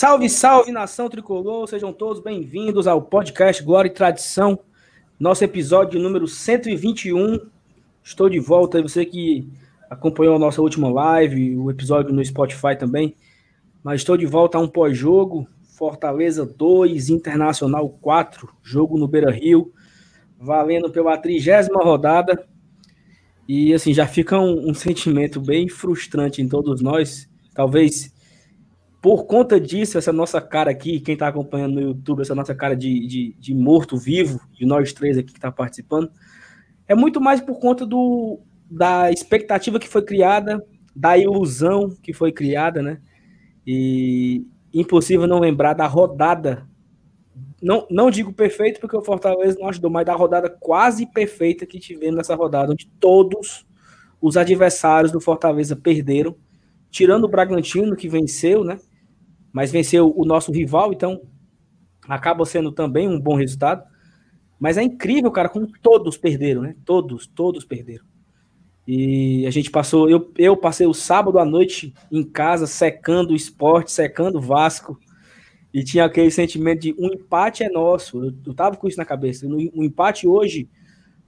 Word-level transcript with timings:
Salve, 0.00 0.30
salve, 0.30 0.72
nação 0.72 1.10
tricolor, 1.10 1.68
sejam 1.68 1.92
todos 1.92 2.22
bem-vindos 2.22 2.86
ao 2.86 3.02
podcast 3.02 3.62
Glória 3.62 3.90
e 3.90 3.92
Tradição, 3.92 4.58
nosso 5.18 5.44
episódio 5.44 6.00
número 6.00 6.26
121. 6.26 7.38
Estou 8.02 8.30
de 8.30 8.38
volta, 8.38 8.80
você 8.80 9.04
que 9.04 9.46
acompanhou 9.90 10.36
a 10.36 10.38
nossa 10.38 10.62
última 10.62 10.90
live, 10.90 11.54
o 11.54 11.70
episódio 11.70 12.14
no 12.14 12.24
Spotify 12.24 12.74
também, 12.78 13.14
mas 13.84 14.00
estou 14.00 14.16
de 14.16 14.24
volta 14.24 14.56
a 14.56 14.60
um 14.62 14.66
pós-jogo, 14.66 15.46
Fortaleza 15.76 16.46
2, 16.46 17.10
Internacional 17.10 17.86
4, 18.00 18.48
jogo 18.62 18.96
no 18.96 19.06
Beira-Rio, 19.06 19.70
valendo 20.38 20.90
pela 20.90 21.18
trigésima 21.18 21.84
rodada, 21.84 22.48
e 23.46 23.74
assim, 23.74 23.92
já 23.92 24.06
fica 24.06 24.38
um, 24.38 24.70
um 24.70 24.72
sentimento 24.72 25.38
bem 25.42 25.68
frustrante 25.68 26.40
em 26.40 26.48
todos 26.48 26.80
nós, 26.80 27.28
talvez 27.52 28.18
por 29.00 29.24
conta 29.24 29.58
disso, 29.58 29.96
essa 29.96 30.12
nossa 30.12 30.40
cara 30.40 30.70
aqui, 30.70 31.00
quem 31.00 31.14
está 31.14 31.28
acompanhando 31.28 31.74
no 31.74 31.80
YouTube, 31.80 32.20
essa 32.20 32.34
nossa 32.34 32.54
cara 32.54 32.76
de, 32.76 33.06
de, 33.06 33.36
de 33.38 33.54
morto-vivo, 33.54 34.40
de 34.52 34.66
nós 34.66 34.92
três 34.92 35.16
aqui 35.16 35.32
que 35.32 35.38
está 35.38 35.50
participando, 35.50 36.10
é 36.86 36.94
muito 36.94 37.20
mais 37.20 37.40
por 37.40 37.58
conta 37.58 37.86
do, 37.86 38.40
da 38.70 39.10
expectativa 39.10 39.78
que 39.78 39.88
foi 39.88 40.02
criada, 40.02 40.62
da 40.94 41.16
ilusão 41.16 41.88
que 42.02 42.12
foi 42.12 42.30
criada, 42.30 42.82
né? 42.82 43.00
E 43.66 44.44
impossível 44.72 45.26
não 45.26 45.38
lembrar 45.38 45.72
da 45.72 45.86
rodada. 45.86 46.68
Não, 47.62 47.86
não 47.90 48.10
digo 48.10 48.32
perfeito, 48.32 48.80
porque 48.80 48.96
o 48.96 49.02
Fortaleza 49.02 49.58
não 49.58 49.68
ajudou, 49.68 49.90
mas 49.90 50.04
da 50.04 50.14
rodada 50.14 50.50
quase 50.50 51.06
perfeita 51.06 51.64
que 51.64 51.78
tivemos 51.78 52.16
nessa 52.16 52.34
rodada, 52.34 52.72
onde 52.72 52.86
todos 52.98 53.66
os 54.20 54.36
adversários 54.36 55.10
do 55.10 55.20
Fortaleza 55.20 55.74
perderam, 55.74 56.36
tirando 56.90 57.24
o 57.24 57.28
Bragantino, 57.28 57.96
que 57.96 58.08
venceu, 58.08 58.62
né? 58.62 58.78
Mas 59.52 59.72
venceu 59.72 60.12
o 60.16 60.24
nosso 60.24 60.52
rival, 60.52 60.92
então 60.92 61.22
acaba 62.08 62.44
sendo 62.44 62.72
também 62.72 63.08
um 63.08 63.20
bom 63.20 63.34
resultado. 63.34 63.84
Mas 64.58 64.76
é 64.76 64.82
incrível, 64.82 65.30
cara, 65.30 65.48
como 65.48 65.66
todos 65.80 66.16
perderam, 66.16 66.62
né? 66.62 66.76
Todos, 66.84 67.26
todos 67.26 67.64
perderam. 67.64 68.04
E 68.86 69.46
a 69.46 69.50
gente 69.50 69.70
passou, 69.70 70.08
eu, 70.10 70.32
eu 70.36 70.56
passei 70.56 70.86
o 70.86 70.94
sábado 70.94 71.38
à 71.38 71.44
noite 71.44 71.94
em 72.10 72.24
casa, 72.24 72.66
secando 72.66 73.30
o 73.30 73.36
esporte, 73.36 73.92
secando 73.92 74.36
o 74.36 74.40
Vasco, 74.40 74.98
e 75.72 75.84
tinha 75.84 76.04
aquele 76.04 76.30
sentimento 76.30 76.80
de 76.80 76.94
um 76.98 77.06
empate 77.06 77.62
é 77.62 77.68
nosso. 77.68 78.24
Eu, 78.24 78.34
eu 78.46 78.54
tava 78.54 78.76
com 78.76 78.88
isso 78.88 78.98
na 78.98 79.04
cabeça. 79.04 79.46
Um 79.46 79.84
empate 79.84 80.26
hoje 80.26 80.68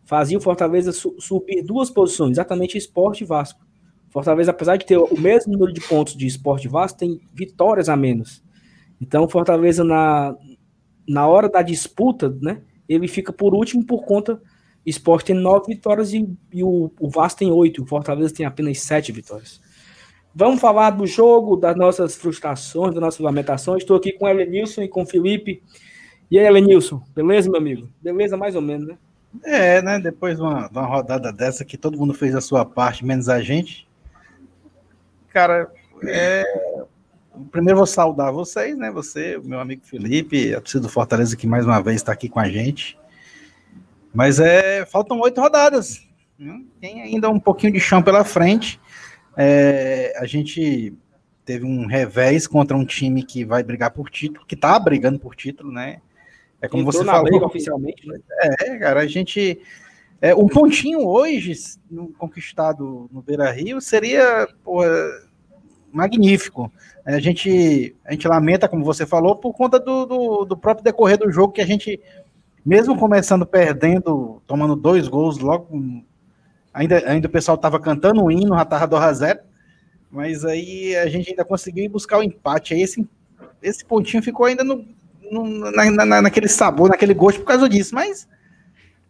fazia 0.05 0.37
o 0.37 0.41
Fortaleza 0.41 0.93
su, 0.93 1.15
subir 1.19 1.62
duas 1.62 1.91
posições, 1.91 2.33
exatamente 2.33 2.77
esporte 2.77 3.23
e 3.23 3.27
Vasco. 3.27 3.65
Fortaleza, 4.13 4.51
apesar 4.51 4.77
de 4.77 4.85
ter 4.85 4.99
o 4.99 5.19
mesmo 5.19 5.55
número 5.55 5.73
de 5.73 5.81
pontos 5.81 6.15
de 6.15 6.27
esporte 6.27 6.69
Vasco, 6.69 6.99
tem 6.99 7.19
vitórias 7.33 7.89
a 7.89 7.97
menos. 7.97 8.43
Então, 9.01 9.27
Fortaleza, 9.27 9.83
na, 9.83 10.37
na 11.09 11.27
hora 11.27 11.49
da 11.49 11.63
disputa, 11.63 12.29
né, 12.43 12.61
ele 12.87 13.09
fica 13.09 13.33
por 13.33 13.55
último 13.55 13.85
por 13.87 14.05
conta. 14.05 14.41
Esporte 14.85 15.27
tem 15.27 15.37
nove 15.37 15.75
vitórias 15.75 16.13
e, 16.13 16.29
e 16.53 16.63
o, 16.63 16.93
o 17.01 17.09
Vasco 17.09 17.39
tem 17.39 17.51
oito. 17.51 17.83
O 17.83 17.87
Fortaleza 17.87 18.35
tem 18.35 18.45
apenas 18.45 18.81
sete 18.81 19.11
vitórias. 19.13 19.63
Vamos 20.35 20.61
falar 20.61 20.91
do 20.91 21.07
jogo, 21.07 21.57
das 21.57 21.75
nossas 21.75 22.15
frustrações, 22.15 22.93
das 22.93 23.01
nossas 23.01 23.21
lamentações. 23.21 23.83
Estou 23.83 23.97
aqui 23.97 24.13
com 24.13 24.27
o 24.27 24.29
Elenilson 24.29 24.83
e 24.83 24.89
com 24.89 25.03
o 25.03 25.07
Felipe. 25.07 25.63
E 26.31 26.39
aí, 26.39 26.45
Elenilson, 26.45 27.03
beleza, 27.15 27.49
meu 27.49 27.61
amigo? 27.61 27.89
Beleza, 28.03 28.37
mais 28.37 28.55
ou 28.55 28.61
menos, 28.61 28.89
né? 28.89 28.99
É, 29.43 29.81
né? 29.81 29.99
Depois 29.99 30.37
de 30.37 30.43
uma, 30.43 30.69
uma 30.69 30.85
rodada 30.85 31.33
dessa 31.33 31.65
que 31.65 31.79
todo 31.79 31.97
mundo 31.97 32.13
fez 32.13 32.35
a 32.35 32.43
sua 32.43 32.65
parte, 32.67 33.06
menos 33.06 33.31
a 33.31 33.41
gente 33.41 33.91
cara, 35.32 35.72
é... 36.04 36.44
primeiro 37.50 37.78
vou 37.78 37.87
saudar 37.87 38.32
vocês, 38.32 38.76
né? 38.76 38.91
Você, 38.91 39.41
meu 39.43 39.60
amigo 39.60 39.82
Felipe, 39.84 40.54
a 40.54 40.60
torcida 40.60 40.82
do 40.82 40.88
Fortaleza 40.88 41.37
que 41.37 41.47
mais 41.47 41.65
uma 41.65 41.82
vez 41.82 41.97
está 41.97 42.12
aqui 42.12 42.28
com 42.28 42.41
a 42.41 42.48
gente. 42.48 42.98
Mas 44.15 44.38
é, 44.38 44.84
faltam 44.84 45.19
oito 45.21 45.41
rodadas. 45.41 46.06
Né? 46.38 46.62
Tem 46.81 47.03
ainda 47.03 47.31
um 47.31 47.41
pouquinho 47.41 47.72
de 47.72 47.81
chão 47.81 48.03
pela 48.03 48.25
frente. 48.25 48.78
É, 49.37 50.15
a 50.19 50.26
gente 50.26 50.94
teve 51.44 51.65
um 51.65 51.87
revés 51.87 52.47
contra 52.47 52.76
um 52.76 52.84
time 52.84 53.22
que 53.22 53.44
vai 53.44 53.62
brigar 53.62 53.91
por 53.91 54.10
título, 54.10 54.47
que 54.47 54.54
tá 54.54 54.78
brigando 54.78 55.19
por 55.19 55.34
título, 55.34 55.72
né? 55.72 56.00
É 56.60 56.69
como 56.69 56.82
Entrou 56.82 57.03
você 57.03 57.04
falou. 57.04 57.44
oficialmente, 57.44 58.06
né? 58.06 58.21
É, 58.60 58.78
cara, 58.78 59.00
a 59.00 59.06
gente 59.06 59.60
é, 60.22 60.33
um 60.37 60.47
pontinho 60.47 61.05
hoje, 61.05 61.53
conquistado 62.16 63.10
no 63.12 63.21
Beira 63.21 63.50
Rio, 63.50 63.81
seria 63.81 64.47
porra, 64.62 64.88
magnífico. 65.93 66.72
É, 67.05 67.16
a 67.16 67.21
gente, 67.21 67.97
a 68.05 68.12
gente 68.12 68.28
lamenta, 68.28 68.69
como 68.69 68.84
você 68.84 69.05
falou, 69.05 69.34
por 69.34 69.53
conta 69.53 69.81
do, 69.81 70.06
do, 70.06 70.44
do, 70.44 70.56
próprio 70.56 70.84
decorrer 70.84 71.19
do 71.19 71.31
jogo, 71.33 71.53
que 71.53 71.60
a 71.60 71.66
gente, 71.66 72.00
mesmo 72.65 72.97
começando 72.97 73.44
perdendo, 73.44 74.41
tomando 74.47 74.77
dois 74.77 75.09
gols 75.09 75.38
logo. 75.38 76.05
Ainda, 76.72 77.03
ainda 77.10 77.27
o 77.27 77.31
pessoal 77.31 77.56
estava 77.56 77.81
cantando 77.81 78.22
o 78.22 78.31
hino, 78.31 78.54
já 78.54 78.62
estava 78.62 78.87
2 78.87 79.03
a 79.03 79.12
0 79.12 79.41
mas 80.09 80.44
aí 80.44 80.94
a 80.94 81.09
gente 81.09 81.31
ainda 81.31 81.44
conseguiu 81.44 81.91
buscar 81.91 82.19
o 82.19 82.22
empate. 82.22 82.75
Aí 82.75 82.83
esse, 82.83 83.04
esse 83.60 83.84
pontinho 83.84 84.22
ficou 84.22 84.47
ainda 84.47 84.62
no, 84.62 84.87
no 85.33 85.71
na, 85.72 85.91
na, 85.91 86.22
naquele 86.22 86.49
sabor, 86.49 86.91
naquele 86.91 87.15
gosto 87.15 87.41
por 87.41 87.47
causa 87.47 87.69
disso. 87.69 87.94
Mas 87.94 88.28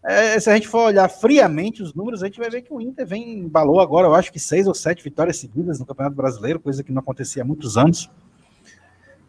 é, 0.05 0.39
se 0.41 0.51
a 0.51 0.55
gente 0.55 0.67
for 0.67 0.87
olhar 0.87 1.09
friamente 1.09 1.83
os 1.83 1.95
números, 1.95 2.23
a 2.23 2.27
gente 2.27 2.39
vai 2.39 2.51
ver 2.51 2.63
que 2.63 2.73
o 2.73 2.81
Inter 2.81 3.07
vem 3.07 3.39
embalou 3.39 3.81
agora, 3.81 4.09
eu 4.09 4.15
acho 4.15 4.33
que 4.33 4.39
seis 4.41 4.67
ou 4.67 4.75
sete 4.75 5.03
vitórias 5.03 5.37
seguidas 5.37 5.79
no 5.79 5.87
Campeonato 5.87 6.17
Brasileiro, 6.17 6.59
coisa 6.59 6.83
que 6.83 6.91
não 6.91 7.01
acontecia 7.01 7.43
há 7.43 7.47
muitos 7.47 7.77
anos. 7.77 8.11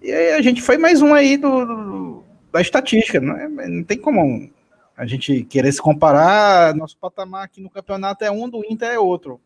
E 0.02 0.12
a 0.12 0.42
gente 0.42 0.62
foi 0.62 0.78
mais 0.78 1.02
um 1.02 1.14
aí 1.14 1.38
do, 1.38 1.66
do 1.66 2.24
da 2.52 2.60
estatística, 2.60 3.20
não, 3.20 3.36
é? 3.36 3.68
não 3.68 3.84
tem 3.84 3.98
como 3.98 4.50
a 4.98 5.06
gente 5.06 5.44
querer 5.46 5.72
se 5.72 5.82
comparar, 5.82 6.76
nosso 6.76 6.98
patamar 6.98 7.46
aqui 7.46 7.62
no 7.62 7.70
campeonato 7.70 8.24
é 8.24 8.32
um, 8.32 8.50
do 8.50 8.64
Inter 8.70 8.90
é 8.90 9.00
outro. 9.00 9.40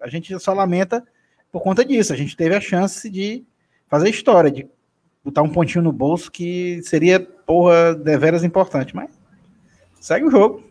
A 0.00 0.08
gente 0.08 0.36
só 0.38 0.52
lamenta 0.52 1.04
por 1.52 1.62
conta 1.62 1.84
disso, 1.84 2.12
a 2.12 2.16
gente 2.16 2.36
teve 2.36 2.54
a 2.54 2.60
chance 2.60 3.10
de 3.10 3.44
fazer 3.88 4.08
história, 4.08 4.50
de 4.50 4.68
botar 5.24 5.42
um 5.42 5.50
pontinho 5.50 5.82
no 5.82 5.92
bolso 5.92 6.30
que 6.30 6.80
seria, 6.82 7.20
porra, 7.20 7.94
deveras 7.94 8.44
importante, 8.44 8.94
mas 8.94 9.19
segue 10.00 10.26
o 10.26 10.30
jogo. 10.30 10.64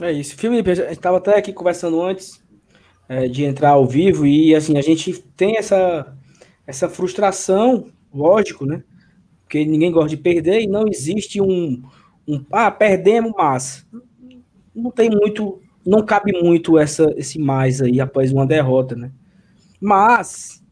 É 0.00 0.12
isso. 0.12 0.36
Felipe, 0.36 0.70
a 0.70 0.74
gente 0.74 0.90
estava 0.90 1.18
até 1.18 1.38
aqui 1.38 1.52
conversando 1.52 2.00
antes 2.02 2.42
é, 3.08 3.26
de 3.26 3.44
entrar 3.44 3.70
ao 3.70 3.86
vivo 3.86 4.26
e 4.26 4.54
assim, 4.54 4.76
a 4.76 4.82
gente 4.82 5.12
tem 5.36 5.56
essa, 5.56 6.16
essa 6.66 6.88
frustração, 6.88 7.90
lógico, 8.12 8.66
né? 8.66 8.82
Porque 9.42 9.64
ninguém 9.64 9.92
gosta 9.92 10.10
de 10.10 10.16
perder 10.16 10.62
e 10.62 10.66
não 10.66 10.86
existe 10.88 11.40
um, 11.40 11.82
um 12.26 12.44
ah, 12.50 12.70
perdemos, 12.70 13.32
mas 13.36 13.86
não 14.74 14.90
tem 14.90 15.10
muito, 15.10 15.60
não 15.86 16.04
cabe 16.04 16.32
muito 16.42 16.78
essa, 16.78 17.12
esse 17.16 17.38
mais 17.38 17.80
aí 17.80 18.00
após 18.00 18.32
uma 18.32 18.46
derrota, 18.46 18.96
né? 18.96 19.12
Mas, 19.80 20.64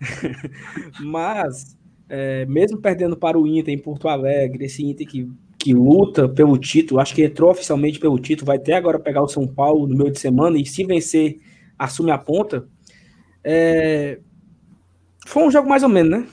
mas, 1.00 1.76
é, 2.08 2.46
mesmo 2.46 2.80
perdendo 2.80 3.16
para 3.16 3.38
o 3.38 3.46
Inter 3.46 3.74
em 3.74 3.78
Porto 3.78 4.08
Alegre, 4.08 4.64
esse 4.64 4.82
Inter 4.82 5.06
que 5.06 5.30
que 5.64 5.72
luta 5.72 6.28
pelo 6.28 6.58
título, 6.58 7.00
acho 7.00 7.14
que 7.14 7.24
entrou 7.24 7.50
oficialmente 7.50 7.98
pelo 7.98 8.18
título, 8.18 8.48
vai 8.48 8.58
até 8.58 8.74
agora 8.74 8.98
pegar 8.98 9.22
o 9.22 9.28
São 9.28 9.46
Paulo 9.46 9.86
no 9.86 9.96
meio 9.96 10.12
de 10.12 10.18
semana 10.18 10.58
e 10.58 10.66
se 10.66 10.84
vencer, 10.84 11.38
assume 11.78 12.10
a 12.10 12.18
ponta. 12.18 12.68
É... 13.42 14.18
Foi 15.26 15.42
um 15.42 15.50
jogo 15.50 15.66
mais 15.66 15.82
ou 15.82 15.88
menos, 15.88 16.10
né? 16.20 16.28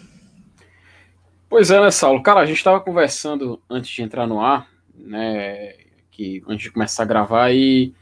Pois 1.49 1.71
é, 1.71 1.79
né, 1.79 1.89
Saulo? 1.91 2.21
Cara, 2.21 2.41
a 2.41 2.45
gente 2.45 2.57
estava 2.57 2.81
conversando 2.81 3.61
antes 3.69 3.89
de 3.89 4.01
entrar 4.01 4.27
no 4.27 4.41
ar, 4.41 4.69
né, 4.93 5.75
que 6.11 6.43
antes 6.45 6.63
de 6.63 6.71
começar 6.71 7.03
a 7.03 7.05
gravar, 7.05 7.53
e 7.53 7.93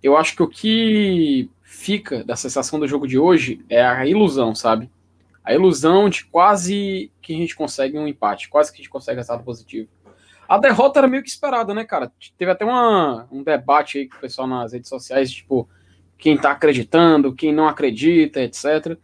eu 0.00 0.16
acho 0.16 0.36
que 0.36 0.42
o 0.44 0.48
que 0.48 1.50
fica 1.60 2.22
da 2.22 2.36
sensação 2.36 2.78
do 2.78 2.86
jogo 2.86 3.08
de 3.08 3.18
hoje 3.18 3.64
é 3.68 3.82
a 3.84 4.06
ilusão, 4.06 4.54
sabe? 4.54 4.88
A 5.42 5.52
ilusão 5.52 6.08
de 6.08 6.24
quase 6.26 7.10
que 7.20 7.34
a 7.34 7.36
gente 7.36 7.56
consegue 7.56 7.98
um 7.98 8.06
empate, 8.06 8.48
quase 8.48 8.70
que 8.70 8.76
a 8.76 8.82
gente 8.82 8.90
consegue 8.90 9.16
resultado 9.16 9.42
positivo. 9.42 9.88
A 10.48 10.56
derrota 10.56 10.98
era 10.98 11.06
meio 11.06 11.22
que 11.22 11.28
esperada, 11.28 11.74
né, 11.74 11.84
cara? 11.84 12.10
Teve 12.38 12.50
até 12.50 12.64
uma, 12.64 13.28
um 13.30 13.42
debate 13.42 13.98
aí 13.98 14.08
com 14.08 14.16
o 14.16 14.20
pessoal 14.20 14.48
nas 14.48 14.72
redes 14.72 14.88
sociais, 14.88 15.30
tipo, 15.30 15.68
quem 16.16 16.38
tá 16.38 16.52
acreditando, 16.52 17.34
quem 17.34 17.52
não 17.52 17.68
acredita, 17.68 18.40
etc. 18.40 18.96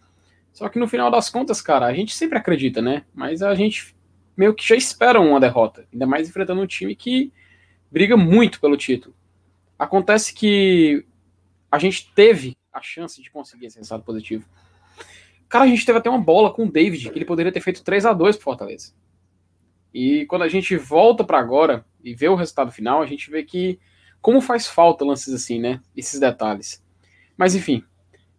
Só 0.55 0.71
que 0.71 0.79
no 0.79 0.89
final 0.89 1.11
das 1.11 1.29
contas, 1.29 1.61
cara, 1.61 1.85
a 1.85 1.93
gente 1.93 2.15
sempre 2.15 2.39
acredita, 2.39 2.81
né? 2.81 3.05
Mas 3.13 3.43
a 3.43 3.55
gente 3.55 3.95
meio 4.35 4.55
que 4.55 4.67
já 4.67 4.75
espera 4.75 5.21
uma 5.21 5.39
derrota, 5.39 5.87
ainda 5.93 6.07
mais 6.07 6.29
enfrentando 6.29 6.63
um 6.63 6.67
time 6.67 6.97
que 6.97 7.31
briga 7.91 8.17
muito 8.17 8.59
pelo 8.59 8.77
título. 8.77 9.15
Acontece 9.79 10.33
que 10.33 11.05
a 11.71 11.79
gente 11.79 12.11
teve 12.15 12.57
a 12.73 12.81
chance 12.81 13.21
de 13.23 13.31
conseguir 13.31 13.67
esse 13.67 13.77
resultado 13.77 14.03
positivo. 14.03 14.49
Cara, 15.49 15.67
a 15.67 15.69
gente 15.69 15.85
teve 15.85 15.99
até 15.99 16.09
uma 16.09 16.19
bola 16.19 16.53
com 16.53 16.65
o 16.65 16.73
David, 16.73 17.11
que 17.11 17.19
ele 17.19 17.25
poderia 17.25 17.53
ter 17.53 17.61
feito 17.61 17.85
3 17.85 18.07
a 18.07 18.13
2 18.13 18.37
pro 18.37 18.45
Fortaleza. 18.45 18.93
E 19.95 20.27
quando 20.27 20.43
a 20.43 20.49
gente 20.49 20.77
volta 20.77 21.23
para 21.25 21.39
agora 21.39 21.85
e 22.03 22.15
vê 22.15 22.29
o 22.29 22.35
resultado 22.35 22.73
final, 22.73 23.01
a 23.01 23.07
gente 23.07 23.31
vê 23.31 23.45
que 23.45 23.79
como 24.21 24.41
faz 24.41 24.67
falta 24.67 25.05
lances 25.05 25.33
assim, 25.33 25.61
né? 25.61 25.81
Esses 25.97 26.19
detalhes. 26.21 26.83
Mas 27.37 27.55
enfim, 27.55 27.83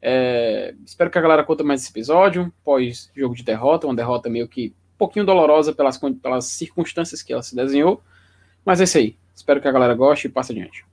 É, 0.08 0.76
espero 0.86 1.10
que 1.10 1.18
a 1.18 1.22
galera 1.22 1.44
conta 1.44 1.64
mais 1.64 1.82
esse 1.82 1.90
episódio, 1.90 2.54
pós 2.64 3.10
jogo 3.16 3.34
de 3.34 3.44
derrota, 3.44 3.88
uma 3.88 3.96
derrota 3.96 4.30
meio 4.30 4.48
que 4.48 4.72
um 4.94 4.98
pouquinho 5.00 5.26
dolorosa 5.26 5.74
pelas, 5.74 5.98
pelas 6.22 6.46
circunstâncias 6.46 7.24
que 7.24 7.34
ela 7.34 7.42
se 7.42 7.56
desenhou. 7.56 8.04
Mas 8.64 8.80
é 8.80 8.84
isso 8.84 9.00
aí. 9.00 9.18
Espero 9.36 9.60
que 9.60 9.68
a 9.68 9.72
galera 9.72 9.96
goste 9.96 10.28
e 10.28 10.30
passe 10.30 10.52
adiante. 10.52 10.86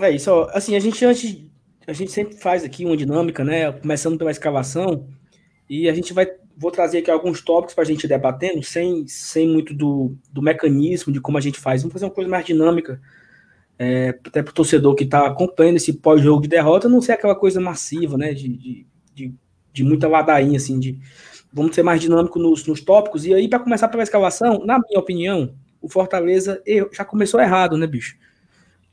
É 0.00 0.10
isso, 0.10 0.32
assim, 0.52 0.74
a 0.74 0.80
gente 0.80 1.04
antes 1.04 1.44
a 1.86 1.92
gente 1.92 2.10
sempre 2.10 2.36
faz 2.36 2.64
aqui 2.64 2.84
uma 2.84 2.96
dinâmica, 2.96 3.44
né? 3.44 3.70
Começando 3.72 4.18
pela 4.18 4.30
escalação, 4.32 5.06
e 5.68 5.88
a 5.88 5.94
gente 5.94 6.12
vai. 6.12 6.26
Vou 6.60 6.70
trazer 6.70 6.98
aqui 6.98 7.10
alguns 7.10 7.40
tópicos 7.40 7.74
para 7.74 7.84
a 7.84 7.86
gente 7.86 8.06
debatendo, 8.06 8.62
sem, 8.62 9.06
sem 9.06 9.48
muito 9.48 9.72
do, 9.72 10.14
do 10.30 10.42
mecanismo 10.42 11.10
de 11.10 11.18
como 11.18 11.38
a 11.38 11.40
gente 11.40 11.58
faz. 11.58 11.80
Vamos 11.80 11.94
fazer 11.94 12.04
uma 12.04 12.10
coisa 12.10 12.28
mais 12.28 12.44
dinâmica, 12.44 13.00
é, 13.78 14.10
até 14.10 14.42
para 14.42 14.50
o 14.50 14.54
torcedor 14.54 14.94
que 14.94 15.04
está 15.04 15.26
acompanhando 15.26 15.76
esse 15.76 15.94
pós-jogo 15.94 16.42
de 16.42 16.48
derrota, 16.48 16.86
não 16.86 17.00
ser 17.00 17.12
aquela 17.12 17.34
coisa 17.34 17.58
massiva, 17.62 18.18
né? 18.18 18.34
De, 18.34 18.46
de, 18.48 18.86
de, 19.14 19.34
de 19.72 19.82
muita 19.82 20.06
ladainha, 20.06 20.58
assim, 20.58 20.78
de. 20.78 20.98
Vamos 21.50 21.74
ser 21.74 21.82
mais 21.82 21.98
dinâmico 21.98 22.38
nos, 22.38 22.66
nos 22.66 22.82
tópicos. 22.82 23.24
E 23.24 23.32
aí, 23.32 23.48
para 23.48 23.58
começar 23.58 23.88
pela 23.88 24.02
escalação, 24.02 24.62
na 24.66 24.78
minha 24.78 25.00
opinião, 25.00 25.54
o 25.80 25.88
Fortaleza 25.88 26.62
já 26.92 27.06
começou 27.06 27.40
errado, 27.40 27.78
né, 27.78 27.86
bicho? 27.86 28.16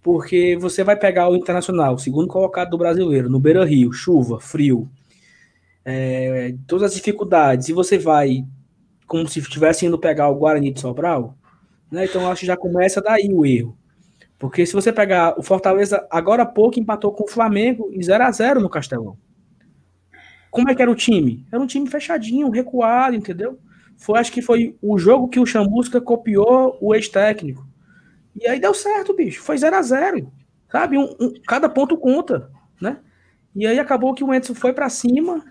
porque 0.07 0.57
você 0.57 0.85
vai 0.85 0.95
pegar 0.95 1.27
o 1.27 1.35
Internacional, 1.35 1.97
segundo 1.97 2.29
colocado 2.29 2.69
do 2.69 2.77
brasileiro, 2.77 3.29
no 3.29 3.41
Beira 3.41 3.65
Rio, 3.65 3.91
chuva, 3.91 4.39
frio, 4.39 4.89
é, 5.89 6.53
todas 6.67 6.91
as 6.91 6.95
dificuldades, 6.95 7.69
e 7.69 7.73
você 7.73 7.97
vai 7.97 8.43
como 9.07 9.25
se 9.25 9.39
estivesse 9.39 9.85
indo 9.85 9.97
pegar 9.97 10.27
o 10.27 10.35
Guarani 10.35 10.69
de 10.69 10.81
Sobral, 10.81 11.37
né? 11.89 12.03
Então 12.03 12.29
acho 12.29 12.41
que 12.41 12.45
já 12.45 12.57
começa 12.57 13.01
daí 13.01 13.29
o 13.31 13.45
erro. 13.45 13.77
Porque 14.37 14.65
se 14.65 14.73
você 14.73 14.91
pegar 14.91 15.39
o 15.39 15.41
Fortaleza, 15.41 16.05
agora 16.11 16.43
há 16.43 16.45
pouco 16.45 16.77
empatou 16.77 17.13
com 17.13 17.23
o 17.23 17.29
Flamengo 17.29 17.89
em 17.93 18.03
0 18.03 18.21
a 18.21 18.31
0 18.31 18.59
no 18.59 18.69
Castelão. 18.69 19.17
Como 20.51 20.69
é 20.69 20.75
que 20.75 20.81
era 20.81 20.91
o 20.91 20.95
time? 20.95 21.45
Era 21.49 21.63
um 21.63 21.65
time 21.65 21.89
fechadinho, 21.89 22.49
recuado, 22.49 23.15
entendeu? 23.15 23.57
Foi, 23.97 24.19
acho 24.19 24.31
que 24.31 24.41
foi 24.41 24.75
o 24.81 24.97
jogo 24.99 25.29
que 25.29 25.39
o 25.39 25.45
Chamusca 25.45 26.01
copiou 26.01 26.77
o 26.81 26.93
ex-técnico. 26.93 27.65
E 28.35 28.45
aí 28.45 28.59
deu 28.59 28.73
certo, 28.73 29.15
bicho. 29.15 29.41
Foi 29.41 29.57
0 29.57 29.75
a 29.75 29.81
0 29.81 30.31
Sabe? 30.69 30.97
Um, 30.97 31.15
um, 31.19 31.33
cada 31.47 31.69
ponto 31.69 31.97
conta, 31.97 32.51
né? 32.81 32.97
E 33.55 33.65
aí 33.65 33.79
acabou 33.79 34.13
que 34.13 34.23
o 34.23 34.33
Edson 34.33 34.53
foi 34.53 34.73
para 34.73 34.89
cima, 34.89 35.43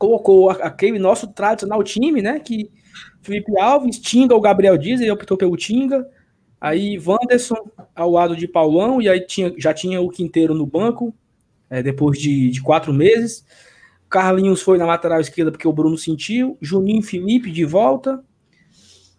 colocou 0.00 0.48
aquele 0.48 0.98
nosso 0.98 1.26
tradicional 1.26 1.84
time, 1.84 2.22
né? 2.22 2.40
Que 2.40 2.70
Felipe 3.20 3.52
Alves, 3.60 3.98
Tinga, 3.98 4.34
o 4.34 4.40
Gabriel 4.40 4.78
Dias, 4.78 4.98
ele 4.98 5.10
optou 5.10 5.36
pelo 5.36 5.58
Tinga. 5.58 6.08
Aí 6.58 6.98
Wanderson 6.98 7.70
ao 7.94 8.10
lado 8.10 8.34
de 8.34 8.48
Paulão, 8.48 9.02
e 9.02 9.10
aí 9.10 9.20
tinha, 9.20 9.52
já 9.58 9.74
tinha 9.74 10.00
o 10.00 10.08
Quinteiro 10.08 10.54
no 10.54 10.64
banco, 10.64 11.14
é, 11.68 11.82
depois 11.82 12.18
de, 12.18 12.50
de 12.50 12.62
quatro 12.62 12.94
meses. 12.94 13.44
Carlinhos 14.08 14.62
foi 14.62 14.78
na 14.78 14.86
lateral 14.86 15.20
esquerda 15.20 15.52
porque 15.52 15.68
o 15.68 15.72
Bruno 15.72 15.98
sentiu. 15.98 16.56
Juninho 16.62 17.02
Felipe 17.02 17.50
de 17.50 17.66
volta. 17.66 18.24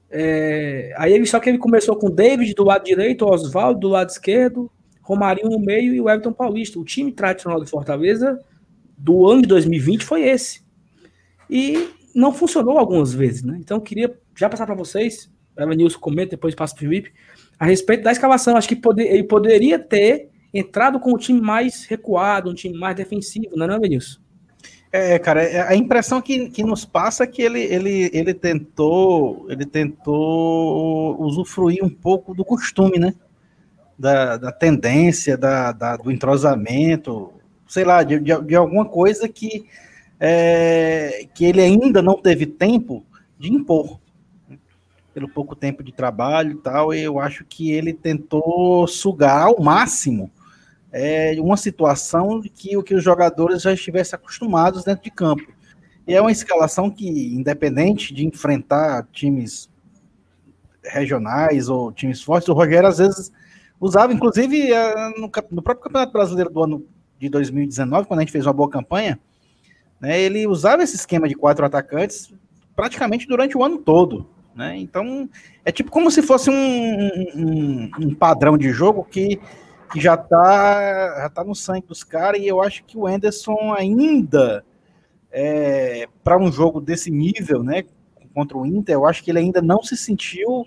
É, 0.10 0.96
aí 0.98 1.14
ele 1.14 1.28
só 1.28 1.40
que 1.40 1.48
ele 1.48 1.60
começou 1.60 1.96
com 1.96 2.10
David 2.10 2.56
do 2.56 2.64
lado 2.64 2.84
direito, 2.84 3.24
Oswaldo 3.24 3.80
do 3.80 3.88
lado 3.88 4.10
esquerdo, 4.10 4.70
Romarinho 5.04 5.52
no 5.52 5.60
meio 5.60 5.94
e 5.94 6.02
o 6.02 6.10
Everton 6.10 6.34
Paulista. 6.34 6.80
O 6.80 6.84
time 6.84 7.12
tradicional 7.12 7.60
do 7.60 7.68
Fortaleza 7.68 8.40
do 8.98 9.30
ano 9.30 9.44
de 9.44 9.48
2020 9.48 10.04
foi 10.04 10.24
esse. 10.24 10.71
E 11.52 11.90
não 12.16 12.34
funcionou 12.34 12.78
algumas 12.78 13.14
vezes, 13.14 13.44
né? 13.44 13.58
Então 13.60 13.80
queria 13.82 14.18
já 14.34 14.48
passar 14.48 14.66
para 14.66 14.74
vocês, 14.74 15.30
Evanilson 15.58 16.00
comenta, 16.00 16.32
depois 16.32 16.56
passa 16.56 16.74
para 16.74 16.86
o 16.86 16.88
Felipe, 16.88 17.12
a 17.60 17.66
respeito 17.66 18.04
da 18.04 18.12
escalação. 18.14 18.56
Acho 18.56 18.70
que 18.70 18.76
poder, 18.76 19.04
ele 19.12 19.24
poderia 19.24 19.78
ter 19.78 20.30
entrado 20.54 20.98
com 21.00 21.14
um 21.14 21.18
time 21.18 21.42
mais 21.42 21.84
recuado, 21.86 22.50
um 22.50 22.54
time 22.54 22.78
mais 22.78 22.96
defensivo, 22.96 23.56
não 23.56 23.66
é, 23.66 23.68
não? 23.68 23.82
É, 24.94 25.18
cara, 25.20 25.44
é, 25.44 25.62
a 25.62 25.76
impressão 25.76 26.22
que, 26.22 26.50
que 26.50 26.64
nos 26.64 26.84
passa 26.84 27.24
é 27.24 27.28
que 27.28 27.42
ele, 27.42 27.62
ele, 27.62 28.10
ele 28.14 28.34
tentou 28.34 29.46
ele 29.50 29.66
tentou 29.66 31.22
usufruir 31.22 31.84
um 31.84 31.90
pouco 31.90 32.34
do 32.34 32.44
costume, 32.44 33.00
né? 33.00 33.14
Da, 33.98 34.36
da 34.38 34.52
tendência, 34.52 35.38
da, 35.38 35.72
da, 35.72 35.96
do 35.96 36.12
entrosamento, 36.12 37.32
sei 37.68 37.86
lá, 37.86 38.04
de, 38.04 38.20
de, 38.20 38.42
de 38.42 38.56
alguma 38.56 38.84
coisa 38.84 39.30
que, 39.30 39.66
é, 40.24 41.28
que 41.34 41.44
ele 41.46 41.60
ainda 41.60 42.00
não 42.00 42.16
teve 42.16 42.46
tempo 42.46 43.04
de 43.40 43.52
impor. 43.52 44.00
Pelo 45.16 45.28
pouco 45.28 45.56
tempo 45.56 45.84
de 45.84 45.92
trabalho 45.92 46.52
e 46.52 46.58
tal, 46.58 46.94
eu 46.94 47.20
acho 47.20 47.44
que 47.44 47.72
ele 47.72 47.92
tentou 47.92 48.88
sugar 48.88 49.48
ao 49.48 49.60
máximo 49.60 50.32
é, 50.92 51.36
uma 51.40 51.58
situação 51.58 52.40
que, 52.42 52.82
que 52.84 52.94
os 52.94 53.04
jogadores 53.04 53.64
já 53.64 53.74
estivessem 53.74 54.16
acostumados 54.16 54.84
dentro 54.84 55.04
de 55.04 55.10
campo. 55.10 55.52
E 56.08 56.14
é 56.14 56.22
uma 56.22 56.32
escalação 56.32 56.90
que, 56.90 57.36
independente 57.36 58.14
de 58.14 58.26
enfrentar 58.26 59.08
times 59.12 59.70
regionais 60.84 61.68
ou 61.68 61.92
times 61.92 62.22
fortes, 62.22 62.48
o 62.48 62.54
Rogério 62.54 62.88
às 62.88 63.00
vezes 63.00 63.32
usava, 63.80 64.14
inclusive 64.14 64.70
no, 65.18 65.32
no 65.52 65.62
próprio 65.62 65.84
Campeonato 65.84 66.14
Brasileiro 66.14 66.52
do 66.52 66.64
ano 66.64 66.86
de 67.20 67.28
2019, 67.28 68.08
quando 68.08 68.20
a 68.20 68.24
gente 68.24 68.32
fez 68.32 68.46
uma 68.46 68.54
boa 68.54 68.70
campanha, 68.70 69.20
né, 70.02 70.20
ele 70.20 70.48
usava 70.48 70.84
esse 70.84 70.96
esquema 70.96 71.28
de 71.28 71.36
quatro 71.36 71.66
atacantes 71.66 72.34
praticamente 72.76 73.28
durante 73.28 73.58
o 73.58 73.64
ano 73.64 73.78
todo. 73.78 74.28
Né? 74.56 74.78
Então, 74.78 75.30
é 75.64 75.72
tipo 75.72 75.92
como 75.92 76.10
se 76.10 76.22
fosse 76.22 76.50
um, 76.50 77.10
um, 77.36 77.92
um 78.00 78.16
padrão 78.16 78.58
de 78.58 78.72
jogo 78.72 79.04
que 79.04 79.40
que 79.92 80.00
já 80.00 80.16
tá, 80.16 81.22
já 81.22 81.30
tá 81.30 81.44
no 81.44 81.54
sangue 81.54 81.86
dos 81.86 82.04
caras, 82.04 82.42
e 82.42 82.48
eu 82.48 82.62
acho 82.62 82.84
que 82.86 82.98
o 82.98 83.06
Anderson 83.06 83.74
ainda, 83.78 84.64
é, 85.32 86.08
para 86.24 86.38
um 86.38 86.52
jogo 86.52 86.80
desse 86.80 87.12
nível, 87.12 87.62
né, 87.62 87.84
contra 88.34 88.58
o 88.58 88.66
Inter, 88.66 88.96
eu 88.96 89.06
acho 89.06 89.22
que 89.24 89.30
ele 89.30 89.40
ainda 89.40 89.62
não 89.62 89.84
se 89.84 89.98
sentiu 89.98 90.66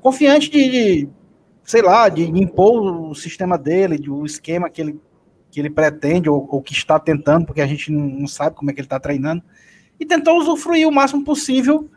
confiante 0.00 0.50
de, 0.50 0.70
de 0.70 1.08
sei 1.62 1.82
lá, 1.82 2.08
de 2.08 2.24
impor 2.24 3.10
o 3.10 3.14
sistema 3.14 3.58
dele, 3.58 3.98
de, 3.98 4.10
o 4.10 4.24
esquema 4.24 4.70
que 4.70 4.80
ele, 4.80 5.00
que 5.54 5.60
ele 5.60 5.70
pretende, 5.70 6.28
ou, 6.28 6.48
ou 6.50 6.60
que 6.60 6.72
está 6.72 6.98
tentando, 6.98 7.46
porque 7.46 7.60
a 7.60 7.66
gente 7.66 7.92
não 7.92 8.26
sabe 8.26 8.56
como 8.56 8.72
é 8.72 8.74
que 8.74 8.80
ele 8.80 8.86
está 8.86 8.98
treinando, 8.98 9.40
e 10.00 10.04
tentou 10.04 10.36
usufruir 10.36 10.88
o 10.88 10.90
máximo 10.90 11.24
possível 11.24 11.88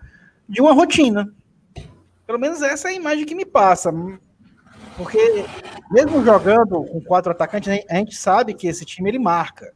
de 0.48 0.62
uma 0.62 0.74
rotina. 0.74 1.34
Pelo 2.28 2.38
menos 2.38 2.62
essa 2.62 2.90
é 2.90 2.92
a 2.92 2.96
imagem 2.96 3.26
que 3.26 3.34
me 3.34 3.46
passa. 3.46 3.92
Porque 4.96 5.18
mesmo 5.90 6.24
jogando 6.24 6.84
com 6.84 7.02
quatro 7.02 7.32
atacantes, 7.32 7.84
a 7.90 7.96
gente 7.96 8.16
sabe 8.16 8.54
que 8.54 8.68
esse 8.68 8.86
time 8.86 9.10
ele 9.10 9.18
marca. 9.18 9.74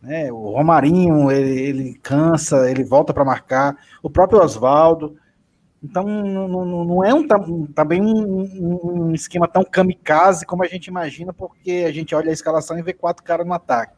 Né? 0.00 0.30
O 0.30 0.52
Romarinho, 0.52 1.28
ele, 1.28 1.60
ele 1.60 1.94
cansa, 2.00 2.70
ele 2.70 2.84
volta 2.84 3.12
para 3.12 3.24
marcar. 3.24 3.76
O 4.00 4.08
próprio 4.08 4.40
Oswaldo. 4.40 5.16
Então, 5.84 6.02
não, 6.02 6.48
não, 6.48 6.84
não 6.86 7.04
é 7.04 7.12
um, 7.12 7.26
também 7.66 8.00
um, 8.00 9.10
um, 9.10 9.14
esquema 9.14 9.46
tão 9.46 9.62
kamikaze 9.62 10.46
como 10.46 10.64
a 10.64 10.66
gente 10.66 10.86
imagina, 10.86 11.30
porque 11.30 11.84
a 11.86 11.92
gente 11.92 12.14
olha 12.14 12.30
a 12.30 12.32
escalação 12.32 12.78
e 12.78 12.82
vê 12.82 12.94
quatro 12.94 13.22
caras 13.22 13.46
no 13.46 13.52
ataque. 13.52 13.92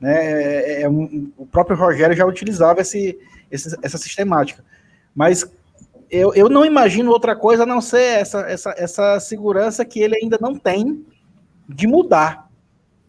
Né? 0.00 0.16
É, 0.16 0.82
é 0.82 0.88
um, 0.88 1.30
o 1.38 1.46
próprio 1.46 1.76
Rogério 1.76 2.16
já 2.16 2.26
utilizava 2.26 2.80
esse, 2.80 3.16
esse, 3.52 3.78
essa 3.84 3.98
sistemática. 3.98 4.64
Mas 5.14 5.48
eu, 6.10 6.34
eu 6.34 6.48
não 6.48 6.64
imagino 6.64 7.12
outra 7.12 7.36
coisa 7.36 7.62
a 7.62 7.66
não 7.66 7.80
ser 7.80 8.18
essa, 8.18 8.40
essa, 8.40 8.74
essa 8.76 9.20
segurança 9.20 9.84
que 9.84 10.00
ele 10.00 10.16
ainda 10.16 10.38
não 10.40 10.56
tem 10.56 11.06
de 11.68 11.86
mudar. 11.86 12.50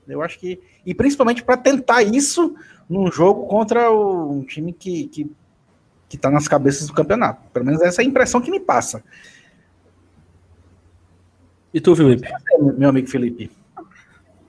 Eu 0.08 0.22
acho 0.22 0.38
que. 0.38 0.62
E 0.86 0.94
principalmente 0.94 1.44
para 1.44 1.58
tentar 1.58 2.04
isso 2.04 2.54
num 2.88 3.12
jogo 3.12 3.48
contra 3.48 3.90
o, 3.90 4.34
um 4.34 4.44
time 4.44 4.72
que, 4.72 5.08
que, 5.08 5.32
que 6.14 6.18
tá 6.20 6.30
nas 6.30 6.48
cabeças 6.48 6.86
do 6.86 6.94
campeonato. 6.94 7.50
Pelo 7.50 7.66
menos 7.66 7.82
essa 7.82 8.04
é 8.04 8.06
a 8.06 8.08
impressão 8.08 8.40
que 8.40 8.52
me 8.52 8.60
passa. 8.60 9.04
E 11.74 11.82
tu, 11.82 11.96
Felipe? 11.96 12.30
Meu 12.78 12.90
amigo 12.90 13.08
Felipe. 13.08 13.50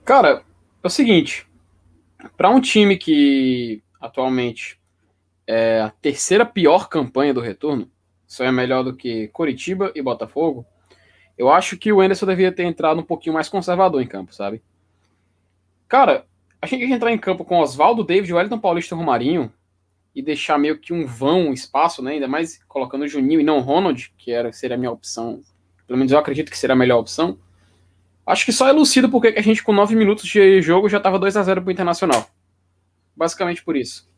Cara, 0.04 0.42
é 0.82 0.86
o 0.86 0.90
seguinte. 0.90 1.48
Para 2.36 2.50
um 2.50 2.60
time 2.60 2.98
que 2.98 3.82
atualmente 3.98 4.78
é 5.46 5.80
a 5.80 5.90
terceira 6.02 6.44
pior 6.44 6.86
campanha 6.90 7.32
do 7.32 7.40
retorno, 7.40 7.90
só 8.26 8.44
é 8.44 8.52
melhor 8.52 8.82
do 8.82 8.94
que 8.94 9.28
Coritiba 9.28 9.90
e 9.94 10.02
Botafogo, 10.02 10.66
eu 11.38 11.50
acho 11.50 11.78
que 11.78 11.90
o 11.90 12.02
Anderson 12.02 12.26
devia 12.26 12.52
ter 12.52 12.64
entrado 12.64 13.00
um 13.00 13.04
pouquinho 13.04 13.32
mais 13.32 13.48
conservador 13.48 14.02
em 14.02 14.06
campo, 14.06 14.34
sabe? 14.34 14.62
Cara, 15.88 16.26
a 16.60 16.66
gente 16.66 16.84
entrar 16.84 17.10
em 17.10 17.16
campo 17.16 17.42
com 17.42 17.58
Oswaldo, 17.58 18.04
David, 18.04 18.34
Wellington 18.34 18.58
Paulista 18.58 18.94
e 18.94 18.98
Romarinho 18.98 19.50
e 20.14 20.22
deixar 20.22 20.58
meio 20.58 20.78
que 20.78 20.92
um 20.92 21.04
vão, 21.06 21.48
um 21.48 21.52
espaço, 21.52 22.00
né? 22.00 22.12
Ainda 22.12 22.28
mais 22.28 22.62
colocando 22.68 23.02
o 23.02 23.08
Juninho 23.08 23.40
e 23.40 23.44
não 23.44 23.58
o 23.58 23.60
Ronald, 23.60 24.12
que 24.16 24.30
era, 24.30 24.52
seria 24.52 24.76
a 24.76 24.78
minha 24.78 24.92
opção. 24.92 25.42
Pelo 25.86 25.98
menos 25.98 26.12
eu 26.12 26.18
acredito 26.18 26.50
que 26.50 26.58
seria 26.58 26.74
a 26.74 26.78
melhor 26.78 27.00
opção. 27.00 27.38
Acho 28.26 28.44
que 28.44 28.52
só 28.52 28.68
elucido 28.68 29.10
porque 29.10 29.28
a 29.28 29.42
gente, 29.42 29.62
com 29.62 29.72
9 29.72 29.94
minutos 29.96 30.24
de 30.24 30.62
jogo, 30.62 30.88
já 30.88 30.98
estava 30.98 31.18
2 31.18 31.36
a 31.36 31.42
0 31.42 31.62
pro 31.62 31.72
Internacional. 31.72 32.26
Basicamente 33.14 33.62
por 33.62 33.76
isso. 33.76 34.08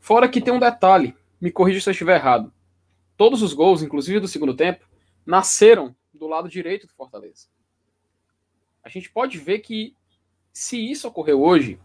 Fora 0.00 0.28
que 0.28 0.40
tem 0.40 0.52
um 0.52 0.58
detalhe, 0.58 1.14
me 1.40 1.50
corrija 1.50 1.80
se 1.80 1.88
eu 1.88 1.92
estiver 1.92 2.16
errado. 2.16 2.52
Todos 3.16 3.42
os 3.42 3.52
gols, 3.52 3.82
inclusive 3.82 4.20
do 4.20 4.28
segundo 4.28 4.54
tempo, 4.54 4.86
nasceram 5.24 5.94
do 6.12 6.26
lado 6.26 6.48
direito 6.48 6.86
do 6.86 6.92
Fortaleza. 6.94 7.46
A 8.82 8.88
gente 8.88 9.10
pode 9.10 9.38
ver 9.38 9.60
que 9.60 9.94
se 10.52 10.78
isso 10.90 11.06
ocorreu 11.08 11.42
hoje, 11.42 11.78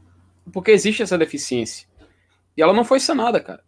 porque 0.51 0.71
existe 0.71 1.03
essa 1.03 1.17
deficiência. 1.17 1.87
E 2.55 2.61
ela 2.61 2.73
não 2.73 2.83
foi 2.83 2.99
sanada, 2.99 3.39
cara. 3.39 3.63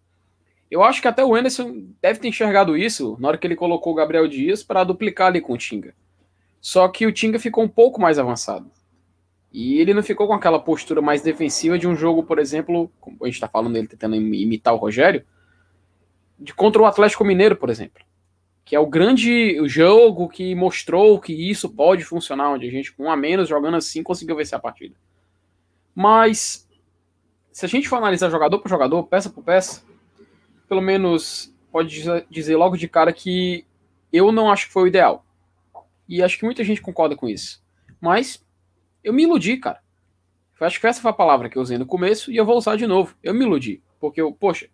Eu 0.69 0.83
acho 0.83 1.01
que 1.01 1.07
até 1.07 1.23
o 1.23 1.35
Anderson 1.35 1.85
deve 2.01 2.19
ter 2.19 2.27
enxergado 2.27 2.75
isso 2.75 3.15
na 3.19 3.27
hora 3.27 3.37
que 3.37 3.45
ele 3.45 3.55
colocou 3.55 3.93
o 3.93 3.95
Gabriel 3.95 4.27
Dias 4.27 4.63
para 4.63 4.83
duplicar 4.83 5.27
ali 5.27 5.39
com 5.39 5.53
o 5.53 5.57
Tinga. 5.57 5.93
Só 6.59 6.87
que 6.87 7.05
o 7.05 7.11
Tinga 7.11 7.37
ficou 7.37 7.63
um 7.63 7.67
pouco 7.67 8.01
mais 8.01 8.17
avançado. 8.17 8.71
E 9.51 9.79
ele 9.79 9.93
não 9.93 10.01
ficou 10.01 10.25
com 10.25 10.33
aquela 10.33 10.59
postura 10.59 10.99
mais 10.99 11.21
defensiva 11.21 11.77
de 11.77 11.87
um 11.87 11.95
jogo, 11.95 12.23
por 12.23 12.39
exemplo, 12.39 12.91
como 12.99 13.17
a 13.21 13.25
gente 13.25 13.35
está 13.35 13.47
falando 13.47 13.73
dele 13.73 13.87
tentando 13.87 14.15
imitar 14.15 14.73
o 14.73 14.77
Rogério, 14.77 15.23
de 16.39 16.55
contra 16.55 16.81
o 16.81 16.85
Atlético 16.85 17.23
Mineiro, 17.23 17.55
por 17.55 17.69
exemplo. 17.69 18.03
Que 18.65 18.75
é 18.75 18.79
o 18.79 18.87
grande 18.87 19.59
jogo 19.67 20.27
que 20.27 20.55
mostrou 20.55 21.19
que 21.19 21.33
isso 21.33 21.69
pode 21.69 22.03
funcionar, 22.03 22.49
onde 22.49 22.67
a 22.67 22.71
gente, 22.71 22.91
com 22.93 23.03
um 23.03 23.11
a 23.11 23.15
menos, 23.15 23.47
jogando 23.47 23.77
assim, 23.77 24.01
conseguiu 24.01 24.35
vencer 24.35 24.57
a 24.57 24.61
partida. 24.61 24.95
Mas, 25.93 26.62
se 27.53 27.65
a 27.65 27.69
gente 27.69 27.87
for 27.87 27.97
analisar 27.97 28.31
jogador 28.31 28.59
por 28.59 28.67
jogador, 28.67 29.03
peça 29.03 29.29
por 29.29 29.43
peça, 29.43 29.83
pelo 30.67 30.81
menos 30.81 31.53
pode 31.71 32.03
dizer 32.29 32.57
logo 32.57 32.75
de 32.75 32.87
cara 32.87 33.13
que 33.13 33.65
eu 34.11 34.31
não 34.31 34.51
acho 34.51 34.67
que 34.67 34.73
foi 34.73 34.83
o 34.83 34.87
ideal. 34.87 35.23
E 36.09 36.21
acho 36.21 36.37
que 36.37 36.45
muita 36.45 36.63
gente 36.63 36.81
concorda 36.81 37.15
com 37.15 37.29
isso. 37.29 37.63
Mas 38.01 38.43
eu 39.03 39.13
me 39.13 39.23
iludi, 39.23 39.57
cara. 39.57 39.81
Eu 40.59 40.67
acho 40.67 40.79
que 40.79 40.87
essa 40.87 41.01
foi 41.01 41.11
a 41.11 41.13
palavra 41.13 41.47
que 41.49 41.57
eu 41.57 41.61
usei 41.61 41.77
no 41.77 41.85
começo 41.85 42.31
e 42.31 42.37
eu 42.37 42.45
vou 42.45 42.57
usar 42.57 42.75
de 42.75 42.87
novo. 42.87 43.15
Eu 43.21 43.33
me 43.33 43.45
iludi. 43.45 43.83
Porque 43.99 44.19
eu, 44.19 44.31
poxa, 44.31 44.67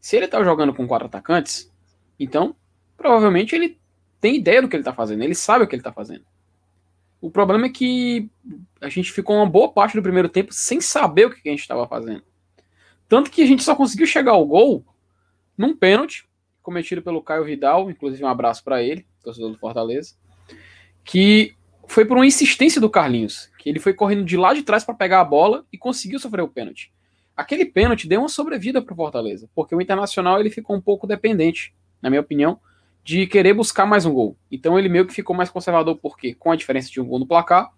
se 0.00 0.16
ele 0.16 0.28
tá 0.28 0.42
jogando 0.44 0.74
com 0.74 0.86
quatro 0.86 1.06
atacantes, 1.06 1.72
então 2.20 2.54
provavelmente 2.96 3.54
ele 3.54 3.78
tem 4.20 4.36
ideia 4.36 4.60
do 4.60 4.68
que 4.68 4.76
ele 4.76 4.82
tá 4.82 4.92
fazendo, 4.92 5.22
ele 5.22 5.34
sabe 5.34 5.64
o 5.64 5.68
que 5.68 5.74
ele 5.74 5.82
tá 5.82 5.92
fazendo. 5.92 6.24
O 7.24 7.30
problema 7.30 7.64
é 7.64 7.70
que 7.70 8.28
a 8.82 8.90
gente 8.90 9.10
ficou 9.10 9.36
uma 9.36 9.48
boa 9.48 9.72
parte 9.72 9.96
do 9.96 10.02
primeiro 10.02 10.28
tempo 10.28 10.52
sem 10.52 10.78
saber 10.78 11.24
o 11.24 11.30
que 11.30 11.48
a 11.48 11.52
gente 11.52 11.62
estava 11.62 11.88
fazendo. 11.88 12.22
Tanto 13.08 13.30
que 13.30 13.40
a 13.40 13.46
gente 13.46 13.62
só 13.62 13.74
conseguiu 13.74 14.06
chegar 14.06 14.32
ao 14.32 14.44
gol 14.44 14.84
num 15.56 15.74
pênalti 15.74 16.28
cometido 16.62 17.00
pelo 17.00 17.22
Caio 17.22 17.42
Vidal, 17.42 17.90
inclusive 17.90 18.22
um 18.22 18.28
abraço 18.28 18.62
para 18.62 18.82
ele, 18.82 19.06
torcedor 19.22 19.50
do 19.50 19.56
Fortaleza, 19.56 20.14
que 21.02 21.54
foi 21.88 22.04
por 22.04 22.18
uma 22.18 22.26
insistência 22.26 22.78
do 22.78 22.90
Carlinhos, 22.90 23.50
que 23.58 23.70
ele 23.70 23.80
foi 23.80 23.94
correndo 23.94 24.22
de 24.22 24.36
lá 24.36 24.52
de 24.52 24.62
trás 24.62 24.84
para 24.84 24.94
pegar 24.94 25.22
a 25.22 25.24
bola 25.24 25.64
e 25.72 25.78
conseguiu 25.78 26.18
sofrer 26.18 26.42
o 26.42 26.48
pênalti. 26.48 26.92
Aquele 27.34 27.64
pênalti 27.64 28.06
deu 28.06 28.20
uma 28.20 28.28
sobrevida 28.28 28.82
para 28.82 28.92
o 28.92 28.96
Fortaleza, 28.96 29.48
porque 29.54 29.74
o 29.74 29.80
Internacional 29.80 30.40
ele 30.40 30.50
ficou 30.50 30.76
um 30.76 30.80
pouco 30.80 31.06
dependente, 31.06 31.74
na 32.02 32.10
minha 32.10 32.20
opinião, 32.20 32.60
de 33.04 33.26
querer 33.26 33.52
buscar 33.52 33.84
mais 33.84 34.06
um 34.06 34.12
gol. 34.14 34.34
Então 34.50 34.78
ele 34.78 34.88
meio 34.88 35.06
que 35.06 35.12
ficou 35.12 35.36
mais 35.36 35.50
conservador, 35.50 35.98
porque 35.98 36.34
com 36.34 36.50
a 36.50 36.56
diferença 36.56 36.90
de 36.90 37.00
um 37.02 37.04
gol 37.04 37.18
no 37.18 37.26
placar, 37.26 37.70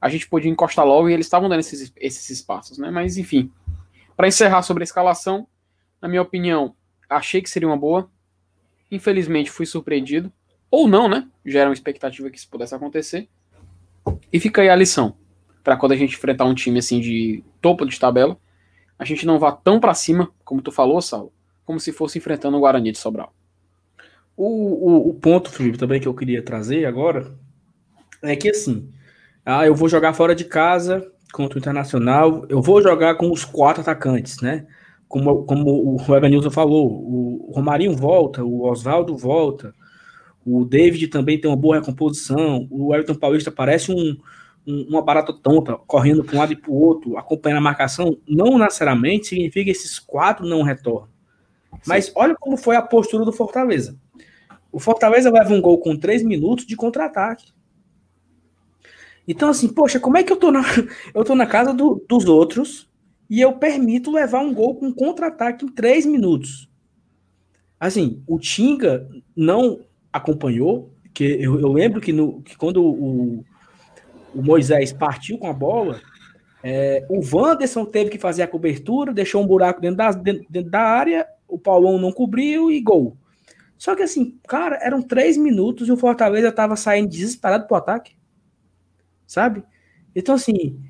a 0.00 0.08
gente 0.08 0.28
podia 0.28 0.50
encostar 0.50 0.84
logo 0.84 1.08
e 1.08 1.12
eles 1.12 1.26
estavam 1.26 1.48
dando 1.48 1.60
esses, 1.60 1.92
esses 1.96 2.28
espaços, 2.28 2.76
né? 2.76 2.90
Mas 2.90 3.16
enfim, 3.16 3.50
para 4.16 4.26
encerrar 4.26 4.62
sobre 4.62 4.82
a 4.82 4.84
escalação, 4.84 5.46
na 6.02 6.08
minha 6.08 6.20
opinião, 6.20 6.74
achei 7.08 7.40
que 7.40 7.48
seria 7.48 7.68
uma 7.68 7.76
boa. 7.76 8.10
Infelizmente 8.90 9.52
fui 9.52 9.66
surpreendido. 9.66 10.32
Ou 10.68 10.88
não, 10.88 11.08
né? 11.08 11.28
Já 11.44 11.60
era 11.60 11.70
uma 11.70 11.74
expectativa 11.74 12.28
que 12.28 12.36
isso 12.36 12.50
pudesse 12.50 12.74
acontecer. 12.74 13.28
E 14.32 14.40
fica 14.40 14.62
aí 14.62 14.68
a 14.68 14.74
lição. 14.76 15.16
para 15.62 15.76
quando 15.76 15.92
a 15.92 15.96
gente 15.96 16.16
enfrentar 16.16 16.44
um 16.44 16.54
time 16.54 16.80
assim 16.80 17.00
de 17.00 17.42
topo 17.60 17.86
de 17.86 17.98
tabela, 17.98 18.36
a 18.98 19.04
gente 19.04 19.24
não 19.24 19.38
vá 19.38 19.52
tão 19.52 19.78
para 19.78 19.94
cima, 19.94 20.30
como 20.44 20.60
tu 20.60 20.72
falou, 20.72 21.00
Saulo, 21.00 21.32
como 21.64 21.78
se 21.78 21.92
fosse 21.92 22.18
enfrentando 22.18 22.56
o 22.56 22.60
Guarani 22.60 22.90
de 22.90 22.98
Sobral. 22.98 23.32
O, 24.36 24.46
o, 24.46 25.08
o, 25.10 25.14
ponto, 25.14 25.50
Felipe, 25.50 25.78
também 25.78 26.00
que 26.00 26.06
eu 26.06 26.14
queria 26.14 26.42
trazer 26.42 26.84
agora 26.84 27.34
é 28.22 28.36
que 28.36 28.50
assim, 28.50 28.90
ah, 29.44 29.66
eu 29.66 29.74
vou 29.74 29.88
jogar 29.88 30.12
fora 30.12 30.34
de 30.34 30.44
casa 30.44 31.10
contra 31.32 31.58
o 31.58 31.60
Internacional, 31.60 32.44
eu 32.48 32.60
vou 32.60 32.82
jogar 32.82 33.14
com 33.14 33.30
os 33.30 33.44
quatro 33.44 33.80
atacantes, 33.80 34.40
né? 34.40 34.66
Como, 35.08 35.44
como 35.44 35.96
o 35.96 35.98
Evanilson 36.16 36.50
falou, 36.50 36.86
o 36.86 37.52
Romarinho 37.54 37.96
volta, 37.96 38.44
o 38.44 38.64
Oswaldo 38.64 39.16
volta, 39.16 39.74
o 40.46 40.64
David 40.64 41.08
também 41.08 41.40
tem 41.40 41.50
uma 41.50 41.56
boa 41.56 41.80
recomposição. 41.80 42.68
O 42.70 42.94
Everton 42.94 43.16
Paulista 43.16 43.50
parece 43.50 43.90
um, 43.90 44.16
um, 44.64 44.86
uma 44.88 45.02
barata 45.02 45.32
tonta, 45.32 45.76
correndo 45.86 46.22
para 46.22 46.36
um 46.36 46.38
lado 46.38 46.52
e 46.52 46.56
para 46.56 46.70
o 46.70 46.74
outro, 46.74 47.16
acompanhando 47.16 47.58
a 47.58 47.62
marcação. 47.62 48.16
Não 48.28 48.56
necessariamente 48.56 49.26
significa 49.26 49.64
que 49.64 49.70
esses 49.70 49.98
quatro 49.98 50.46
não 50.46 50.62
retornam. 50.62 51.08
Mas 51.84 52.12
olha 52.14 52.36
como 52.38 52.56
foi 52.56 52.76
a 52.76 52.82
postura 52.82 53.24
do 53.24 53.32
Fortaleza. 53.32 53.98
O 54.76 54.78
Fortaleza 54.78 55.30
leva 55.30 55.54
um 55.54 55.60
gol 55.62 55.78
com 55.78 55.96
três 55.96 56.22
minutos 56.22 56.66
de 56.66 56.76
contra-ataque. 56.76 57.50
Então, 59.26 59.48
assim, 59.48 59.68
poxa, 59.68 59.98
como 59.98 60.18
é 60.18 60.22
que 60.22 60.30
eu 60.30 60.36
tô 60.36 60.52
na, 60.52 60.60
eu 61.14 61.24
tô 61.24 61.34
na 61.34 61.46
casa 61.46 61.72
do, 61.72 62.04
dos 62.06 62.26
outros 62.26 62.86
e 63.30 63.40
eu 63.40 63.54
permito 63.54 64.12
levar 64.12 64.40
um 64.40 64.52
gol 64.52 64.74
com 64.74 64.92
contra-ataque 64.92 65.64
em 65.64 65.68
três 65.68 66.04
minutos? 66.04 66.68
Assim, 67.80 68.22
o 68.26 68.38
Tinga 68.38 69.08
não 69.34 69.80
acompanhou, 70.12 70.92
que 71.14 71.24
eu, 71.24 71.58
eu 71.58 71.72
lembro 71.72 71.98
que, 71.98 72.12
no, 72.12 72.42
que 72.42 72.54
quando 72.54 72.84
o, 72.84 73.42
o 74.34 74.42
Moisés 74.42 74.92
partiu 74.92 75.38
com 75.38 75.48
a 75.48 75.54
bola, 75.54 76.02
é, 76.62 77.02
o 77.08 77.22
Wanderson 77.34 77.86
teve 77.86 78.10
que 78.10 78.18
fazer 78.18 78.42
a 78.42 78.46
cobertura, 78.46 79.14
deixou 79.14 79.42
um 79.42 79.46
buraco 79.46 79.80
dentro 79.80 79.96
da, 79.96 80.12
dentro, 80.12 80.44
dentro 80.50 80.70
da 80.70 80.82
área, 80.82 81.26
o 81.48 81.58
Paulão 81.58 81.98
não 81.98 82.12
cobriu 82.12 82.70
e 82.70 82.78
gol. 82.78 83.16
Só 83.78 83.94
que 83.94 84.02
assim, 84.02 84.38
cara, 84.46 84.78
eram 84.82 85.02
três 85.02 85.36
minutos 85.36 85.88
e 85.88 85.92
o 85.92 85.96
Fortaleza 85.96 86.50
tava 86.50 86.76
saindo 86.76 87.10
desesperado 87.10 87.66
pro 87.66 87.76
ataque. 87.76 88.16
Sabe? 89.26 89.62
Então, 90.14 90.34
assim, 90.34 90.80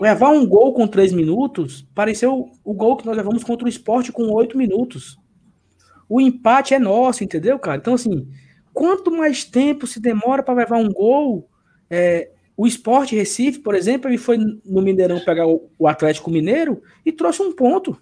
levar 0.00 0.30
um 0.30 0.46
gol 0.46 0.72
com 0.72 0.86
três 0.86 1.12
minutos 1.12 1.82
pareceu 1.94 2.50
o 2.64 2.74
gol 2.74 2.96
que 2.96 3.06
nós 3.06 3.16
levamos 3.16 3.42
contra 3.42 3.66
o 3.66 3.68
esporte 3.68 4.12
com 4.12 4.30
oito 4.32 4.56
minutos. 4.56 5.18
O 6.08 6.20
empate 6.20 6.74
é 6.74 6.78
nosso, 6.78 7.24
entendeu, 7.24 7.58
cara? 7.58 7.78
Então, 7.78 7.94
assim, 7.94 8.28
quanto 8.72 9.10
mais 9.10 9.44
tempo 9.44 9.86
se 9.86 9.98
demora 9.98 10.42
para 10.42 10.54
levar 10.54 10.76
um 10.76 10.92
gol, 10.92 11.48
é, 11.90 12.30
o 12.56 12.66
Esporte 12.66 13.14
Recife, 13.14 13.58
por 13.58 13.74
exemplo, 13.74 14.08
ele 14.08 14.16
foi 14.18 14.38
no 14.38 14.80
Mineirão 14.80 15.20
pegar 15.20 15.46
o, 15.46 15.86
Atlético 15.86 16.30
Mineiro 16.30 16.82
e 17.04 17.12
trouxe 17.12 17.42
um 17.42 17.52
ponto. 17.52 18.00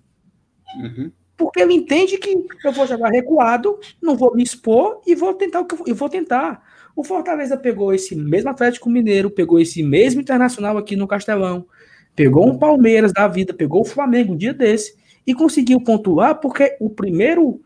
Uhum. 0.76 1.10
Porque 1.44 1.60
ele 1.60 1.74
entende 1.74 2.16
que 2.18 2.46
eu 2.64 2.72
vou 2.72 2.86
jogar 2.86 3.10
recuado, 3.10 3.78
não 4.00 4.16
vou 4.16 4.34
me 4.34 4.42
expor 4.42 5.00
e 5.06 5.14
vou 5.14 5.34
tentar 5.34 5.60
o 5.60 5.66
que 5.66 5.74
eu, 5.74 5.84
eu 5.88 5.94
vou 5.94 6.08
tentar. 6.08 6.62
O 6.96 7.04
Fortaleza 7.04 7.56
pegou 7.56 7.92
esse 7.92 8.14
mesmo 8.14 8.50
Atlético 8.50 8.88
Mineiro, 8.88 9.30
pegou 9.30 9.60
esse 9.60 9.82
mesmo 9.82 10.20
Internacional 10.20 10.78
aqui 10.78 10.96
no 10.96 11.06
Castelão, 11.06 11.66
pegou 12.14 12.48
um 12.48 12.58
Palmeiras 12.58 13.12
da 13.12 13.28
vida, 13.28 13.52
pegou 13.52 13.82
o 13.82 13.84
Flamengo 13.84 14.32
um 14.32 14.36
dia 14.36 14.54
desse 14.54 14.96
e 15.26 15.34
conseguiu 15.34 15.80
pontuar 15.80 16.40
porque 16.40 16.76
o 16.80 16.88
primeiro 16.88 17.60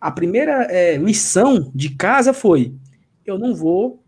a 0.00 0.10
primeira 0.10 0.64
é, 0.70 0.96
lição 0.96 1.70
de 1.74 1.90
casa 1.90 2.32
foi: 2.32 2.74
eu 3.24 3.38
não 3.38 3.54
vou 3.54 4.02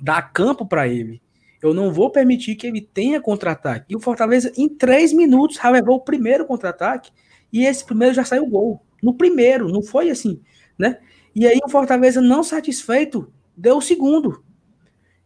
dar 0.00 0.32
campo 0.32 0.66
para 0.66 0.86
ele. 0.86 1.20
Eu 1.62 1.72
não 1.72 1.90
vou 1.90 2.10
permitir 2.10 2.56
que 2.56 2.66
ele 2.66 2.82
tenha 2.82 3.22
contra-ataque. 3.22 3.86
E 3.88 3.96
o 3.96 4.00
Fortaleza, 4.00 4.52
em 4.54 4.68
três 4.68 5.14
minutos, 5.14 5.56
já 5.56 5.70
levou 5.70 5.96
o 5.96 6.04
primeiro 6.04 6.44
contra-ataque. 6.44 7.10
E 7.54 7.64
esse 7.64 7.84
primeiro 7.84 8.12
já 8.12 8.24
saiu 8.24 8.44
gol. 8.48 8.84
No 9.00 9.14
primeiro, 9.14 9.68
não 9.68 9.80
foi 9.80 10.10
assim, 10.10 10.40
né? 10.76 10.98
E 11.32 11.46
aí 11.46 11.60
o 11.64 11.68
Fortaleza, 11.68 12.20
não 12.20 12.42
satisfeito, 12.42 13.32
deu 13.56 13.76
o 13.76 13.80
segundo. 13.80 14.42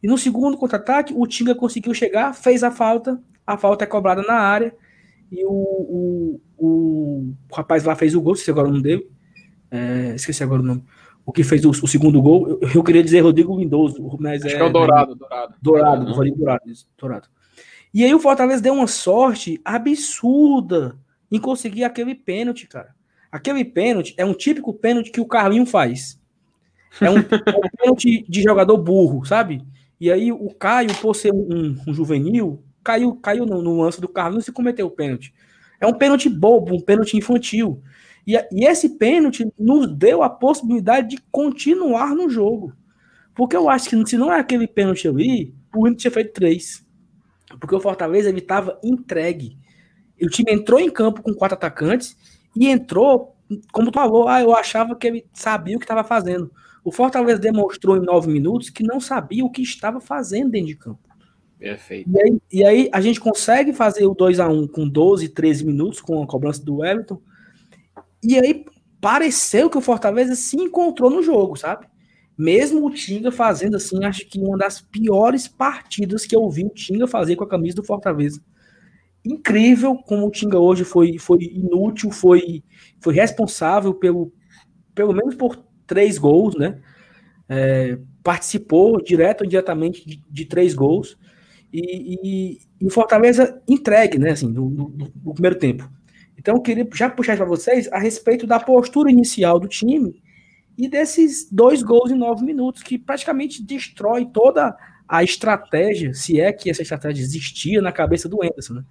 E 0.02 0.06
no 0.06 0.18
segundo 0.18 0.58
contra-ataque, 0.58 1.14
o 1.16 1.26
Tinga 1.26 1.54
conseguiu 1.54 1.94
chegar, 1.94 2.34
fez 2.34 2.62
a 2.62 2.70
falta. 2.70 3.18
A 3.46 3.56
falta 3.56 3.84
é 3.84 3.86
cobrada 3.86 4.20
na 4.20 4.34
área. 4.34 4.76
E 5.32 5.42
o, 5.46 5.50
o, 5.50 6.40
o, 6.58 7.34
o 7.48 7.54
rapaz 7.54 7.82
lá 7.84 7.96
fez 7.96 8.14
o 8.14 8.20
gol, 8.20 8.34
se 8.34 8.50
agora 8.50 8.68
não 8.68 8.82
deu. 8.82 9.10
É, 9.70 10.12
esqueci 10.14 10.42
agora 10.42 10.60
o 10.60 10.64
nome. 10.64 10.84
O 11.24 11.32
que 11.32 11.42
fez 11.42 11.64
o, 11.64 11.70
o 11.70 11.88
segundo 11.88 12.20
gol, 12.20 12.46
eu, 12.46 12.60
eu, 12.74 12.84
queria 12.84 13.02
dizer 13.02 13.20
Rodrigo 13.20 13.58
Lindoso, 13.58 14.18
mas 14.20 14.44
Acho 14.44 14.54
é, 14.54 14.58
que 14.58 14.62
é 14.64 14.66
o 14.66 14.72
Dourado, 14.72 15.14
Dourado. 15.14 15.54
Dourado. 15.62 16.12
Rodrigo 16.12 16.36
Dourado, 16.36 16.62
Dourado. 16.98 17.28
E 17.94 18.04
aí 18.04 18.14
o 18.14 18.20
Fortaleza 18.20 18.62
deu 18.62 18.74
uma 18.74 18.86
sorte 18.86 19.58
absurda 19.64 20.94
em 21.30 21.38
conseguir 21.38 21.84
aquele 21.84 22.14
pênalti, 22.14 22.66
cara. 22.66 22.94
Aquele 23.30 23.64
pênalti 23.64 24.14
é 24.16 24.24
um 24.24 24.32
típico 24.32 24.72
pênalti 24.72 25.10
que 25.10 25.20
o 25.20 25.26
Carlinho 25.26 25.66
faz. 25.66 26.18
É 27.00 27.10
um, 27.10 27.18
é 27.20 27.68
pênalti 27.78 28.24
de 28.28 28.42
jogador 28.42 28.76
burro, 28.78 29.24
sabe? 29.24 29.62
E 30.00 30.10
aí 30.10 30.32
o 30.32 30.54
Caio, 30.54 30.94
por 31.00 31.14
ser 31.14 31.32
um, 31.32 31.76
um 31.86 31.92
juvenil, 31.92 32.62
caiu, 32.82 33.16
caiu 33.16 33.44
no, 33.44 33.60
no 33.60 33.82
lance 33.82 34.00
do 34.00 34.08
Carlinhos 34.08 34.48
e 34.48 34.52
cometeu 34.52 34.86
o 34.86 34.90
pênalti. 34.90 35.34
É 35.80 35.86
um 35.86 35.92
pênalti 35.92 36.28
bobo, 36.28 36.74
um 36.74 36.80
pênalti 36.80 37.16
infantil. 37.16 37.82
E, 38.26 38.34
e 38.52 38.64
esse 38.64 38.90
pênalti 38.90 39.46
nos 39.58 39.90
deu 39.90 40.22
a 40.22 40.30
possibilidade 40.30 41.08
de 41.08 41.22
continuar 41.30 42.14
no 42.14 42.28
jogo. 42.28 42.72
Porque 43.34 43.56
eu 43.56 43.68
acho 43.68 43.88
que 43.88 44.06
se 44.06 44.16
não 44.16 44.32
é 44.32 44.40
aquele 44.40 44.66
pênalti 44.66 45.06
ali, 45.06 45.54
o 45.74 45.86
Inter 45.86 45.98
tinha 45.98 46.10
feito 46.10 46.32
três. 46.32 46.84
Porque 47.60 47.74
o 47.74 47.80
Fortaleza 47.80 48.28
ele 48.28 48.40
estava 48.40 48.78
entregue. 48.82 49.56
O 50.22 50.28
time 50.28 50.52
entrou 50.52 50.80
em 50.80 50.90
campo 50.90 51.22
com 51.22 51.34
quatro 51.34 51.56
atacantes 51.56 52.16
e 52.56 52.68
entrou, 52.68 53.36
como 53.72 53.90
tu 53.90 53.94
falou, 53.94 54.28
ah, 54.28 54.40
eu 54.40 54.54
achava 54.54 54.96
que 54.96 55.06
ele 55.06 55.26
sabia 55.32 55.76
o 55.76 55.78
que 55.78 55.84
estava 55.84 56.04
fazendo. 56.04 56.50
O 56.84 56.90
Fortaleza 56.90 57.38
demonstrou 57.38 57.96
em 57.96 58.00
nove 58.00 58.30
minutos 58.30 58.70
que 58.70 58.82
não 58.82 59.00
sabia 59.00 59.44
o 59.44 59.50
que 59.50 59.62
estava 59.62 60.00
fazendo 60.00 60.50
dentro 60.50 60.68
de 60.68 60.76
campo. 60.76 61.08
Perfeito. 61.58 62.08
E 62.08 62.20
aí, 62.20 62.40
e 62.52 62.64
aí 62.64 62.90
a 62.92 63.00
gente 63.00 63.20
consegue 63.20 63.72
fazer 63.72 64.06
o 64.06 64.14
2 64.14 64.38
a 64.38 64.48
1 64.48 64.68
com 64.68 64.88
12, 64.88 65.28
13 65.28 65.66
minutos 65.66 66.00
com 66.00 66.22
a 66.22 66.26
cobrança 66.26 66.64
do 66.64 66.84
Everton. 66.84 67.20
E 68.22 68.38
aí 68.38 68.64
pareceu 69.00 69.68
que 69.68 69.78
o 69.78 69.82
Fortaleza 69.82 70.34
se 70.34 70.56
encontrou 70.56 71.10
no 71.10 71.22
jogo, 71.22 71.56
sabe? 71.56 71.86
Mesmo 72.36 72.86
o 72.86 72.90
Tinga 72.90 73.32
fazendo 73.32 73.76
assim, 73.76 74.04
acho 74.04 74.26
que 74.28 74.38
uma 74.38 74.56
das 74.56 74.80
piores 74.80 75.48
partidas 75.48 76.24
que 76.24 76.36
eu 76.36 76.48
vi 76.48 76.64
o 76.64 76.70
Tinga 76.70 77.06
fazer 77.08 77.34
com 77.34 77.44
a 77.44 77.48
camisa 77.48 77.76
do 77.76 77.84
Fortaleza. 77.84 78.40
Incrível 79.28 79.94
como 79.94 80.26
o 80.26 80.30
Tinga 80.30 80.58
hoje 80.58 80.84
foi, 80.84 81.18
foi 81.18 81.38
inútil, 81.42 82.10
foi, 82.10 82.64
foi 82.98 83.14
responsável 83.14 83.92
pelo, 83.92 84.32
pelo 84.94 85.12
menos 85.12 85.34
por 85.34 85.62
três 85.86 86.16
gols, 86.16 86.56
né? 86.56 86.80
É, 87.46 87.98
participou 88.22 89.02
direto 89.02 89.42
ou 89.42 89.46
indiretamente 89.46 90.06
de, 90.06 90.22
de 90.30 90.44
três 90.46 90.74
gols. 90.74 91.18
E, 91.70 92.58
o 92.82 92.88
Fortaleza 92.88 93.60
entregue, 93.68 94.18
né? 94.18 94.30
Assim, 94.30 94.48
no, 94.48 94.70
no, 94.70 95.12
no 95.24 95.34
primeiro 95.34 95.58
tempo. 95.58 95.90
Então, 96.38 96.54
eu 96.54 96.62
queria 96.62 96.88
já 96.94 97.10
puxar 97.10 97.36
para 97.36 97.44
vocês 97.44 97.86
a 97.92 97.98
respeito 97.98 98.46
da 98.46 98.58
postura 98.58 99.10
inicial 99.10 99.60
do 99.60 99.68
time 99.68 100.22
e 100.78 100.88
desses 100.88 101.50
dois 101.50 101.82
gols 101.82 102.10
em 102.10 102.16
nove 102.16 102.44
minutos, 102.44 102.82
que 102.82 102.96
praticamente 102.96 103.62
destrói 103.62 104.24
toda 104.24 104.74
a 105.06 105.22
estratégia, 105.22 106.14
se 106.14 106.40
é 106.40 106.50
que 106.50 106.70
essa 106.70 106.80
estratégia 106.80 107.22
existia 107.22 107.82
na 107.82 107.92
cabeça 107.92 108.26
do 108.26 108.42
Anderson, 108.42 108.74
né? 108.74 108.84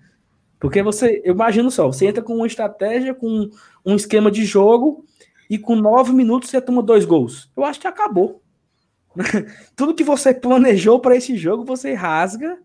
Porque 0.60 0.82
você, 0.82 1.22
eu 1.24 1.34
imagino 1.34 1.70
só, 1.70 1.88
você 1.88 2.08
entra 2.08 2.24
com 2.24 2.36
uma 2.36 2.48
estratégia, 2.48 3.14
com 3.14 3.50
um 3.86 3.96
esquema 3.96 4.32
de 4.32 4.44
jogo, 4.44 5.06
e 5.50 5.58
com 5.58 5.76
nove 5.76 6.14
minutos 6.14 6.50
você 6.50 6.60
toma 6.60 6.82
dois 6.82 7.06
gols. 7.06 7.50
Eu 7.56 7.64
acho 7.64 7.80
que 7.80 7.88
acabou. 7.88 8.42
Tudo 9.76 9.94
que 9.94 10.04
você 10.04 10.34
planejou 10.34 11.00
para 11.00 11.16
esse 11.16 11.38
jogo, 11.38 11.64
você 11.64 11.94
rasga 11.94 12.58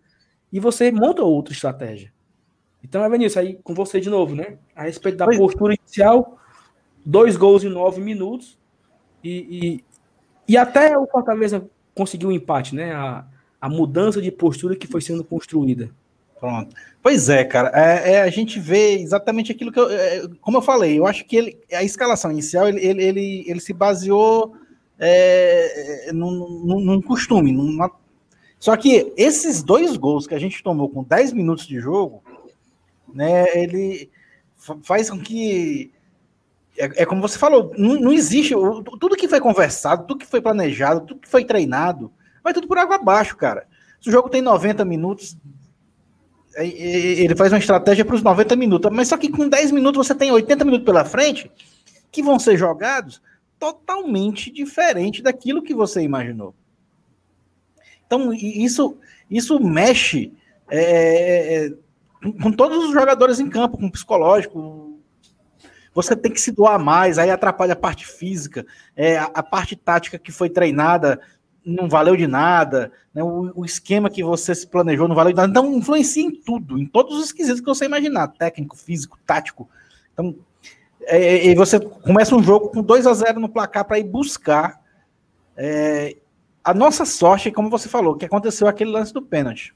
e 0.53 0.59
você 0.59 0.91
monta 0.91 1.23
outra 1.23 1.53
estratégia. 1.53 2.13
Então, 2.83 3.05
é 3.05 3.09
Vinícius, 3.09 3.37
aí 3.37 3.59
com 3.63 3.75
você 3.75 4.01
de 4.01 4.11
novo, 4.11 4.35
né? 4.35 4.59
A 4.75 4.83
respeito 4.83 5.17
da 5.17 5.27
postura 5.27 5.75
inicial, 5.75 6.39
dois 7.05 7.37
gols 7.37 7.63
em 7.63 7.69
nove 7.69 8.01
minutos, 8.01 8.59
e, 9.23 9.31
e, 9.31 9.85
e 10.49 10.57
até 10.57 10.99
o 10.99 11.07
Fortaleza 11.07 11.65
conseguiu 11.95 12.31
um 12.31 12.33
empate, 12.33 12.75
né? 12.75 12.93
A, 12.93 13.25
a 13.61 13.69
mudança 13.69 14.21
de 14.21 14.33
postura 14.33 14.75
que 14.75 14.89
foi 14.89 15.01
sendo 15.01 15.23
construída. 15.23 15.91
Pronto. 16.43 16.75
Pois 17.01 17.29
é, 17.29 17.45
cara. 17.45 17.71
É, 17.73 18.15
é, 18.15 18.23
a 18.23 18.29
gente 18.29 18.59
vê 18.59 18.95
exatamente 18.95 19.53
aquilo 19.53 19.71
que 19.71 19.79
eu. 19.79 19.89
É, 19.89 20.23
como 20.41 20.57
eu 20.57 20.63
falei, 20.63 20.99
eu 20.99 21.07
acho 21.07 21.25
que 21.25 21.37
ele, 21.37 21.59
a 21.73 21.85
escalação 21.85 22.33
inicial 22.33 22.67
ele, 22.67 22.85
ele, 22.85 23.05
ele, 23.05 23.45
ele 23.47 23.61
se 23.61 23.73
baseou 23.73 24.57
é, 24.99 26.11
num, 26.13 26.65
num, 26.65 26.81
num, 26.81 27.01
costume. 27.01 27.53
Numa... 27.53 27.89
Só 28.59 28.77
que 28.77 29.13
esses 29.17 29.63
dois 29.63 29.97
gols 29.97 30.27
que 30.27 30.35
a 30.35 30.39
gente 30.41 30.65
tomou 30.65 30.89
com 30.89 31.05
10 31.05 31.33
minutos 31.33 31.65
de 31.65 31.79
jogo, 31.79 32.25
né, 33.15 33.47
ele 33.57 34.11
faz 34.83 35.11
com 35.11 35.21
que 35.21 35.93
é, 36.77 37.03
é, 37.03 37.07
como 37.07 37.23
você 37.23 37.39
falou, 37.39 37.73
não, 37.79 38.01
não 38.01 38.13
existe. 38.13 38.53
Tudo 38.99 39.15
que 39.15 39.29
foi 39.29 39.41
conversado, 39.41 40.09
tudo 40.09 40.19
que 40.19 40.27
foi 40.27 40.43
planejado, 40.43 41.07
tudo 41.07 41.21
que 41.21 41.29
foi 41.29 41.45
treinado, 41.45 42.11
vai 42.43 42.53
tudo 42.53 42.67
por 42.67 42.79
água 42.79 42.97
abaixo, 42.97 43.37
cara. 43.37 43.65
Se 44.01 44.09
o 44.09 44.13
jogo 44.13 44.29
tem 44.29 44.43
90 44.43 44.85
minutos, 44.85 45.37
ele 46.57 47.35
faz 47.35 47.53
uma 47.53 47.59
estratégia 47.59 48.05
para 48.05 48.15
os 48.15 48.23
90 48.23 48.57
minutos, 48.57 48.91
mas 48.93 49.09
só 49.09 49.17
que 49.17 49.31
com 49.31 49.49
10 49.49 49.73
minutos 49.73 50.07
você 50.07 50.15
tem 50.15 50.31
80 50.31 50.65
minutos 50.65 50.85
pela 50.85 51.05
frente 51.05 51.51
que 52.11 52.23
vão 52.23 52.39
ser 52.39 52.57
jogados 52.57 53.23
totalmente 53.59 54.51
diferente 54.51 55.23
daquilo 55.23 55.63
que 55.63 55.75
você 55.75 56.03
imaginou. 56.03 56.55
Então, 58.07 58.33
isso, 58.33 58.99
isso 59.31 59.59
mexe 59.61 60.33
é, 60.71 61.67
é 61.67 61.73
com 62.41 62.53
todos 62.53 62.85
os 62.85 62.93
jogadores 62.93 63.41
em 63.41 63.49
campo, 63.49 63.77
com 63.77 63.87
o 63.87 63.91
psicológico, 63.91 65.01
você 65.95 66.15
tem 66.15 66.33
que 66.33 66.41
se 66.41 66.53
doar 66.53 66.79
mais, 66.79 67.19
aí 67.19 67.31
atrapalha 67.31 67.73
a 67.73 67.77
parte 67.77 68.07
física, 68.07 68.65
é, 68.97 69.19
a, 69.19 69.25
a 69.35 69.43
parte 69.43 69.77
tática 69.77 70.19
que 70.19 70.31
foi 70.31 70.49
treinada 70.49 71.21
não 71.65 71.89
valeu 71.89 72.17
de 72.17 72.27
nada, 72.27 72.93
né? 73.15 73.23
o, 73.23 73.53
o, 73.55 73.65
esquema 73.65 74.11
que 74.11 74.23
você 74.23 74.55
se 74.55 74.67
planejou 74.67 75.09
não 75.09 75.15
valeu 75.15 75.33
de 75.33 75.37
nada. 75.37 75.51
Então, 75.51 75.75
influencia 75.75 76.23
em 76.23 76.31
tudo, 76.31 76.79
em 76.79 76.87
todos 76.87 77.17
os 77.19 77.33
quesitos 77.33 77.61
que 77.61 77.67
você 77.67 77.85
imaginar, 77.85 78.29
técnico, 78.29 78.77
físico, 78.77 79.19
tático. 79.27 79.69
Então, 80.13 80.35
é, 81.03 81.19
é 81.19 81.47
e 81.47 81.55
você 81.55 81.79
começa 81.79 82.35
um 82.35 82.43
jogo 82.43 82.69
com 82.69 82.83
2 82.83 83.07
a 83.07 83.15
0 83.15 83.41
no 83.41 83.49
placar 83.49 83.85
para 83.85 83.99
ir 83.99 84.05
buscar. 84.05 84.81
É, 85.57 86.17
a 86.65 86.73
nossa 86.73 87.05
sorte, 87.05 87.51
como 87.51 87.71
você 87.71 87.89
falou, 87.89 88.17
que 88.17 88.25
aconteceu 88.25 88.67
aquele 88.69 88.91
lance 88.91 89.13
do 89.13 89.23
pênalti. 89.23 89.75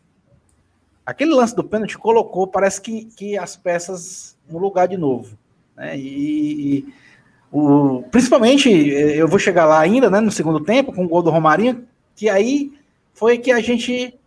Aquele 1.05 1.35
lance 1.35 1.55
do 1.55 1.65
pênalti 1.65 1.97
colocou, 1.99 2.47
parece 2.47 2.81
que, 2.81 3.05
que 3.17 3.39
as 3.39 3.57
peças 3.57 4.37
no 4.49 4.59
lugar 4.59 4.89
de 4.89 4.97
novo. 4.97 5.39
Né? 5.77 5.97
E, 5.97 6.79
e 6.79 6.95
o, 7.51 8.03
principalmente, 8.11 8.71
eh, 8.71 9.17
eu 9.17 9.29
vou 9.29 9.39
chegar 9.39 9.67
lá 9.67 9.81
ainda, 9.81 10.11
né, 10.11 10.21
no 10.21 10.31
segundo 10.31 10.61
tempo, 10.61 10.93
com 10.93 11.05
o 11.05 11.09
gol 11.09 11.23
do 11.23 11.31
Romarinho, 11.31 11.87
que 12.15 12.29
aí 12.29 12.73
foi 13.15 13.39
que 13.39 13.51
a 13.51 13.61
gente. 13.61 14.19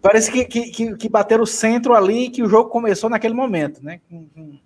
Parece 0.00 0.32
que, 0.32 0.44
que, 0.46 0.96
que 0.96 1.08
bateram 1.08 1.42
o 1.42 1.46
centro 1.46 1.94
ali, 1.94 2.30
que 2.30 2.42
o 2.42 2.48
jogo 2.48 2.70
começou 2.70 3.10
naquele 3.10 3.34
momento, 3.34 3.84
né? 3.84 4.00
Com, 4.08 4.58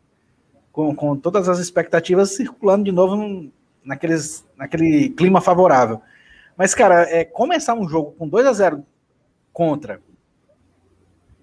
com, 0.70 0.94
com 0.94 1.16
todas 1.16 1.48
as 1.48 1.58
expectativas 1.58 2.36
circulando 2.36 2.84
de 2.84 2.92
novo 2.92 3.16
num, 3.16 3.50
naqueles, 3.84 4.46
naquele 4.56 5.10
clima 5.10 5.40
favorável. 5.40 6.00
Mas, 6.56 6.72
cara, 6.72 7.02
é, 7.02 7.24
começar 7.24 7.74
um 7.74 7.88
jogo 7.88 8.12
com 8.12 8.28
2 8.28 8.46
a 8.46 8.52
0 8.52 8.86
contra, 9.52 10.00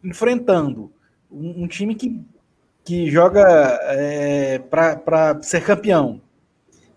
enfrentando 0.02 0.92
um, 1.30 1.64
um 1.64 1.68
time 1.68 1.96
que 1.96 2.24
que 2.84 3.10
joga 3.10 3.44
é, 3.84 4.60
para 4.60 5.42
ser 5.42 5.64
campeão, 5.64 6.22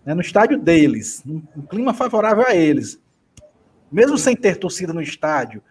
né, 0.05 0.13
no 0.13 0.21
estádio 0.21 0.57
deles, 0.59 1.23
um, 1.25 1.41
clima 1.61 1.93
favorável 1.93 2.45
a 2.47 2.55
eles, 2.55 2.99
mesmo 3.91 4.17
sem 4.17 4.35
ter 4.35 4.57
torcida 4.57 4.93
no 4.93 5.01
estádio, 5.01 5.61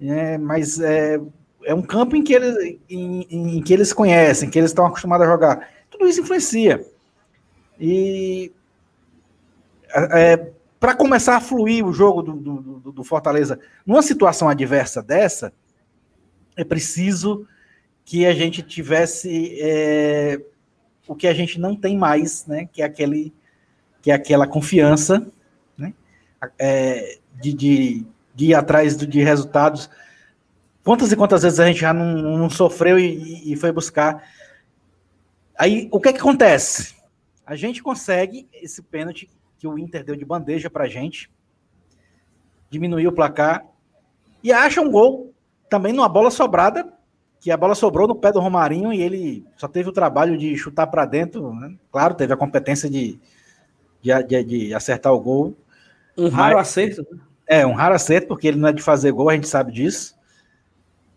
é, 0.00 0.38
mas 0.38 0.80
é, 0.80 1.20
é 1.64 1.74
um 1.74 1.82
campo 1.82 2.16
em 2.16 2.22
que, 2.22 2.32
eles, 2.32 2.78
em, 2.88 3.26
em, 3.30 3.62
que 3.62 3.72
eles 3.72 3.92
conhecem, 3.92 4.48
que 4.48 4.58
eles 4.58 4.70
estão 4.70 4.86
acostumados 4.86 5.26
a 5.26 5.30
jogar. 5.30 5.68
Tudo 5.90 6.06
isso 6.06 6.20
influencia. 6.20 6.84
E 7.80 8.52
é, 10.12 10.50
para 10.78 10.94
começar 10.94 11.36
a 11.36 11.40
fluir 11.40 11.84
o 11.84 11.92
jogo 11.92 12.22
do, 12.22 12.32
do, 12.34 12.92
do 12.92 13.04
Fortaleza 13.04 13.58
numa 13.84 14.02
situação 14.02 14.48
adversa 14.48 15.02
dessa, 15.02 15.52
é 16.56 16.64
preciso 16.64 17.46
que 18.08 18.24
a 18.24 18.32
gente 18.32 18.62
tivesse 18.62 19.60
é, 19.60 20.40
o 21.06 21.14
que 21.14 21.26
a 21.26 21.34
gente 21.34 21.60
não 21.60 21.76
tem 21.76 21.94
mais, 21.94 22.46
né? 22.46 22.66
Que 22.72 22.80
é 22.80 22.86
aquele, 22.86 23.34
que 24.00 24.10
é 24.10 24.14
aquela 24.14 24.46
confiança, 24.46 25.30
né? 25.76 25.92
É, 26.58 27.18
de, 27.34 27.52
de, 27.52 28.06
de, 28.34 28.46
ir 28.46 28.54
atrás 28.54 28.96
de 28.96 29.22
resultados. 29.22 29.90
Quantas 30.82 31.12
e 31.12 31.16
quantas 31.16 31.42
vezes 31.42 31.60
a 31.60 31.66
gente 31.66 31.80
já 31.80 31.92
não, 31.92 32.38
não 32.38 32.48
sofreu 32.48 32.98
e, 32.98 33.52
e, 33.52 33.54
foi 33.56 33.72
buscar? 33.72 34.26
Aí 35.58 35.86
o 35.92 36.00
que, 36.00 36.08
é 36.08 36.12
que 36.14 36.20
acontece? 36.20 36.96
A 37.44 37.54
gente 37.56 37.82
consegue 37.82 38.48
esse 38.54 38.80
pênalti 38.80 39.28
que 39.58 39.68
o 39.68 39.78
Inter 39.78 40.02
deu 40.02 40.16
de 40.16 40.24
bandeja 40.24 40.70
para 40.70 40.84
a 40.84 40.88
gente, 40.88 41.30
diminuir 42.70 43.06
o 43.06 43.12
placar 43.12 43.66
e 44.42 44.50
acha 44.50 44.80
um 44.80 44.90
gol 44.90 45.34
também 45.68 45.92
numa 45.92 46.08
bola 46.08 46.30
sobrada 46.30 46.96
que 47.40 47.50
a 47.50 47.56
bola 47.56 47.74
sobrou 47.74 48.08
no 48.08 48.16
pé 48.16 48.32
do 48.32 48.40
Romarinho 48.40 48.92
e 48.92 49.00
ele 49.00 49.46
só 49.56 49.68
teve 49.68 49.88
o 49.88 49.92
trabalho 49.92 50.36
de 50.36 50.56
chutar 50.56 50.86
para 50.86 51.04
dentro. 51.04 51.54
Né? 51.54 51.74
Claro, 51.90 52.14
teve 52.14 52.32
a 52.32 52.36
competência 52.36 52.90
de, 52.90 53.18
de, 54.02 54.22
de, 54.24 54.44
de 54.44 54.74
acertar 54.74 55.12
o 55.12 55.20
gol. 55.20 55.56
Um 56.16 56.28
raro 56.28 56.56
mas, 56.56 56.68
acerto. 56.68 57.06
Né? 57.10 57.20
É, 57.46 57.66
um 57.66 57.74
raro 57.74 57.94
acerto, 57.94 58.28
porque 58.28 58.48
ele 58.48 58.58
não 58.58 58.68
é 58.68 58.72
de 58.72 58.82
fazer 58.82 59.12
gol, 59.12 59.30
a 59.30 59.34
gente 59.34 59.48
sabe 59.48 59.72
disso. 59.72 60.16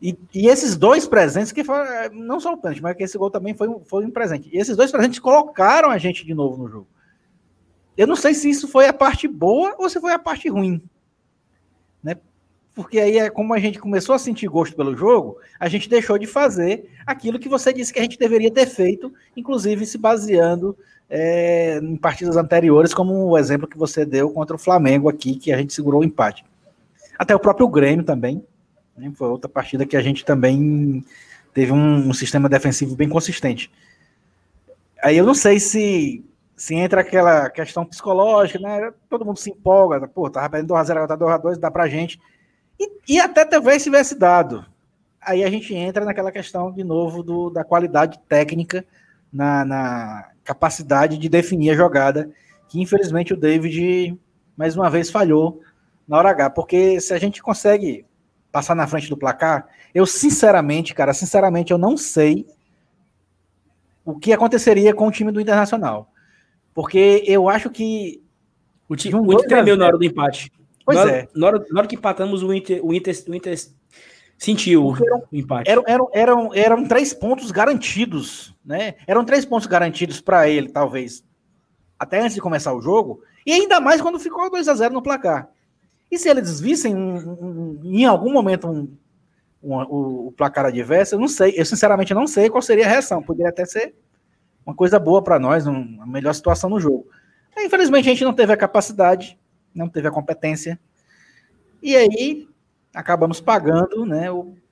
E, 0.02 0.18
e 0.34 0.48
esses 0.48 0.76
dois 0.76 1.08
presentes, 1.08 1.52
que 1.52 1.64
foram, 1.64 1.86
é, 1.86 2.10
não 2.10 2.40
só 2.40 2.54
o 2.54 2.58
pênalti, 2.58 2.82
mas 2.82 2.96
que 2.96 3.04
esse 3.04 3.18
gol 3.18 3.30
também 3.30 3.54
foi, 3.54 3.68
foi 3.86 4.06
um 4.06 4.12
presente. 4.12 4.50
E 4.52 4.58
esses 4.58 4.76
dois 4.76 4.92
presentes 4.92 5.20
colocaram 5.20 5.90
a 5.90 5.98
gente 5.98 6.26
de 6.26 6.34
novo 6.34 6.62
no 6.62 6.70
jogo. 6.70 6.88
Eu 7.98 8.08
não 8.08 8.16
sei 8.16 8.34
se 8.34 8.50
isso 8.50 8.68
foi 8.68 8.88
a 8.88 8.94
parte 8.94 9.28
boa 9.28 9.76
ou 9.78 9.90
se 9.90 10.00
foi 10.00 10.14
a 10.14 10.20
parte 10.20 10.48
ruim 10.50 10.82
porque 12.74 13.00
aí 13.00 13.18
é 13.18 13.30
como 13.30 13.54
a 13.54 13.60
gente 13.60 13.80
começou 13.80 14.16
a 14.16 14.20
sentir 14.20 14.48
gosto 14.48 14.76
pelo 14.76 14.96
jogo, 14.96 15.38
a 15.60 15.68
gente 15.68 15.90
deixou 15.90 16.18
de 16.18 16.26
fazer 16.26 16.90
aquilo 17.06 17.40
que 17.40 17.50
você 17.50 17.74
disse 17.74 17.92
que 17.92 18.00
a 18.00 18.04
gente 18.04 18.18
deveria 18.18 18.52
ter 18.52 18.66
feito, 18.66 19.14
inclusive 19.36 19.86
se 19.86 19.98
baseando 19.98 20.78
é, 21.10 21.78
em 21.84 21.98
partidas 21.98 22.38
anteriores, 22.38 22.94
como 22.94 23.14
o 23.14 23.38
exemplo 23.38 23.68
que 23.68 23.78
você 23.78 24.06
deu 24.06 24.30
contra 24.32 24.56
o 24.56 24.60
Flamengo 24.60 25.10
aqui, 25.10 25.36
que 25.36 25.52
a 25.52 25.58
gente 25.58 25.74
segurou 25.74 26.02
o 26.02 26.06
empate. 26.06 26.46
Até 27.20 27.36
o 27.36 27.40
próprio 27.40 27.68
Grêmio 27.68 28.06
também, 28.06 28.44
né, 28.98 29.12
foi 29.16 29.28
outra 29.28 29.50
partida 29.50 29.86
que 29.86 29.98
a 29.98 30.02
gente 30.02 30.24
também 30.24 31.04
teve 31.54 31.74
um, 31.74 32.10
um, 32.10 32.14
sistema 32.14 32.48
defensivo 32.48 32.96
bem 32.96 33.10
consistente. 33.10 33.70
Aí 35.04 35.18
eu 35.18 35.26
não 35.26 35.36
sei 35.36 35.60
se 35.60 36.24
se 36.56 36.76
entra 36.76 37.02
aquela 37.02 37.50
questão 37.50 37.84
psicológica, 37.84 38.60
né? 38.60 38.94
Todo 39.10 39.26
mundo 39.26 39.40
se 39.40 39.50
empolga, 39.50 40.08
pô, 40.08 40.30
tava 40.30 40.48
perdendo 40.48 40.76
2x0, 40.76 40.92
agora 40.92 41.08
tá 41.08 41.18
2x2, 41.18 41.58
dá 41.58 41.72
pra 41.72 41.88
gente. 41.88 42.22
E, 42.82 43.14
e 43.14 43.20
até 43.20 43.46
talvez 43.46 43.84
tivesse 43.84 44.18
dado. 44.18 44.66
Aí 45.22 45.44
a 45.44 45.50
gente 45.52 45.76
entra 45.76 46.04
naquela 46.04 46.32
questão 46.32 46.72
de 46.72 46.84
novo 46.84 47.22
do, 47.22 47.52
da 47.52 47.64
qualidade 47.64 48.20
técnica 48.28 48.84
na, 49.32 49.64
na 49.64 50.30
capacidade 50.44 51.20
de 51.20 51.30
definir 51.30 51.70
a 51.70 51.76
jogada, 51.76 52.32
que 52.68 52.82
infelizmente 52.82 53.34
o 53.34 53.38
David 53.38 54.20
mais 54.58 54.76
uma 54.76 54.90
vez 54.90 55.12
falhou 55.12 55.62
na 56.08 56.18
hora 56.18 56.32
H, 56.32 56.50
porque 56.50 57.00
se 57.00 57.14
a 57.14 57.20
gente 57.20 57.40
consegue 57.42 58.04
passar 58.52 58.74
na 58.74 58.88
frente 58.88 59.10
do 59.10 59.16
placar, 59.16 59.68
eu 59.94 60.08
sinceramente, 60.08 60.96
cara, 60.96 61.14
sinceramente 61.14 61.72
eu 61.72 61.78
não 61.78 61.96
sei 61.96 62.48
o 64.04 64.18
que 64.18 64.34
aconteceria 64.34 64.94
com 64.94 65.08
o 65.08 65.12
time 65.12 65.32
do 65.32 65.40
Internacional. 65.40 66.12
Porque 66.74 67.24
eu 67.28 67.48
acho 67.48 67.70
que 67.70 68.24
o 68.90 68.96
time 68.96 69.16
um 69.16 69.28
o 69.28 69.34
Inter 69.34 69.48
tremeu 69.48 69.78
na 69.78 69.86
hora 69.86 69.98
do 69.98 70.04
empate. 70.04 70.52
Pois 70.86 70.98
na 70.98 71.12
é. 71.12 71.28
Na 71.36 71.48
hora, 71.48 71.66
na 71.70 71.80
hora 71.80 71.88
que 71.88 71.96
empatamos, 71.96 72.44
o 72.44 72.54
Inter, 72.54 72.84
o 72.84 72.94
Inter, 72.94 73.16
o 73.28 73.36
Inter 73.36 73.58
sentiu 74.38 74.96
eram, 74.96 75.24
o 75.32 75.36
empate. 75.36 75.70
Eram, 75.70 75.84
eram, 75.86 76.10
eram, 76.14 76.54
eram 76.54 76.88
três 76.88 77.14
pontos 77.14 77.52
garantidos, 77.52 78.56
né? 78.66 78.96
Eram 79.06 79.24
três 79.24 79.46
pontos 79.46 79.68
garantidos 79.68 80.20
para 80.20 80.50
ele, 80.50 80.70
talvez, 80.70 81.24
até 82.00 82.20
antes 82.20 82.34
de 82.34 82.42
começar 82.42 82.74
o 82.74 82.82
jogo, 82.82 83.22
e 83.46 83.54
ainda 83.54 83.80
mais 83.80 84.02
quando 84.02 84.20
ficou 84.20 84.50
2 84.50 84.68
a 84.68 84.74
0 84.74 84.94
no 84.94 85.02
placar. 85.02 85.50
E 86.10 86.18
se 86.18 86.28
eles 86.28 86.60
vissem 86.60 86.96
um, 86.96 87.16
um, 87.16 87.80
em 87.84 88.06
algum 88.06 88.34
momento 88.34 88.68
um, 88.68 88.98
o, 89.62 90.28
o, 90.28 90.32
placar 90.32 90.66
adverso, 90.66 91.16
eu 91.16 91.20
não 91.20 91.28
sei, 91.28 91.54
eu 91.56 91.66
sinceramente 91.66 92.14
não 92.14 92.28
sei 92.28 92.50
qual 92.50 92.62
seria 92.62 92.86
a 92.86 92.90
reação. 92.90 93.22
Poderia 93.22 93.50
até 93.50 93.64
ser 93.66 93.96
uma 94.66 94.76
coisa 94.76 95.00
boa 95.00 95.24
para 95.24 95.40
nós, 95.40 95.66
uma 95.68 96.06
melhor 96.06 96.34
situação 96.34 96.70
no 96.70 96.80
jogo. 96.80 97.08
Infelizmente 97.58 98.10
a 98.10 98.12
gente 98.12 98.24
não 98.24 98.34
teve 98.34 98.52
a 98.52 98.58
capacidade, 98.58 99.40
não 99.74 99.90
teve 99.90 100.08
a 100.08 100.12
competência. 100.12 100.80
E 101.82 101.96
aí 101.96 102.48
acabamos 102.94 103.40
pagando 103.42 104.06
né, 104.06 104.28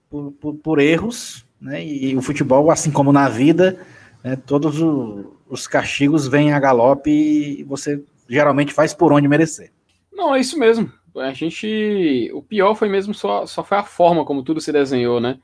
por, 0.09 0.31
por, 0.33 0.55
por, 0.55 0.79
erros, 0.79 1.45
né, 1.59 1.85
e 1.85 2.15
o 2.15 2.21
futebol, 2.21 2.69
assim 2.69 2.91
como 2.91 3.11
na 3.11 3.27
vida, 3.29 3.79
né, 4.23 4.35
todos 4.35 4.81
o, 4.81 5.37
os 5.47 5.67
castigos 5.67 6.27
vêm 6.27 6.53
a 6.53 6.59
galope 6.59 7.09
e 7.09 7.63
você 7.63 8.03
geralmente 8.27 8.73
faz 8.73 8.93
por 8.93 9.11
onde 9.11 9.27
merecer. 9.27 9.71
Não, 10.11 10.35
é 10.35 10.39
isso 10.39 10.59
mesmo. 10.59 10.91
A 11.15 11.33
gente. 11.33 12.29
O 12.33 12.41
pior 12.41 12.75
foi 12.75 12.87
mesmo 12.87 13.13
só, 13.13 13.45
só 13.45 13.63
foi 13.63 13.77
a 13.77 13.83
forma 13.83 14.23
como 14.23 14.43
tudo 14.43 14.61
se 14.61 14.71
desenhou, 14.71 15.19
né? 15.19 15.39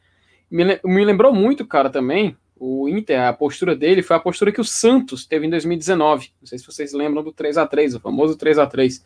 Me, 0.50 0.80
me 0.84 1.04
lembrou 1.04 1.34
muito, 1.34 1.66
cara, 1.66 1.90
também. 1.90 2.38
O 2.58 2.88
Inter, 2.88 3.22
a 3.22 3.34
postura 3.34 3.76
dele 3.76 4.02
foi 4.02 4.16
a 4.16 4.20
postura 4.20 4.52
que 4.52 4.62
o 4.62 4.66
Santos 4.66 5.26
teve 5.26 5.46
em 5.46 5.50
2019. 5.50 6.32
Não 6.40 6.48
sei 6.48 6.58
se 6.58 6.66
vocês 6.66 6.94
lembram 6.94 7.24
do 7.24 7.32
3 7.32 7.58
a 7.58 7.66
3 7.66 7.96
o 7.96 8.00
famoso 8.00 8.38
3 8.38 8.60
a 8.60 8.68
3 8.68 9.04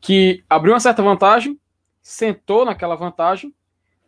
Que 0.00 0.44
abriu 0.48 0.72
uma 0.72 0.80
certa 0.80 1.02
vantagem, 1.02 1.58
sentou 2.02 2.64
naquela 2.64 2.94
vantagem, 2.94 3.54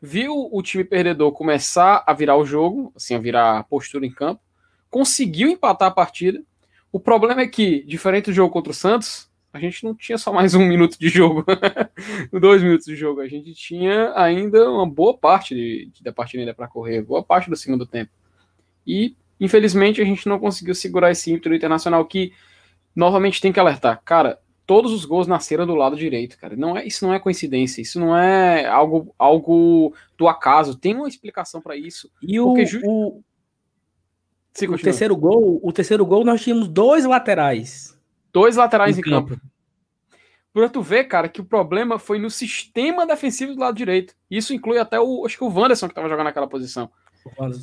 viu 0.01 0.49
o 0.51 0.63
time 0.63 0.85
perdedor 0.85 1.33
começar 1.33 2.03
a 2.07 2.15
virar 2.15 2.37
o 2.37 2.45
jogo, 2.45 2.93
assim, 2.97 3.15
a 3.15 3.19
virar 3.19 3.59
a 3.59 3.63
postura 3.63 4.07
em 4.07 4.11
campo, 4.11 4.41
conseguiu 4.89 5.49
empatar 5.49 5.89
a 5.89 5.93
partida. 5.93 6.43
O 6.91 6.99
problema 6.99 7.43
é 7.43 7.47
que, 7.47 7.85
diferente 7.85 8.27
do 8.27 8.33
jogo 8.33 8.53
contra 8.53 8.73
o 8.73 8.75
Santos, 8.75 9.31
a 9.53 9.59
gente 9.59 9.85
não 9.85 9.95
tinha 9.95 10.17
só 10.17 10.33
mais 10.33 10.55
um 10.55 10.65
minuto 10.67 10.99
de 10.99 11.09
jogo, 11.09 11.45
dois 12.33 12.63
minutos 12.63 12.87
de 12.87 12.97
jogo, 12.97 13.21
a 13.21 13.29
gente 13.29 13.53
tinha 13.53 14.13
ainda 14.17 14.71
uma 14.71 14.89
boa 14.89 15.17
parte 15.17 15.55
de, 15.55 15.91
de 15.93 16.03
da 16.03 16.13
partida 16.13 16.43
ainda 16.43 16.55
para 16.55 16.69
correr, 16.69 17.03
boa 17.03 17.23
parte 17.23 17.51
do 17.51 17.57
segundo 17.57 17.85
tempo. 17.85 18.11
E, 18.87 19.15
infelizmente, 19.39 20.01
a 20.01 20.05
gente 20.05 20.29
não 20.29 20.39
conseguiu 20.39 20.75
segurar 20.75 21.11
esse 21.11 21.31
ímpeto 21.31 21.55
internacional 21.55 22.05
que, 22.05 22.33
novamente, 22.95 23.41
tem 23.41 23.53
que 23.53 23.61
alertar. 23.61 24.01
Cara, 24.05 24.39
todos 24.71 24.93
os 24.93 25.05
gols 25.05 25.27
nasceram 25.27 25.67
do 25.67 25.75
lado 25.75 25.97
direito, 25.97 26.39
cara. 26.39 26.55
Não 26.55 26.77
é, 26.77 26.87
isso 26.87 27.05
não 27.05 27.13
é 27.13 27.19
coincidência, 27.19 27.83
isso 27.83 27.99
não 27.99 28.17
é 28.17 28.67
algo, 28.67 29.13
algo 29.19 29.93
do 30.17 30.29
acaso. 30.29 30.79
Tem 30.79 30.95
uma 30.95 31.09
explicação 31.09 31.61
para 31.61 31.77
isso. 31.77 32.09
E 32.23 32.39
o, 32.39 32.55
o, 32.85 33.21
Sim, 34.53 34.69
o 34.69 34.79
terceiro 34.79 35.17
gol, 35.17 35.59
o 35.61 35.73
terceiro 35.73 36.07
gol 36.07 36.25
nós 36.25 36.41
tínhamos 36.41 36.69
dois 36.69 37.05
laterais. 37.05 37.99
Dois 38.33 38.55
laterais 38.55 38.97
em 38.97 39.03
campo. 39.03 39.31
campo. 39.31 39.43
Pra 40.53 40.69
tu 40.69 40.83
ver, 40.83 41.03
cara, 41.03 41.29
que 41.29 41.41
o 41.41 41.45
problema 41.45 41.99
foi 41.99 42.21
no 42.21 42.31
sistema 42.31 43.05
defensivo 43.05 43.57
do 43.57 43.61
lado 43.61 43.77
direito. 43.77 44.15
Isso 44.31 44.55
inclui 44.55 44.79
até 44.79 45.01
o, 45.01 45.27
acho 45.27 45.37
que 45.37 45.43
o 45.43 45.53
Wanderson 45.53 45.89
que 45.89 45.95
tava 45.97 46.09
jogando 46.09 46.27
naquela 46.27 46.47
posição. 46.47 46.89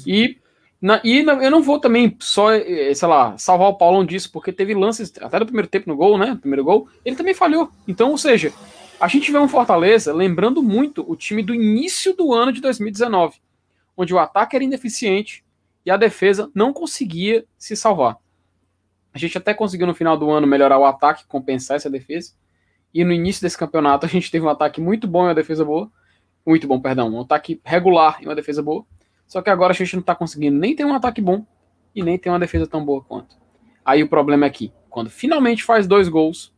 E 0.06 0.42
na, 0.82 1.02
e 1.04 1.24
na, 1.24 1.34
eu 1.44 1.50
não 1.50 1.62
vou 1.62 1.80
também 1.80 2.16
só, 2.20 2.52
eh, 2.52 2.94
sei 2.94 3.08
lá, 3.08 3.38
salvar 3.38 3.70
o 3.70 3.76
Paulão 3.76 4.06
disso, 4.06 4.32
porque 4.32 4.54
teve 4.54 4.74
lances 4.74 5.12
até 5.20 5.40
no 5.40 5.46
primeiro 5.46 5.68
tempo 5.68 5.90
no 5.90 5.96
gol, 5.96 6.18
né? 6.18 6.38
Primeiro 6.40 6.64
gol, 6.64 6.88
ele 7.04 7.16
também 7.16 7.34
falhou. 7.34 7.72
Então, 7.88 8.12
ou 8.12 8.18
seja, 8.18 8.54
a 9.00 9.08
gente 9.08 9.32
vê 9.32 9.40
um 9.40 9.48
Fortaleza 9.48 10.14
lembrando 10.14 10.62
muito 10.62 11.04
o 11.10 11.16
time 11.16 11.42
do 11.42 11.54
início 11.54 12.16
do 12.16 12.34
ano 12.34 12.52
de 12.52 12.62
2019, 12.62 13.38
onde 13.96 14.14
o 14.14 14.20
ataque 14.20 14.56
era 14.56 14.64
ineficiente 14.64 15.44
e 15.86 15.90
a 15.90 15.98
defesa 15.98 16.52
não 16.54 16.72
conseguia 16.72 17.46
se 17.58 17.76
salvar. 17.76 18.18
A 19.14 19.18
gente 19.18 19.38
até 19.38 19.54
conseguiu 19.54 19.88
no 19.88 19.96
final 19.96 20.16
do 20.16 20.30
ano 20.30 20.46
melhorar 20.46 20.78
o 20.78 20.86
ataque, 20.86 21.26
compensar 21.28 21.78
essa 21.78 21.90
defesa. 21.90 22.34
E 22.94 23.04
no 23.04 23.12
início 23.12 23.42
desse 23.42 23.58
campeonato 23.58 24.06
a 24.08 24.10
gente 24.10 24.30
teve 24.30 24.46
um 24.46 24.50
ataque 24.50 24.80
muito 24.80 25.08
bom 25.08 25.24
e 25.24 25.28
uma 25.30 25.36
defesa 25.36 25.66
boa. 25.66 25.92
Muito 26.46 26.68
bom, 26.68 26.80
perdão. 26.80 27.10
Um 27.14 27.22
ataque 27.22 27.60
regular 27.64 28.20
e 28.22 28.26
uma 28.26 28.36
defesa 28.36 28.62
boa. 28.62 28.86
Só 29.28 29.42
que 29.42 29.50
agora 29.50 29.74
a 29.74 29.76
gente 29.76 29.94
não 29.94 30.02
está 30.02 30.16
conseguindo 30.16 30.58
nem 30.58 30.76
ter 30.76 30.86
um 30.86 30.94
ataque 30.94 31.22
bom 31.22 31.46
e 31.94 32.02
nem 32.02 32.18
ter 32.18 32.30
uma 32.30 32.40
defesa 32.40 32.66
tão 32.66 32.84
boa 32.84 33.04
quanto. 33.04 33.36
Aí 33.84 34.02
o 34.02 34.10
problema 34.10 34.46
é 34.46 34.50
que, 34.50 34.72
quando 34.90 35.10
finalmente 35.10 35.64
faz 35.64 35.86
dois 35.86 36.08
gols, 36.08 36.54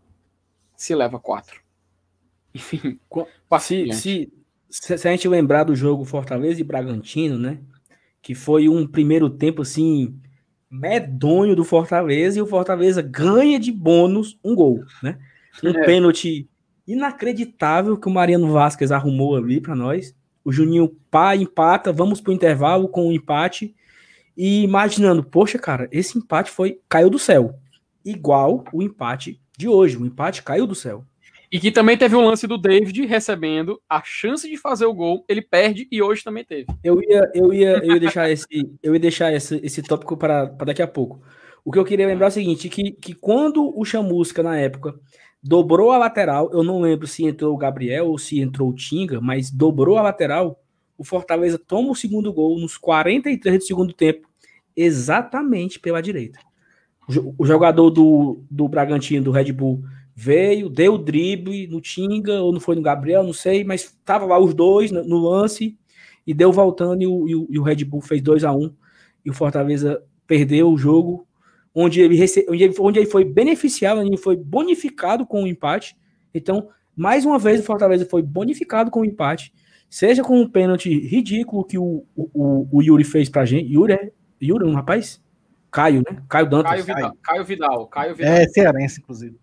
se 0.76 0.94
leva 0.96 1.20
quatro. 1.20 1.62
Enfim, 2.54 3.00
se, 3.60 4.32
se, 4.70 4.98
se, 4.98 5.08
a 5.08 5.12
gente 5.12 5.28
lembrar 5.28 5.64
do 5.64 5.76
jogo 5.76 6.06
Fortaleza 6.06 6.62
e 6.62 6.64
Bragantino, 6.64 7.38
né? 7.38 7.60
Que 8.22 8.34
foi 8.34 8.68
um 8.68 8.88
primeiro 8.88 9.30
tempo 9.30 9.62
assim 9.62 10.20
medonho 10.70 11.56
do 11.56 11.64
Fortaleza 11.64 12.38
e 12.38 12.42
o 12.42 12.48
Fortaleza 12.48 13.02
ganha 13.02 13.60
de 13.60 13.72
bônus 13.72 14.38
um 14.44 14.56
gol, 14.56 14.84
né? 15.02 15.18
Um 15.64 15.70
é. 15.70 15.86
pênalti 15.86 16.48
inacreditável 16.88 17.98
que 17.98 18.08
o 18.08 18.12
Mariano 18.12 18.52
Vasquez 18.52 18.92
arrumou 18.92 19.36
ali 19.36 19.62
para 19.62 19.76
nós. 19.76 20.16
O 20.50 20.52
Juninho 20.52 20.90
pá, 21.12 21.36
empata, 21.36 21.94
vamos 21.94 22.20
pro 22.20 22.34
intervalo 22.34 22.90
com 22.90 23.04
o 23.04 23.10
um 23.10 23.12
empate. 23.12 23.76
E 24.36 24.64
imaginando, 24.64 25.24
poxa, 25.24 25.60
cara, 25.60 25.88
esse 25.92 26.18
empate 26.18 26.50
foi 26.50 26.80
caiu 26.90 27.08
do 27.08 27.20
céu. 27.20 27.54
Igual 28.04 28.66
o 28.74 28.82
empate 28.82 29.40
de 29.56 29.68
hoje. 29.68 29.96
O 29.96 30.08
empate 30.08 30.42
caiu 30.42 30.66
do 30.66 30.74
céu. 30.74 31.06
E 31.52 31.60
que 31.60 31.72
também 31.72 31.96
teve 31.96 32.16
um 32.16 32.26
lance 32.26 32.48
do 32.48 32.58
David 32.58 33.06
recebendo 33.06 33.80
a 33.88 34.02
chance 34.04 34.50
de 34.50 34.58
fazer 34.58 34.86
o 34.86 34.94
gol, 34.94 35.24
ele 35.30 35.44
perde 35.44 35.88
e 35.92 36.02
hoje 36.02 36.24
também 36.24 36.44
teve. 36.44 36.66
Eu 36.84 37.00
ia, 37.00 37.32
eu 37.36 37.54
ia, 37.54 37.78
eu 37.86 37.94
ia 37.94 38.00
deixar 38.00 38.32
esse, 38.32 38.48
eu 38.82 38.96
ia 38.96 39.00
deixar 39.00 39.32
esse, 39.32 39.60
esse 39.64 39.84
tópico 39.84 40.18
para 40.18 40.46
daqui 40.46 40.82
a 40.82 40.88
pouco. 40.88 41.22
O 41.64 41.72
que 41.72 41.78
eu 41.78 41.86
queria 41.86 42.08
lembrar 42.08 42.26
é 42.26 42.30
o 42.30 42.32
seguinte, 42.32 42.70
que, 42.70 42.92
que 42.94 43.14
quando 43.14 43.72
o 43.80 43.86
Chamusca 43.86 44.42
na 44.42 44.58
época 44.58 44.96
dobrou 45.42 45.92
a 45.92 45.98
lateral. 45.98 46.50
Eu 46.52 46.64
não 46.64 46.82
lembro 46.82 47.08
se 47.08 47.26
entrou 47.26 47.54
o 47.54 47.58
Gabriel 47.58 48.08
ou 48.08 48.18
se 48.18 48.40
entrou 48.40 48.70
o 48.70 48.76
Tinga, 48.76 49.20
mas 49.22 49.50
dobrou 49.50 49.98
a 49.98 50.02
lateral. 50.02 50.62
O 50.98 51.04
Fortaleza 51.04 51.58
toma 51.58 51.92
o 51.92 51.96
segundo 51.96 52.32
gol 52.34 52.60
nos 52.60 52.78
43 52.78 53.58
do 53.60 53.64
segundo 53.64 53.94
tempo, 53.94 54.28
exatamente 54.76 55.80
pela 55.80 56.02
direita. 56.02 56.40
O 57.38 57.46
jogador 57.46 57.90
do, 57.90 58.44
do 58.52 58.68
Bragantino, 58.68 59.26
do 59.26 59.32
Red 59.32 59.52
Bull, 59.52 59.82
veio, 60.16 60.70
deu 60.70 60.96
o 60.96 60.98
drible 60.98 61.66
no 61.68 61.80
Tinga, 61.80 62.42
ou 62.42 62.52
não 62.52 62.60
foi 62.60 62.76
no 62.76 62.82
Gabriel, 62.82 63.24
não 63.24 63.32
sei, 63.32 63.64
mas 63.64 63.86
estava 63.86 64.26
lá 64.26 64.38
os 64.38 64.54
dois 64.54 64.92
no, 64.92 65.04
no, 65.04 65.18
lance 65.18 65.78
e 66.28 66.34
deu 66.34 66.52
voltando 66.52 67.02
e 67.02 67.08
o, 67.08 67.28
e 67.28 67.36
o, 67.36 67.48
e 67.50 67.58
o 67.58 67.64
Red 67.64 67.86
Bull 67.86 68.02
fez 68.02 68.22
2 68.22 68.44
a 68.44 68.52
1 68.52 68.62
um, 68.62 68.74
e 69.26 69.30
o 69.30 69.34
Fortaleza 69.34 70.04
perdeu 70.28 70.70
o 70.70 70.78
jogo 70.78 71.26
onde 71.82 72.02
ele, 72.02 72.16
rece... 72.16 72.46
onde 72.50 72.64
ele, 72.64 72.76
onde 72.78 73.00
ele 73.00 73.10
foi 73.10 73.24
beneficiado, 73.24 74.00
onde 74.00 74.10
ele 74.10 74.18
foi 74.18 74.36
bonificado 74.36 75.26
com 75.26 75.44
o 75.44 75.48
empate. 75.48 75.96
Então, 76.34 76.68
mais 76.96 77.26
uma 77.26 77.40
vez, 77.40 77.62
o 77.62 77.64
Fortaleza 77.64 78.06
foi 78.06 78.22
bonificado 78.22 78.92
com 78.92 79.02
o 79.02 79.06
empate, 79.06 79.54
seja 79.90 80.22
com 80.22 80.42
um 80.42 80.50
pênalti 80.50 80.90
ridículo 80.90 81.64
que 81.64 81.78
o, 81.78 82.06
o, 82.16 82.68
o 82.70 82.84
Yuri 82.84 83.06
fez 83.06 83.30
pra 83.30 83.46
gente. 83.46 83.72
Yuri 83.72 83.94
é 83.94 84.12
Yuri, 84.42 84.66
um 84.66 84.74
rapaz? 84.74 85.22
Caio, 85.72 86.04
né? 86.10 86.18
Caio 86.28 86.50
Dantas. 86.50 86.72
Caio 86.72 86.84
Vidal. 86.84 87.18
Caio 87.22 87.46
Vidal. 87.46 87.88
Caio 87.88 88.16
Vidal. 88.16 88.34
É, 88.34 88.48
cearense, 88.48 89.00
inclusive. 89.00 89.38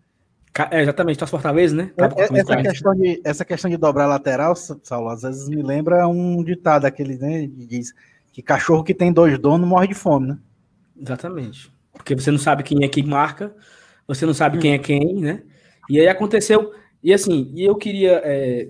É, 0.71 0.83
exatamente, 0.83 1.19
tá 1.19 1.27
Fortaleza, 1.27 1.75
né? 1.75 1.93
Tá 1.97 2.11
é, 2.17 2.23
essa, 2.23 2.57
questão 2.57 2.95
de, 2.95 3.21
essa 3.25 3.45
questão 3.45 3.71
de 3.71 3.77
dobrar 3.77 4.07
lateral, 4.07 4.55
Saulo, 4.57 5.11
às 5.11 5.23
vezes 5.23 5.49
me 5.49 5.63
lembra 5.63 6.09
um 6.09 6.43
ditado 6.43 6.87
aquele, 6.87 7.17
né? 7.17 7.47
Diz 7.47 7.95
que 8.33 8.43
cachorro 8.43 8.83
que 8.83 8.95
tem 8.95 9.13
dois 9.13 9.39
donos 9.39 9.69
morre 9.69 9.89
de 9.89 9.95
fome, 9.95 10.29
né? 10.29 10.39
Exatamente 10.99 11.76
porque 11.97 12.15
você 12.15 12.31
não 12.31 12.39
sabe 12.39 12.63
quem 12.63 12.85
é 12.85 12.89
quem 12.89 13.05
marca, 13.05 13.55
você 14.07 14.25
não 14.25 14.35
sabe 14.35 14.59
quem 14.59 14.73
é 14.73 14.79
quem, 14.79 15.17
né? 15.17 15.43
E 15.89 16.01
aí 16.01 16.09
aconteceu, 16.09 16.73
e 17.03 17.13
assim, 17.13 17.53
e 17.55 17.65
eu 17.65 17.77
queria 17.77 18.21
é, 18.25 18.69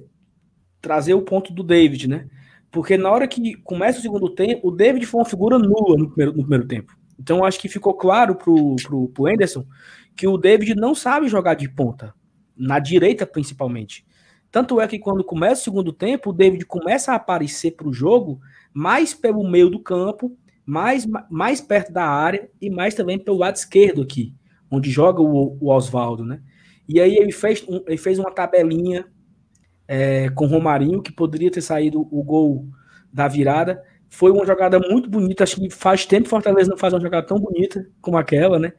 trazer 0.81 1.15
o 1.15 1.23
ponto 1.23 1.53
do 1.53 1.63
David, 1.63 2.09
né? 2.09 2.29
Porque 2.71 2.97
na 2.97 3.11
hora 3.11 3.27
que 3.27 3.55
começa 3.63 3.99
o 3.99 4.03
segundo 4.03 4.29
tempo, 4.29 4.69
o 4.69 4.71
David 4.71 5.07
foi 5.07 5.21
uma 5.21 5.29
figura 5.29 5.59
nula 5.59 5.97
no 5.97 6.09
primeiro, 6.09 6.33
no 6.33 6.43
primeiro 6.43 6.67
tempo. 6.67 6.93
Então 7.19 7.45
acho 7.45 7.59
que 7.59 7.69
ficou 7.69 7.95
claro 7.95 8.35
pro, 8.35 8.77
pro, 8.83 9.09
pro 9.09 9.27
Anderson 9.27 9.65
que 10.15 10.27
o 10.27 10.39
David 10.39 10.75
não 10.75 10.95
sabe 10.95 11.29
jogar 11.29 11.55
de 11.55 11.69
ponta, 11.69 12.15
na 12.57 12.79
direita 12.79 13.27
principalmente. 13.27 14.07
Tanto 14.51 14.81
é 14.81 14.89
que 14.89 14.99
quando 14.99 15.25
começa 15.25 15.61
o 15.61 15.65
segundo 15.65 15.93
tempo, 15.93 16.31
o 16.31 16.33
David 16.33 16.65
começa 16.65 17.13
a 17.13 17.17
aparecer 17.17 17.73
para 17.73 17.89
o 17.89 17.93
jogo 17.93 18.41
mais 18.73 19.13
pelo 19.13 19.47
meio 19.49 19.69
do 19.69 19.81
campo, 19.81 20.37
mais, 20.67 21.07
mais 21.31 21.61
perto 21.61 21.93
da 21.93 22.05
área 22.05 22.51
e 22.61 22.69
mais 22.69 22.95
também 22.95 23.19
pelo 23.19 23.39
lado 23.39 23.55
esquerdo 23.55 24.03
aqui, 24.03 24.35
onde 24.71 24.91
joga 24.91 25.23
o, 25.23 25.57
o 25.61 25.71
Oswaldo, 25.71 26.25
né? 26.25 26.41
E 26.89 27.01
aí 27.01 27.17
ele 27.17 27.33
fez, 27.33 27.65
um, 27.69 27.83
ele 27.87 27.97
fez 27.97 28.19
uma 28.19 28.31
tabelinha 28.31 29.07
é, 29.89 30.29
com 30.31 30.45
o 30.45 30.49
Romarinho, 30.49 31.03
que 31.03 31.13
poderia 31.13 31.51
ter 31.51 31.61
saído 31.61 32.01
o 32.11 32.23
gol 32.23 32.67
da 33.13 33.29
virada. 33.29 33.83
Foi 34.09 34.31
uma 34.31 34.47
jogada 34.47 34.79
muito 34.79 35.09
bonita. 35.09 35.45
Acho 35.45 35.57
que 35.57 35.71
faz 35.71 36.07
tempo 36.07 36.29
Fortaleza 36.29 36.71
não 36.71 36.77
faz 36.77 36.93
uma 36.93 37.01
jogada 37.01 37.27
tão 37.27 37.39
bonita 37.39 37.89
como 38.01 38.17
aquela, 38.17 38.59
né? 38.59 38.73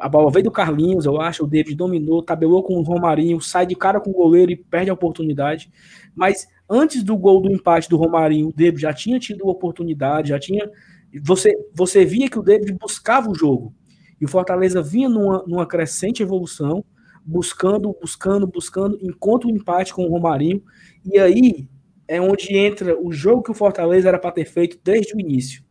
A 0.00 0.08
bola 0.08 0.30
veio 0.30 0.44
do 0.44 0.50
Carlinhos, 0.50 1.04
eu 1.04 1.20
acho. 1.20 1.44
O 1.44 1.46
David 1.46 1.76
dominou, 1.76 2.22
tabelou 2.22 2.62
com 2.62 2.74
o 2.74 2.82
Romarinho, 2.82 3.40
sai 3.40 3.66
de 3.66 3.74
cara 3.74 4.00
com 4.00 4.10
o 4.10 4.14
goleiro 4.14 4.52
e 4.52 4.56
perde 4.56 4.90
a 4.90 4.94
oportunidade. 4.94 5.70
Mas 6.14 6.46
antes 6.70 7.02
do 7.02 7.16
gol 7.16 7.42
do 7.42 7.50
empate 7.50 7.88
do 7.88 7.96
Romarinho, 7.96 8.48
o 8.48 8.52
David 8.52 8.80
já 8.80 8.94
tinha 8.94 9.18
tido 9.18 9.46
oportunidade, 9.48 10.30
já 10.30 10.38
tinha. 10.38 10.70
Você, 11.20 11.52
você 11.74 12.04
via 12.04 12.28
que 12.28 12.38
o 12.38 12.42
David 12.42 12.72
buscava 12.74 13.30
o 13.30 13.34
jogo. 13.34 13.74
E 14.20 14.24
o 14.24 14.28
Fortaleza 14.28 14.82
vinha 14.82 15.08
numa, 15.08 15.42
numa 15.46 15.66
crescente 15.66 16.22
evolução 16.22 16.84
buscando, 17.24 17.96
buscando, 18.00 18.46
buscando, 18.46 18.98
encontra 19.00 19.48
o 19.48 19.52
um 19.52 19.56
empate 19.56 19.94
com 19.94 20.04
o 20.04 20.10
Romarinho, 20.10 20.62
e 21.04 21.18
aí 21.18 21.68
é 22.08 22.20
onde 22.20 22.56
entra 22.56 22.98
o 23.00 23.12
jogo 23.12 23.42
que 23.42 23.50
o 23.50 23.54
Fortaleza 23.54 24.08
era 24.08 24.18
para 24.18 24.32
ter 24.32 24.44
feito 24.44 24.78
desde 24.82 25.14
o 25.14 25.20
início. 25.20 25.62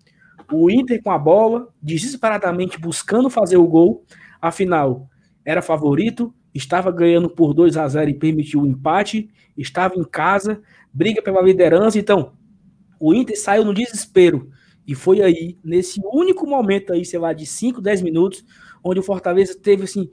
O 0.51 0.69
Inter 0.69 1.01
com 1.01 1.11
a 1.11 1.17
bola, 1.17 1.67
desesperadamente 1.81 2.79
buscando 2.79 3.29
fazer 3.29 3.57
o 3.57 3.67
gol, 3.67 4.05
afinal, 4.41 5.09
era 5.45 5.61
favorito, 5.61 6.33
estava 6.53 6.91
ganhando 6.91 7.29
por 7.29 7.53
2 7.53 7.77
a 7.77 7.87
0 7.87 8.09
e 8.09 8.13
permitiu 8.13 8.61
o 8.61 8.67
empate, 8.67 9.29
estava 9.57 9.95
em 9.95 10.03
casa, 10.03 10.61
briga 10.93 11.21
pela 11.21 11.41
liderança, 11.41 11.99
então 11.99 12.33
o 12.99 13.13
Inter 13.13 13.39
saiu 13.39 13.65
no 13.65 13.73
desespero. 13.73 14.49
E 14.87 14.95
foi 14.95 15.21
aí, 15.21 15.57
nesse 15.63 16.01
único 16.11 16.47
momento 16.47 16.91
aí, 16.91 17.05
sei 17.05 17.19
lá, 17.19 17.33
de 17.33 17.45
5, 17.45 17.81
10 17.81 18.01
minutos, 18.01 18.43
onde 18.83 18.99
o 18.99 19.03
Fortaleza 19.03 19.57
teve 19.57 19.83
assim 19.83 20.09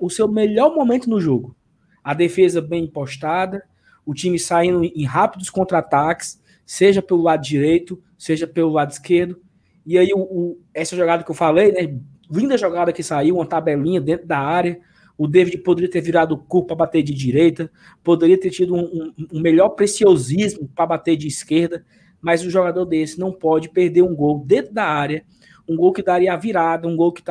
o 0.00 0.10
seu 0.10 0.28
melhor 0.28 0.74
momento 0.74 1.08
no 1.08 1.20
jogo. 1.20 1.56
A 2.02 2.14
defesa 2.14 2.60
bem 2.60 2.86
postada, 2.86 3.62
o 4.04 4.14
time 4.14 4.38
saindo 4.38 4.82
em 4.84 5.04
rápidos 5.04 5.50
contra-ataques, 5.50 6.42
seja 6.64 7.02
pelo 7.02 7.22
lado 7.22 7.42
direito, 7.42 8.02
seja 8.16 8.46
pelo 8.46 8.70
lado 8.70 8.90
esquerdo. 8.90 9.40
E 9.84 9.98
aí, 9.98 10.12
o, 10.14 10.20
o, 10.20 10.60
essa 10.74 10.96
jogada 10.96 11.22
que 11.22 11.30
eu 11.30 11.34
falei, 11.34 11.72
né? 11.72 11.98
Linda 12.30 12.58
jogada 12.58 12.92
que 12.92 13.02
saiu, 13.02 13.36
uma 13.36 13.46
tabelinha 13.46 14.00
dentro 14.00 14.26
da 14.26 14.38
área. 14.38 14.78
O 15.16 15.26
David 15.26 15.58
poderia 15.58 15.90
ter 15.90 16.02
virado 16.02 16.34
o 16.34 16.38
corpo 16.38 16.68
para 16.68 16.76
bater 16.76 17.02
de 17.02 17.14
direita, 17.14 17.70
poderia 18.04 18.38
ter 18.38 18.50
tido 18.50 18.74
um, 18.74 18.80
um, 18.80 19.14
um 19.32 19.40
melhor 19.40 19.70
preciosismo 19.70 20.68
para 20.74 20.86
bater 20.86 21.16
de 21.16 21.26
esquerda, 21.26 21.84
mas 22.20 22.44
o 22.44 22.50
jogador 22.50 22.84
desse 22.84 23.18
não 23.18 23.32
pode 23.32 23.68
perder 23.68 24.02
um 24.02 24.14
gol 24.14 24.44
dentro 24.44 24.72
da 24.72 24.84
área 24.84 25.24
um 25.68 25.76
gol 25.76 25.92
que 25.92 26.02
daria 26.02 26.32
a 26.32 26.36
virada, 26.36 26.88
um 26.88 26.96
gol 26.96 27.12
que 27.12 27.22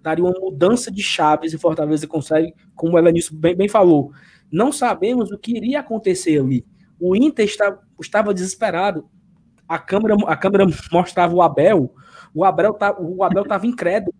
daria 0.00 0.24
uma 0.24 0.32
mudança 0.40 0.90
de 0.90 1.02
chaves 1.02 1.52
e 1.52 1.58
Fortaleza 1.58 2.06
consegue, 2.06 2.54
como 2.74 2.96
ela 2.96 3.12
nisso 3.12 3.36
bem, 3.36 3.54
bem 3.54 3.68
falou. 3.68 4.12
Não 4.50 4.72
sabemos 4.72 5.30
o 5.30 5.38
que 5.38 5.54
iria 5.56 5.80
acontecer 5.80 6.40
ali. 6.40 6.64
O 6.98 7.14
Inter 7.14 7.44
está, 7.44 7.78
estava 8.00 8.32
desesperado. 8.32 9.06
A 9.68 9.78
câmera, 9.78 10.16
a 10.26 10.36
câmera 10.36 10.66
mostrava 10.90 11.34
o 11.34 11.42
Abel. 11.42 11.94
O 12.34 12.44
Abel 12.44 12.72
tá, 12.72 12.96
o 12.98 13.22
Abel 13.22 13.42
estava 13.42 13.66
incrédulo. 13.66 14.14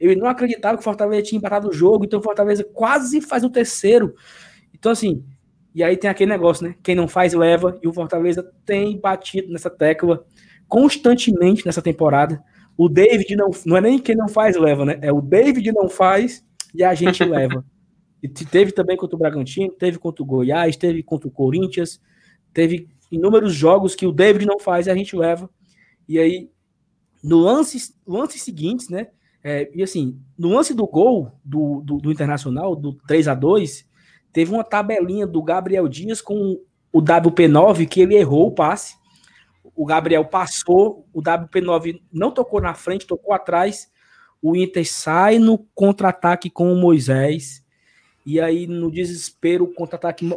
Ele 0.00 0.16
não 0.16 0.26
acreditava 0.26 0.76
que 0.76 0.80
o 0.80 0.84
Fortaleza 0.84 1.22
tinha 1.22 1.38
empatado 1.38 1.68
o 1.68 1.72
jogo, 1.72 2.04
então 2.04 2.18
o 2.18 2.22
Fortaleza 2.22 2.64
quase 2.64 3.20
faz 3.20 3.44
o 3.44 3.50
terceiro. 3.50 4.14
Então, 4.74 4.90
assim, 4.90 5.24
e 5.74 5.82
aí 5.82 5.96
tem 5.96 6.08
aquele 6.08 6.30
negócio, 6.30 6.66
né? 6.66 6.76
Quem 6.82 6.94
não 6.94 7.08
faz, 7.08 7.34
leva, 7.34 7.78
e 7.82 7.88
o 7.88 7.92
Fortaleza 7.92 8.48
tem 8.64 8.98
batido 8.98 9.52
nessa 9.52 9.68
tecla 9.68 10.24
constantemente 10.68 11.66
nessa 11.66 11.82
temporada. 11.82 12.42
O 12.76 12.88
David 12.88 13.36
não, 13.36 13.50
não 13.66 13.76
é 13.76 13.80
nem 13.80 13.98
quem 13.98 14.16
não 14.16 14.28
faz 14.28 14.56
leva, 14.56 14.84
né? 14.84 14.98
É 15.02 15.12
o 15.12 15.20
David 15.20 15.72
não 15.72 15.88
faz 15.88 16.44
e 16.74 16.82
a 16.82 16.94
gente 16.94 17.22
leva. 17.24 17.64
E 18.22 18.28
teve 18.28 18.72
também 18.72 18.96
contra 18.96 19.16
o 19.16 19.18
Bragantino, 19.18 19.72
teve 19.72 19.98
contra 19.98 20.22
o 20.22 20.26
Goiás, 20.26 20.76
teve 20.76 21.02
contra 21.02 21.28
o 21.28 21.30
Corinthians, 21.30 22.00
teve 22.52 22.88
inúmeros 23.10 23.54
jogos 23.54 23.94
que 23.94 24.06
o 24.06 24.12
David 24.12 24.46
não 24.46 24.58
faz 24.58 24.86
e 24.86 24.90
a 24.90 24.94
gente 24.94 25.14
leva. 25.14 25.50
E 26.08 26.18
aí, 26.18 26.50
no 27.22 27.38
lance, 27.38 27.94
lance 28.06 28.38
seguintes, 28.38 28.88
né? 28.88 29.08
É, 29.42 29.70
e 29.74 29.82
assim, 29.82 30.18
no 30.38 30.48
lance 30.48 30.72
do 30.72 30.86
gol 30.86 31.32
do, 31.44 31.82
do, 31.82 31.98
do, 31.98 32.10
Internacional, 32.10 32.74
do 32.74 32.94
3 33.06 33.28
a 33.28 33.34
2 33.34 33.86
teve 34.34 34.52
uma 34.52 34.62
tabelinha 34.62 35.26
do 35.26 35.42
Gabriel 35.42 35.88
Dias 35.88 36.20
com 36.20 36.60
o 36.92 37.00
WP9 37.00 37.88
que 37.88 38.02
ele 38.02 38.16
errou 38.16 38.48
o 38.48 38.52
passe 38.52 39.02
o 39.74 39.84
Gabriel 39.84 40.24
passou, 40.24 41.06
o 41.12 41.20
WP9 41.20 42.00
não 42.12 42.30
tocou 42.30 42.60
na 42.60 42.74
frente, 42.74 43.06
tocou 43.06 43.34
atrás. 43.34 43.90
O 44.40 44.54
Inter 44.54 44.88
sai 44.88 45.38
no 45.38 45.58
contra-ataque 45.74 46.48
com 46.48 46.72
o 46.72 46.76
Moisés. 46.76 47.64
E 48.24 48.40
aí, 48.40 48.66
no 48.66 48.90
desespero, 48.90 49.64
o 49.64 49.74
contra-ataque. 49.74 50.30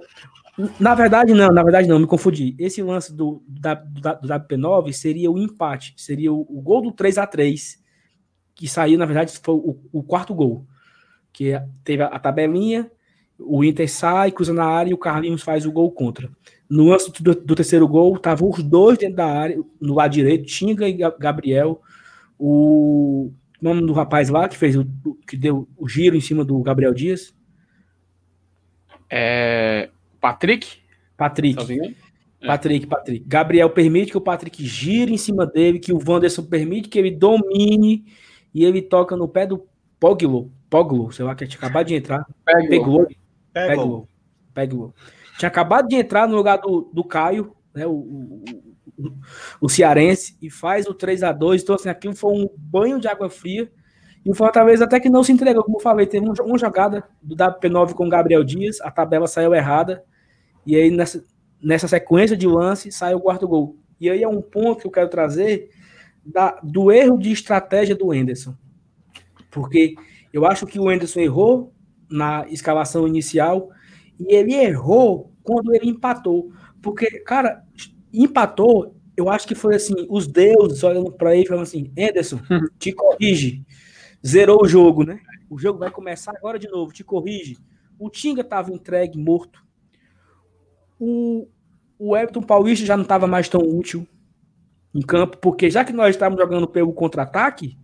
Na 0.79 0.95
verdade, 0.95 1.33
não, 1.33 1.49
na 1.49 1.61
verdade, 1.61 1.87
não, 1.87 1.99
me 1.99 2.07
confundi. 2.07 2.55
Esse 2.57 2.81
lance 2.81 3.13
do, 3.13 3.43
do, 3.47 3.75
do 4.21 4.27
WP9 4.27 4.91
seria 4.91 5.29
o 5.29 5.37
empate, 5.37 5.93
seria 5.97 6.33
o, 6.33 6.41
o, 6.41 6.61
gol 6.61 6.81
do 6.81 6.91
3 6.91 7.19
a 7.19 7.27
3 7.27 7.85
que 8.55 8.67
saiu, 8.67 8.97
na 8.97 9.05
verdade, 9.05 9.37
foi 9.37 9.53
o, 9.53 9.79
o 9.91 10.01
quarto 10.01 10.33
gol. 10.33 10.65
Que 11.31 11.61
teve 11.83 12.01
a, 12.01 12.07
a 12.07 12.17
tabelinha, 12.17 12.89
o 13.39 13.63
Inter 13.63 13.89
sai, 13.89 14.31
cruza 14.31 14.53
na 14.53 14.65
área 14.65 14.91
e 14.91 14.93
o 14.93 14.97
Carlinhos 14.97 15.43
faz 15.43 15.65
o 15.65 15.71
gol 15.71 15.91
contra. 15.91 16.29
No 16.69 16.85
lance 16.89 17.11
do, 17.21 17.33
do, 17.33 17.55
terceiro 17.55 17.87
gol, 17.87 18.15
estavam 18.15 18.49
os 18.49 18.61
dois 18.61 18.97
dentro 18.97 19.15
da 19.15 19.25
área, 19.25 19.57
no 19.79 19.93
lado 19.93 20.11
direito, 20.11 20.45
Tinga 20.45 20.87
e 20.87 20.97
Gabriel. 21.19 21.81
O 22.37 23.31
nome 23.61 23.81
do 23.81 23.93
rapaz 23.93 24.29
lá 24.29 24.47
que 24.47 24.57
fez 24.57 24.75
o 24.75 24.85
que 25.27 25.37
deu 25.37 25.67
o 25.77 25.87
giro 25.87 26.15
em 26.15 26.21
cima 26.21 26.43
do 26.43 26.61
Gabriel 26.61 26.93
Dias? 26.93 27.33
É. 29.09 29.89
Patrick? 30.19 30.67
Patrick. 31.15 31.59
É. 32.41 32.47
Patrick, 32.47 32.85
Patrick. 32.85 33.25
Gabriel 33.27 33.69
permite 33.69 34.11
que 34.11 34.17
o 34.17 34.21
Patrick 34.21 34.63
gire 34.65 35.13
em 35.13 35.17
cima 35.17 35.45
dele, 35.45 35.79
que 35.79 35.93
o 35.93 35.99
Wanderson 36.05 36.43
permite 36.43 36.89
que 36.89 36.99
ele 36.99 37.11
domine 37.11 38.05
e 38.53 38.63
ele 38.63 38.81
toca 38.81 39.15
no 39.15 39.27
pé 39.27 39.47
do 39.47 39.65
Poglo. 39.99 40.51
Poglo, 40.69 41.11
sei 41.11 41.25
lá, 41.25 41.33
que 41.33 41.47
tinha 41.47 41.57
acabado 41.57 41.87
de 41.87 41.95
entrar. 41.95 42.25
Peglo. 42.45 43.07
Peglo. 43.65 44.09
Peglo. 44.53 44.93
Tinha 45.37 45.49
acabado 45.49 45.87
de 45.87 45.95
entrar 45.95 46.27
no 46.27 46.35
lugar 46.35 46.57
do, 46.57 46.89
do 46.93 47.03
Caio, 47.03 47.55
né, 47.73 47.85
o, 47.85 47.91
o, 47.91 48.43
o, 48.97 49.13
o 49.61 49.69
cearense, 49.69 50.37
e 50.41 50.49
faz 50.49 50.87
o 50.87 50.93
3 50.93 51.23
a 51.23 51.31
2 51.31 51.61
Então, 51.61 51.75
assim, 51.75 51.89
aquilo 51.89 52.15
foi 52.15 52.33
um 52.33 52.49
banho 52.57 52.99
de 52.99 53.07
água 53.07 53.29
fria. 53.29 53.71
E 54.25 54.29
o 54.29 54.33
Fortaleza 54.33 54.83
até 54.83 54.99
que 54.99 55.09
não 55.09 55.23
se 55.23 55.31
entregou, 55.31 55.63
como 55.63 55.77
eu 55.77 55.81
falei, 55.81 56.05
teve 56.05 56.25
uma 56.27 56.57
jogada 56.57 57.03
do 57.21 57.35
WP9 57.35 57.93
com 57.93 58.07
o 58.07 58.09
Gabriel 58.09 58.43
Dias, 58.43 58.81
a 58.81 58.91
tabela 58.91 59.27
saiu 59.27 59.53
errada, 59.53 60.03
e 60.65 60.75
aí 60.75 60.91
nessa, 60.91 61.23
nessa 61.61 61.87
sequência 61.87 62.35
de 62.35 62.45
lance 62.45 62.91
saiu 62.91 63.19
o 63.19 63.21
quarto 63.21 63.47
gol. 63.47 63.77
E 64.01 64.09
aí 64.09 64.21
é 64.21 64.27
um 64.27 64.41
ponto 64.41 64.81
que 64.81 64.87
eu 64.87 64.91
quero 64.91 65.09
trazer 65.09 65.69
da, 66.25 66.59
do 66.61 66.91
erro 66.91 67.17
de 67.17 67.31
estratégia 67.31 67.95
do 67.95 68.13
Enderson. 68.13 68.53
Porque 69.49 69.95
eu 70.33 70.45
acho 70.45 70.67
que 70.67 70.79
o 70.79 70.91
Enderson 70.91 71.21
errou 71.21 71.73
na 72.09 72.47
escalação 72.49 73.07
inicial, 73.07 73.69
e 74.19 74.33
ele 74.33 74.53
errou 74.53 75.31
quando 75.43 75.73
ele 75.73 75.89
empatou. 75.89 76.51
Porque, 76.81 77.19
cara, 77.21 77.63
empatou, 78.13 78.95
eu 79.15 79.29
acho 79.29 79.47
que 79.47 79.55
foi 79.55 79.75
assim, 79.75 79.93
os 80.09 80.27
deuses 80.27 80.83
olhando 80.83 81.11
para 81.11 81.35
ele 81.35 81.47
falando 81.47 81.63
assim, 81.63 81.91
Anderson, 81.97 82.39
te 82.77 82.91
corrige. 82.91 83.65
Zerou 84.25 84.63
o 84.63 84.67
jogo, 84.67 85.03
né? 85.03 85.19
O 85.49 85.57
jogo 85.57 85.79
vai 85.79 85.89
começar 85.89 86.35
agora 86.35 86.59
de 86.59 86.67
novo, 86.67 86.91
te 86.91 87.03
corrige. 87.03 87.57
O 87.97 88.09
Tinga 88.09 88.41
estava 88.41 88.71
entregue, 88.71 89.17
morto. 89.17 89.65
O, 90.99 91.47
o 91.97 92.15
Everton 92.15 92.41
Paulista 92.41 92.85
já 92.85 92.95
não 92.95 93.03
estava 93.03 93.27
mais 93.27 93.47
tão 93.47 93.61
útil 93.61 94.07
em 94.93 95.01
campo, 95.01 95.37
porque 95.37 95.69
já 95.69 95.85
que 95.85 95.93
nós 95.93 96.15
estávamos 96.15 96.41
jogando 96.41 96.67
pelo 96.67 96.93
contra-ataque, 96.93 97.77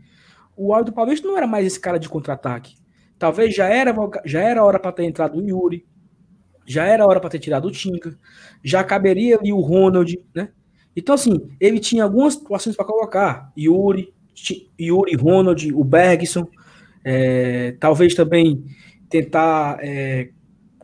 o 0.56 0.74
Everton 0.74 0.92
Paulista 0.92 1.28
não 1.28 1.38
era 1.38 1.48
mais 1.48 1.66
esse 1.66 1.80
cara 1.80 2.00
de 2.00 2.10
contra-ataque. 2.10 2.76
Talvez 3.17 3.56
já 3.56 3.67
era, 3.67 3.93
já 4.26 4.41
era 4.41 4.63
hora 4.63 4.80
para 4.80 4.91
ter 4.91 5.06
entrado 5.06 5.39
o 5.39 5.47
Yuri, 5.47 5.86
já 6.65 6.86
era 6.86 7.06
hora 7.06 7.19
para 7.19 7.30
ter 7.30 7.39
tirado 7.39 7.67
o 7.67 7.71
Tinga, 7.71 8.17
já 8.63 8.84
caberia 8.84 9.38
ali 9.38 9.52
o 9.52 9.60
Ronald, 9.60 10.19
né? 10.34 10.49
Então, 10.95 11.15
assim, 11.15 11.49
ele 11.60 11.80
tinha 11.80 12.04
algumas 12.04 12.34
situações 12.34 12.76
para 12.76 12.86
colocar. 12.86 13.52
Yuri, 13.58 14.13
Yuri, 14.80 15.15
Ronald, 15.15 15.73
o 15.73 15.84
Bergson, 15.84 16.47
é, 17.04 17.76
talvez 17.80 18.13
também 18.13 18.63
tentar 19.10 19.78
é, 19.82 20.30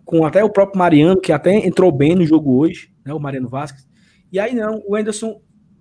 com 0.03 0.25
até 0.25 0.43
o 0.43 0.49
próprio 0.49 0.79
Mariano, 0.79 1.19
que 1.19 1.31
até 1.31 1.55
entrou 1.55 1.91
bem 1.91 2.15
no 2.15 2.25
jogo 2.25 2.57
hoje, 2.57 2.91
né, 3.05 3.13
o 3.13 3.19
Mariano 3.19 3.47
Vasquez. 3.47 3.87
E 4.31 4.39
aí 4.39 4.53
não, 4.55 4.81
o 4.87 4.95
Anderson 4.95 5.39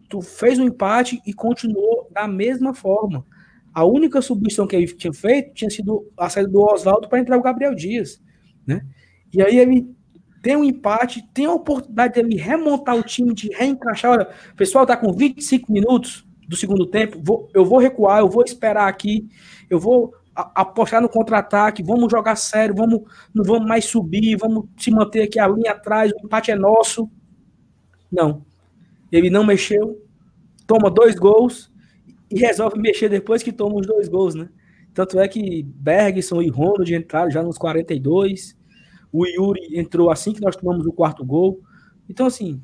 tu 0.08 0.22
fez 0.22 0.58
um 0.58 0.64
empate 0.64 1.20
e 1.26 1.32
continuou 1.32 2.08
da 2.12 2.26
mesma 2.26 2.74
forma. 2.74 3.24
A 3.72 3.84
única 3.84 4.20
substituição 4.20 4.66
que 4.66 4.76
ele 4.76 4.86
tinha 4.86 5.12
feito 5.12 5.54
tinha 5.54 5.70
sido 5.70 6.10
a 6.16 6.28
saída 6.28 6.50
do 6.50 6.60
Oswaldo 6.60 7.08
para 7.08 7.18
entrar 7.18 7.36
o 7.36 7.42
Gabriel 7.42 7.74
Dias, 7.74 8.20
né? 8.66 8.84
E 9.32 9.42
aí 9.42 9.58
ele 9.58 9.94
tem 10.42 10.56
um 10.56 10.64
empate, 10.64 11.22
tem 11.34 11.46
a 11.46 11.52
oportunidade 11.52 12.14
dele 12.14 12.36
remontar 12.36 12.96
o 12.96 13.02
time, 13.02 13.34
de 13.34 13.48
reencaixar. 13.48 14.12
Olha, 14.12 14.28
pessoal 14.56 14.86
tá 14.86 14.96
com 14.96 15.12
25 15.12 15.70
minutos 15.72 16.26
do 16.48 16.56
segundo 16.56 16.86
tempo, 16.86 17.20
vou, 17.22 17.48
eu 17.52 17.64
vou 17.64 17.78
recuar, 17.78 18.20
eu 18.20 18.28
vou 18.28 18.42
esperar 18.42 18.88
aqui, 18.88 19.28
eu 19.68 19.78
vou 19.78 20.14
apostar 20.34 21.02
no 21.02 21.08
contra-ataque, 21.08 21.82
vamos 21.82 22.10
jogar 22.10 22.36
sério, 22.36 22.74
vamos, 22.74 23.02
não 23.34 23.44
vamos 23.44 23.68
mais 23.68 23.84
subir, 23.84 24.36
vamos 24.36 24.66
se 24.76 24.90
manter 24.90 25.22
aqui 25.22 25.38
a 25.38 25.48
linha 25.48 25.72
atrás, 25.72 26.12
o 26.12 26.24
empate 26.24 26.50
é 26.50 26.54
nosso. 26.54 27.10
Não. 28.10 28.46
Ele 29.10 29.28
não 29.28 29.44
mexeu, 29.44 30.00
toma 30.66 30.90
dois 30.90 31.16
gols 31.16 31.67
e 32.30 32.38
resolve 32.38 32.78
mexer 32.78 33.08
depois 33.08 33.42
que 33.42 33.52
toma 33.52 33.76
os 33.76 33.86
dois 33.86 34.08
gols, 34.08 34.34
né? 34.34 34.48
Tanto 34.92 35.20
é 35.20 35.28
que 35.28 35.62
Bergson 35.62 36.42
e 36.42 36.48
Ronald 36.48 36.92
entraram 36.92 37.30
já 37.30 37.42
nos 37.42 37.56
42. 37.56 38.56
O 39.12 39.26
Yuri 39.26 39.78
entrou 39.78 40.10
assim 40.10 40.32
que 40.32 40.40
nós 40.40 40.56
tomamos 40.56 40.86
o 40.86 40.92
quarto 40.92 41.24
gol. 41.24 41.60
Então, 42.08 42.26
assim, 42.26 42.60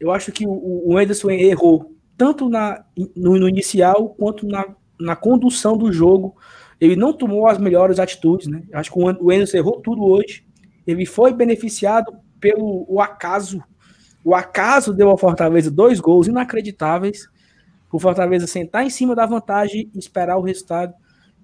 eu 0.00 0.10
acho 0.10 0.32
que 0.32 0.44
o, 0.46 0.98
Anderson 0.98 1.30
errou 1.30 1.94
tanto 2.16 2.48
na, 2.48 2.84
no, 3.16 3.38
no 3.38 3.48
inicial 3.48 4.10
quanto 4.10 4.46
na, 4.46 4.66
na 4.98 5.16
condução 5.16 5.76
do 5.76 5.92
jogo. 5.92 6.36
Ele 6.80 6.96
não 6.96 7.12
tomou 7.12 7.46
as 7.46 7.58
melhores 7.58 7.98
atitudes, 7.98 8.46
né? 8.46 8.64
Acho 8.72 8.92
que 8.92 8.98
o 8.98 9.30
Anderson 9.30 9.56
errou 9.56 9.80
tudo 9.80 10.04
hoje. 10.04 10.44
Ele 10.86 11.06
foi 11.06 11.32
beneficiado 11.32 12.12
pelo 12.40 12.84
o 12.88 13.00
acaso. 13.00 13.62
O 14.22 14.34
acaso 14.34 14.92
deu 14.92 15.08
ao 15.08 15.16
Fortaleza 15.16 15.70
dois 15.70 16.00
gols 16.00 16.26
inacreditáveis. 16.26 17.28
O 17.94 18.00
Fortaleza 18.00 18.48
sentar 18.48 18.84
em 18.84 18.90
cima 18.90 19.14
da 19.14 19.24
vantagem 19.24 19.88
e 19.94 19.98
esperar 20.00 20.36
o 20.36 20.40
resultado. 20.40 20.92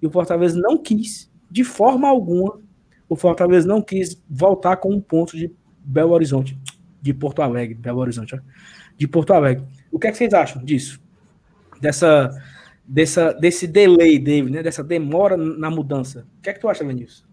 E 0.01 0.05
o 0.05 0.11
Fortaleza 0.11 0.59
não 0.59 0.77
quis, 0.77 1.31
de 1.49 1.63
forma 1.63 2.09
alguma, 2.09 2.59
o 3.07 3.15
Fortaleza 3.15 3.65
não 3.65 3.81
quis 3.81 4.21
voltar 4.29 4.75
com 4.75 4.93
um 4.93 4.99
ponto 4.99 5.37
de 5.37 5.49
Belo 5.79 6.11
Horizonte, 6.11 6.59
de 7.01 7.13
Porto 7.13 7.41
Alegre, 7.41 7.75
Belo 7.75 8.01
Horizonte, 8.01 8.37
de 8.97 9.07
Porto 9.07 9.31
Alegre. 9.31 9.65
O 9.89 9.97
que, 9.97 10.07
é 10.07 10.11
que 10.11 10.17
vocês 10.17 10.33
acham 10.33 10.61
disso? 10.61 11.01
Dessa, 11.79 12.29
dessa, 12.85 13.31
desse 13.31 13.65
delay, 13.65 14.19
David, 14.19 14.51
né? 14.51 14.61
Dessa 14.61 14.83
demora 14.83 15.37
na 15.37 15.69
mudança. 15.69 16.27
O 16.37 16.41
que 16.41 16.49
é 16.49 16.53
que 16.53 16.59
tu 16.59 16.67
acha, 16.67 16.83
Vinícius? 16.83 17.25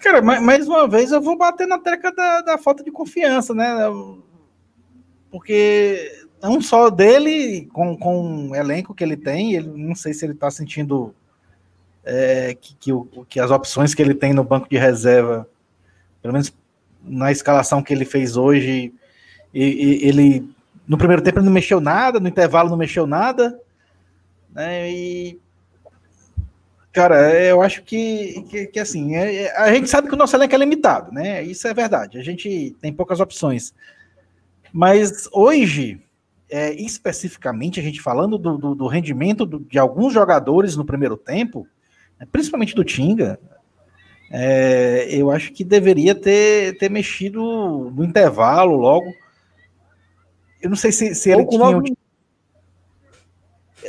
Cara, 0.00 0.22
mais 0.22 0.66
uma 0.66 0.88
vez 0.88 1.12
eu 1.12 1.20
vou 1.20 1.36
bater 1.36 1.66
na 1.66 1.78
tecla 1.78 2.14
da, 2.14 2.40
da 2.40 2.56
falta 2.56 2.82
de 2.82 2.90
confiança, 2.90 3.52
né? 3.52 3.74
Porque 5.30 6.23
não 6.44 6.60
só 6.60 6.90
dele, 6.90 7.66
com, 7.72 7.96
com 7.96 8.50
o 8.50 8.54
elenco 8.54 8.94
que 8.94 9.02
ele 9.02 9.16
tem, 9.16 9.54
ele 9.54 9.66
não 9.66 9.94
sei 9.94 10.12
se 10.12 10.26
ele 10.26 10.34
tá 10.34 10.50
sentindo 10.50 11.14
é, 12.04 12.54
que, 12.60 12.76
que, 12.76 12.90
que 13.30 13.40
as 13.40 13.50
opções 13.50 13.94
que 13.94 14.02
ele 14.02 14.14
tem 14.14 14.34
no 14.34 14.44
banco 14.44 14.68
de 14.68 14.76
reserva, 14.76 15.48
pelo 16.20 16.32
menos 16.34 16.54
na 17.02 17.32
escalação 17.32 17.82
que 17.82 17.94
ele 17.94 18.04
fez 18.04 18.36
hoje, 18.36 18.92
e, 19.54 19.64
e, 19.64 20.06
ele 20.06 20.46
no 20.86 20.98
primeiro 20.98 21.22
tempo 21.22 21.40
não 21.40 21.50
mexeu 21.50 21.80
nada, 21.80 22.20
no 22.20 22.28
intervalo 22.28 22.68
não 22.68 22.76
mexeu 22.76 23.06
nada, 23.06 23.58
né? 24.52 24.90
E 24.92 25.40
cara, 26.92 27.32
eu 27.42 27.62
acho 27.62 27.82
que, 27.82 28.44
que, 28.50 28.66
que 28.66 28.78
assim, 28.78 29.16
é, 29.16 29.44
é, 29.44 29.56
a 29.56 29.72
gente 29.72 29.88
sabe 29.88 30.08
que 30.08 30.14
o 30.14 30.18
nosso 30.18 30.36
elenco 30.36 30.54
é 30.54 30.58
limitado, 30.58 31.10
né? 31.10 31.42
Isso 31.42 31.66
é 31.66 31.72
verdade. 31.72 32.18
A 32.18 32.22
gente 32.22 32.76
tem 32.82 32.92
poucas 32.92 33.18
opções. 33.18 33.72
Mas 34.70 35.26
hoje, 35.32 36.04
é, 36.50 36.72
especificamente, 36.74 37.80
a 37.80 37.82
gente 37.82 38.00
falando 38.00 38.38
do, 38.38 38.56
do, 38.56 38.74
do 38.74 38.86
rendimento 38.86 39.44
do, 39.46 39.60
de 39.60 39.78
alguns 39.78 40.12
jogadores 40.12 40.76
no 40.76 40.84
primeiro 40.84 41.16
tempo, 41.16 41.66
né, 42.18 42.26
principalmente 42.30 42.74
do 42.74 42.84
Tinga, 42.84 43.38
é, 44.30 45.06
eu 45.10 45.30
acho 45.30 45.52
que 45.52 45.62
deveria 45.62 46.14
ter, 46.14 46.76
ter 46.78 46.90
mexido 46.90 47.92
no 47.94 48.04
intervalo 48.04 48.76
logo. 48.76 49.12
Eu 50.60 50.70
não 50.70 50.76
sei 50.76 50.90
se, 50.90 51.14
se 51.14 51.30
ele 51.30 51.46
tinha. 51.46 51.60
Logo... 51.60 51.84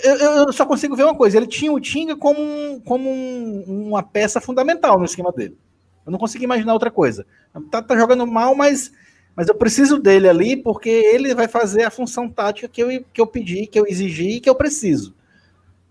Eu, 0.04 0.16
eu, 0.16 0.54
só 0.54 0.66
consigo 0.66 0.96
ver 0.96 1.04
uma 1.04 1.16
coisa: 1.16 1.38
ele 1.38 1.48
tinha 1.48 1.72
o 1.72 1.80
Tinga 1.80 2.16
como, 2.16 2.40
um, 2.40 2.80
como 2.80 3.10
um, 3.10 3.88
uma 3.88 4.04
peça 4.04 4.42
fundamental 4.42 5.00
no 5.00 5.06
esquema 5.06 5.32
dele. 5.32 5.58
Eu 6.06 6.12
não 6.12 6.20
consigo 6.20 6.44
imaginar 6.44 6.74
outra 6.74 6.92
coisa. 6.92 7.26
Tá, 7.72 7.82
tá, 7.82 7.98
jogando 7.98 8.28
mal, 8.28 8.54
mas, 8.54 8.92
mas 9.36 9.48
eu 9.48 9.56
preciso 9.56 10.00
dele 10.00 10.30
ali 10.30 10.56
porque 10.56 10.90
ele 10.90 11.36
vai 11.36 11.48
fazer 11.48 11.84
a 11.84 11.92
função 11.92 12.30
tática 12.30 12.68
que 12.68 12.82
eu, 12.82 13.04
que 13.12 13.20
eu 13.20 13.28
pedi, 13.28 13.68
que 13.68 13.80
eu 13.80 13.86
exigi 13.86 14.30
e 14.30 14.40
que 14.40 14.50
eu 14.50 14.56
preciso. 14.56 15.14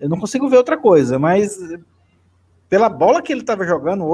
Eu 0.00 0.08
não 0.08 0.18
consigo 0.18 0.48
ver 0.48 0.56
outra 0.56 0.76
coisa, 0.76 1.18
mas 1.18 1.58
pela 2.68 2.88
bola 2.88 3.22
que 3.22 3.32
ele 3.32 3.42
estava 3.42 3.66
jogando 3.66 4.04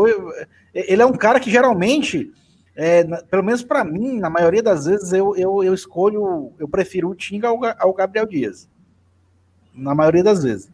ele 0.74 1.02
é 1.02 1.06
um 1.06 1.12
cara 1.12 1.40
que 1.40 1.50
geralmente, 1.50 2.32
é, 2.74 3.04
pelo 3.04 3.42
menos 3.42 3.62
para 3.62 3.84
mim, 3.84 4.18
na 4.18 4.28
maioria 4.28 4.62
das 4.62 4.86
vezes, 4.86 5.12
eu, 5.12 5.36
eu, 5.36 5.62
eu 5.62 5.74
escolho, 5.74 6.52
eu 6.58 6.68
prefiro 6.68 7.08
o 7.08 7.14
Tinga 7.14 7.48
ao, 7.48 7.58
ao, 7.78 7.94
Gabriel 7.94 8.26
Dias. 8.26 8.68
Na 9.74 9.94
maioria 9.94 10.22
das 10.22 10.42
vezes. 10.42 10.68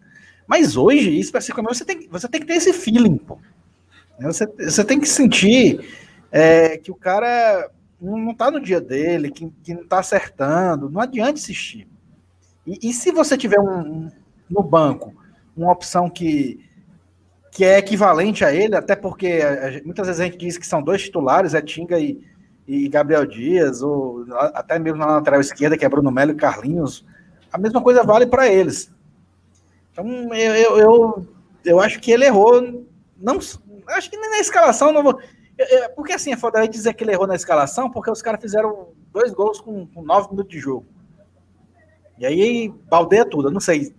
Mas 0.47 0.77
hoje, 0.77 1.19
especificamente, 1.19 1.77
você 1.77 1.85
tem, 1.85 2.09
você 2.09 2.29
tem 2.29 2.41
que 2.41 2.47
ter 2.47 2.55
esse 2.55 2.73
feeling, 2.73 3.19
pô. 3.19 3.39
Você, 4.21 4.47
você 4.47 4.85
tem 4.85 4.99
que 4.99 5.09
sentir 5.09 5.81
é, 6.33 6.79
que 6.79 6.91
o 6.91 6.95
cara 6.95 7.71
não 8.01 8.31
está 8.31 8.51
no 8.51 8.61
dia 8.61 8.81
dele, 8.81 9.31
que, 9.31 9.51
que 9.63 9.75
não 9.75 9.83
está 9.83 9.99
acertando. 9.99 10.91
Não 10.91 11.01
adianta 11.01 11.39
insistir. 11.39 11.89
E, 12.67 12.91
e 12.91 12.93
se 12.93 13.13
você 13.13 13.37
tiver 13.37 13.61
um, 13.61 13.81
um, 13.81 14.13
no 14.51 14.63
banco 14.63 15.15
uma 15.57 15.73
opção 15.73 16.11
que 16.11 16.67
que 17.57 17.65
é 17.65 17.79
equivalente 17.79 18.45
a 18.45 18.53
ele, 18.53 18.77
até 18.77 18.95
porque 18.95 19.41
muitas 19.83 20.07
vezes 20.07 20.21
a 20.21 20.25
gente 20.27 20.37
diz 20.37 20.59
que 20.59 20.67
são 20.67 20.83
dois 20.83 21.05
titulares, 21.05 21.55
é 21.55 21.63
Tinga 21.63 21.99
e, 21.99 22.23
e 22.69 22.87
Gabriel 22.87 23.25
Dias, 23.25 23.81
ou 23.81 24.27
até 24.53 24.79
mesmo 24.79 24.99
na 24.99 25.07
lateral 25.07 25.41
esquerda, 25.41 25.75
que 25.75 25.83
é 25.83 25.89
Bruno 25.89 26.11
Melo 26.11 26.33
e 26.33 26.35
Carlinhos. 26.35 27.03
A 27.51 27.57
mesma 27.57 27.81
coisa 27.81 28.03
vale 28.03 28.27
para 28.27 28.47
eles. 28.47 28.93
Então, 29.91 30.07
eu, 30.35 30.55
eu, 30.55 30.79
eu, 30.79 31.29
eu, 31.65 31.81
acho 31.81 31.99
que 31.99 32.11
ele 32.11 32.27
errou. 32.27 32.85
Não, 33.17 33.39
acho 33.39 34.11
que 34.11 34.19
nem 34.19 34.33
na 34.33 34.41
escalação 34.41 34.93
não 34.93 35.03
vou. 35.03 35.19
Porque 35.95 36.13
assim, 36.13 36.33
é 36.33 36.37
foda 36.37 36.67
dizer 36.69 36.95
que 36.95 37.03
ele 37.03 37.13
errou 37.13 37.27
na 37.27 37.35
escalação, 37.35 37.91
porque 37.91 38.11
os 38.11 38.21
caras 38.21 38.41
fizeram 38.41 38.89
dois 39.13 39.33
gols 39.33 39.61
com, 39.61 39.87
com 39.87 40.03
nove 40.03 40.31
minutos 40.31 40.51
de 40.51 40.59
jogo. 40.59 40.87
E 42.19 42.27
aí, 42.27 42.73
baldeia 42.89 43.25
tudo. 43.25 43.49
Eu 43.49 43.53
não 43.53 43.61
sei. 43.61 43.95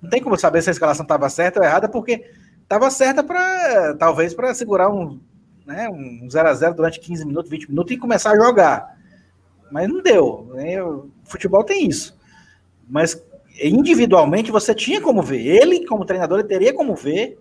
Não 0.00 0.08
tem 0.08 0.22
como 0.22 0.36
saber 0.36 0.62
se 0.62 0.70
a 0.70 0.72
escalação 0.72 1.04
estava 1.04 1.28
certa 1.28 1.60
ou 1.60 1.66
errada, 1.66 1.88
porque 1.88 2.24
estava 2.62 2.90
certa 2.90 3.22
para 3.22 3.94
talvez 3.96 4.34
para 4.34 4.54
segurar 4.54 4.90
um, 4.90 5.20
né, 5.66 5.88
um 5.88 6.28
0 6.28 6.48
a 6.48 6.54
0 6.54 6.74
durante 6.74 7.00
15 7.00 7.26
minutos, 7.26 7.50
20 7.50 7.68
minutos 7.68 7.92
e 7.92 7.98
começar 7.98 8.32
a 8.32 8.36
jogar. 8.36 8.96
Mas 9.70 9.88
não 9.88 10.02
deu. 10.02 10.50
Né? 10.54 10.82
O 10.82 11.10
futebol 11.24 11.62
tem 11.64 11.88
isso. 11.88 12.18
Mas 12.88 13.22
individualmente 13.60 14.50
você 14.50 14.74
tinha 14.74 15.00
como 15.00 15.22
ver. 15.22 15.46
Ele, 15.46 15.86
como 15.86 16.04
treinador, 16.04 16.40
ele 16.40 16.48
teria 16.48 16.74
como 16.74 16.94
ver 16.94 17.38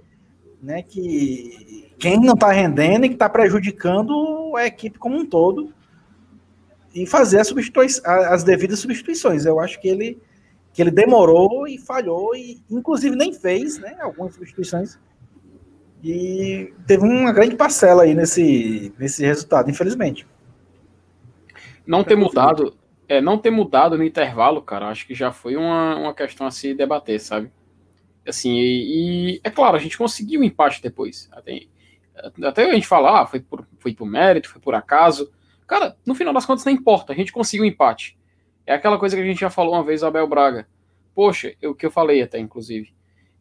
né, 0.62 0.84
que 0.84 1.91
quem 2.02 2.20
não 2.20 2.34
está 2.34 2.52
rendendo 2.52 3.06
e 3.06 3.10
que 3.10 3.14
está 3.14 3.30
prejudicando 3.30 4.56
a 4.58 4.66
equipe 4.66 4.98
como 4.98 5.16
um 5.16 5.26
todo 5.26 5.72
e 6.96 7.06
fazer 7.06 7.40
as, 7.40 7.54
as 8.04 8.44
devidas 8.44 8.80
substituições. 8.80 9.46
Eu 9.46 9.60
acho 9.60 9.80
que 9.80 9.88
ele, 9.88 10.20
que 10.74 10.82
ele 10.82 10.90
demorou 10.90 11.68
e 11.68 11.78
falhou 11.78 12.36
e, 12.36 12.60
inclusive, 12.72 13.16
nem 13.16 13.32
fez 13.32 13.78
né, 13.78 13.98
algumas 14.02 14.34
substituições 14.34 14.98
e 16.04 16.74
teve 16.88 17.04
uma 17.04 17.32
grande 17.32 17.56
parcela 17.56 18.02
aí 18.02 18.16
nesse, 18.16 18.92
nesse 18.98 19.24
resultado, 19.24 19.70
infelizmente. 19.70 20.28
Não 21.86 22.04
ter 22.04 22.16
mudado, 22.16 22.76
é, 23.08 23.22
não 23.22 23.38
ter 23.38 23.52
mudado 23.52 23.96
no 23.96 24.04
intervalo, 24.04 24.64
cara, 24.64 24.90
acho 24.90 25.06
que 25.06 25.14
já 25.14 25.32
foi 25.32 25.56
uma, 25.56 25.98
uma 25.98 26.14
questão 26.16 26.48
a 26.48 26.52
se 26.52 26.74
debater, 26.74 27.20
sabe? 27.20 27.52
Assim, 28.28 28.56
e, 28.58 29.36
e 29.36 29.42
é 29.44 29.52
claro, 29.52 29.76
a 29.76 29.80
gente 29.80 30.00
conseguiu 30.00 30.42
o 30.42 30.44
empate 30.44 30.82
depois. 30.82 31.30
Até, 31.32 31.62
até 32.44 32.70
a 32.70 32.74
gente 32.74 32.88
falar, 32.88 33.22
ah, 33.22 33.26
foi 33.26 33.40
por, 33.40 33.68
foi 33.80 33.94
por 33.94 34.06
mérito, 34.06 34.50
foi 34.50 34.62
por 34.62 34.76
acaso. 34.76 35.32
Cara, 35.68 35.96
no 36.06 36.14
final 36.16 36.34
das 36.34 36.46
contas 36.46 36.66
não 36.66 36.72
importa, 36.72 37.14
a 37.14 37.16
gente 37.16 37.32
conseguiu 37.32 37.64
um 37.64 37.68
empate. 37.68 38.18
É 38.66 38.74
aquela 38.74 38.98
coisa 38.98 39.16
que 39.16 39.22
a 39.22 39.26
gente 39.26 39.40
já 39.40 39.50
falou 39.50 39.74
uma 39.74 39.84
vez, 39.84 40.04
Abel 40.04 40.28
Braga. 40.28 40.68
Poxa, 41.16 41.54
o 41.64 41.74
que 41.74 41.86
eu 41.86 41.92
falei 41.92 42.22
até, 42.22 42.40
inclusive. 42.40 42.94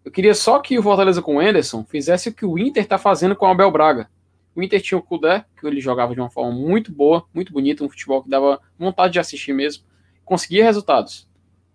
Eu 0.04 0.10
queria 0.10 0.34
só 0.34 0.58
que 0.58 0.78
o 0.78 0.82
Fortaleza 0.82 1.20
com 1.20 1.36
o 1.36 1.40
Anderson 1.40 1.84
fizesse 1.84 2.30
o 2.30 2.34
que 2.34 2.46
o 2.46 2.58
Inter 2.58 2.82
está 2.82 2.98
fazendo 2.98 3.36
com 3.36 3.46
o 3.46 3.48
Abel 3.48 3.70
Braga. 3.70 4.08
O 4.54 4.62
Inter 4.62 4.80
tinha 4.80 4.98
o 4.98 5.02
Kudé, 5.02 5.44
que 5.58 5.66
ele 5.66 5.80
jogava 5.80 6.14
de 6.14 6.20
uma 6.20 6.30
forma 6.30 6.52
muito 6.52 6.90
boa, 6.90 7.24
muito 7.32 7.52
bonita, 7.52 7.84
um 7.84 7.88
futebol 7.88 8.22
que 8.22 8.28
dava 8.28 8.60
vontade 8.78 9.12
de 9.12 9.20
assistir 9.20 9.52
mesmo, 9.52 9.84
conseguia 10.24 10.64
resultados. 10.64 11.28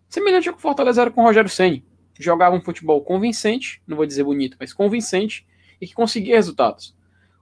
Semelhante 0.10 0.50
ao 0.50 0.56
que 0.56 0.60
o 0.60 0.62
Fortaleza 0.62 1.02
era 1.02 1.12
com 1.12 1.22
o 1.22 1.24
Rogério 1.24 1.50
Senni. 1.50 1.86
Jogava 2.20 2.56
um 2.56 2.62
futebol 2.62 3.02
convincente, 3.02 3.82
não 3.86 3.98
vou 3.98 4.06
dizer 4.06 4.24
bonito, 4.24 4.58
mas 4.60 4.74
convincente, 4.74 5.46
e 5.80 5.88
que 5.88 5.94
conseguia 5.94 6.36
resultados. 6.36 6.96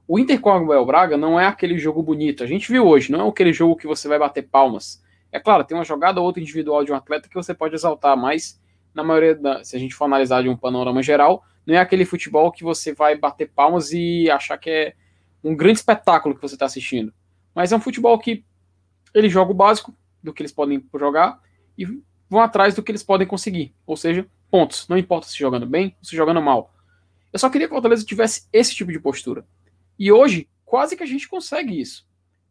O 0.07 0.19
Inter 0.19 0.39
com 0.39 0.49
o 0.49 0.53
Abel 0.53 0.85
Braga 0.85 1.17
não 1.17 1.39
é 1.39 1.45
aquele 1.45 1.77
jogo 1.77 2.03
bonito. 2.03 2.43
A 2.43 2.47
gente 2.47 2.71
viu 2.71 2.85
hoje, 2.85 3.11
não 3.11 3.25
é 3.25 3.29
aquele 3.29 3.53
jogo 3.53 3.75
que 3.75 3.87
você 3.87 4.07
vai 4.07 4.19
bater 4.19 4.43
palmas. 4.43 5.01
É 5.31 5.39
claro, 5.39 5.63
tem 5.63 5.77
uma 5.77 5.85
jogada 5.85 6.19
ou 6.19 6.25
outra 6.25 6.41
individual 6.41 6.83
de 6.83 6.91
um 6.91 6.95
atleta 6.95 7.29
que 7.29 7.35
você 7.35 7.53
pode 7.53 7.73
exaltar, 7.73 8.17
mas 8.17 8.61
na 8.93 9.03
maioria, 9.03 9.33
da, 9.35 9.63
se 9.63 9.75
a 9.75 9.79
gente 9.79 9.95
for 9.95 10.05
analisar 10.05 10.43
de 10.43 10.49
um 10.49 10.57
panorama 10.57 11.01
geral, 11.01 11.43
não 11.65 11.75
é 11.75 11.79
aquele 11.79 12.05
futebol 12.05 12.51
que 12.51 12.63
você 12.63 12.93
vai 12.93 13.17
bater 13.17 13.49
palmas 13.49 13.91
e 13.91 14.29
achar 14.29 14.57
que 14.57 14.69
é 14.69 14.93
um 15.43 15.55
grande 15.55 15.79
espetáculo 15.79 16.35
que 16.35 16.41
você 16.41 16.55
está 16.55 16.65
assistindo. 16.65 17.13
Mas 17.55 17.71
é 17.71 17.75
um 17.75 17.81
futebol 17.81 18.17
que 18.19 18.45
eles 19.13 19.31
jogam 19.31 19.53
o 19.53 19.57
básico 19.57 19.93
do 20.21 20.33
que 20.33 20.41
eles 20.41 20.51
podem 20.51 20.83
jogar 20.93 21.39
e 21.77 21.85
vão 22.29 22.41
atrás 22.41 22.75
do 22.75 22.83
que 22.83 22.91
eles 22.91 23.03
podem 23.03 23.27
conseguir. 23.27 23.73
Ou 23.85 23.95
seja, 23.95 24.27
pontos. 24.49 24.87
Não 24.87 24.97
importa 24.97 25.27
se 25.27 25.37
jogando 25.37 25.65
bem 25.65 25.95
ou 25.99 26.05
se 26.05 26.15
jogando 26.15 26.41
mal. 26.41 26.73
Eu 27.33 27.39
só 27.39 27.49
queria 27.49 27.67
que 27.67 27.73
o 27.73 27.75
Fortaleza 27.75 28.05
tivesse 28.05 28.47
esse 28.53 28.75
tipo 28.75 28.91
de 28.91 28.99
postura. 28.99 29.45
E 29.97 30.11
hoje, 30.11 30.47
quase 30.63 30.95
que 30.95 31.01
a 31.01 31.07
gente 31.07 31.27
consegue 31.27 31.81
isso. 31.81 32.07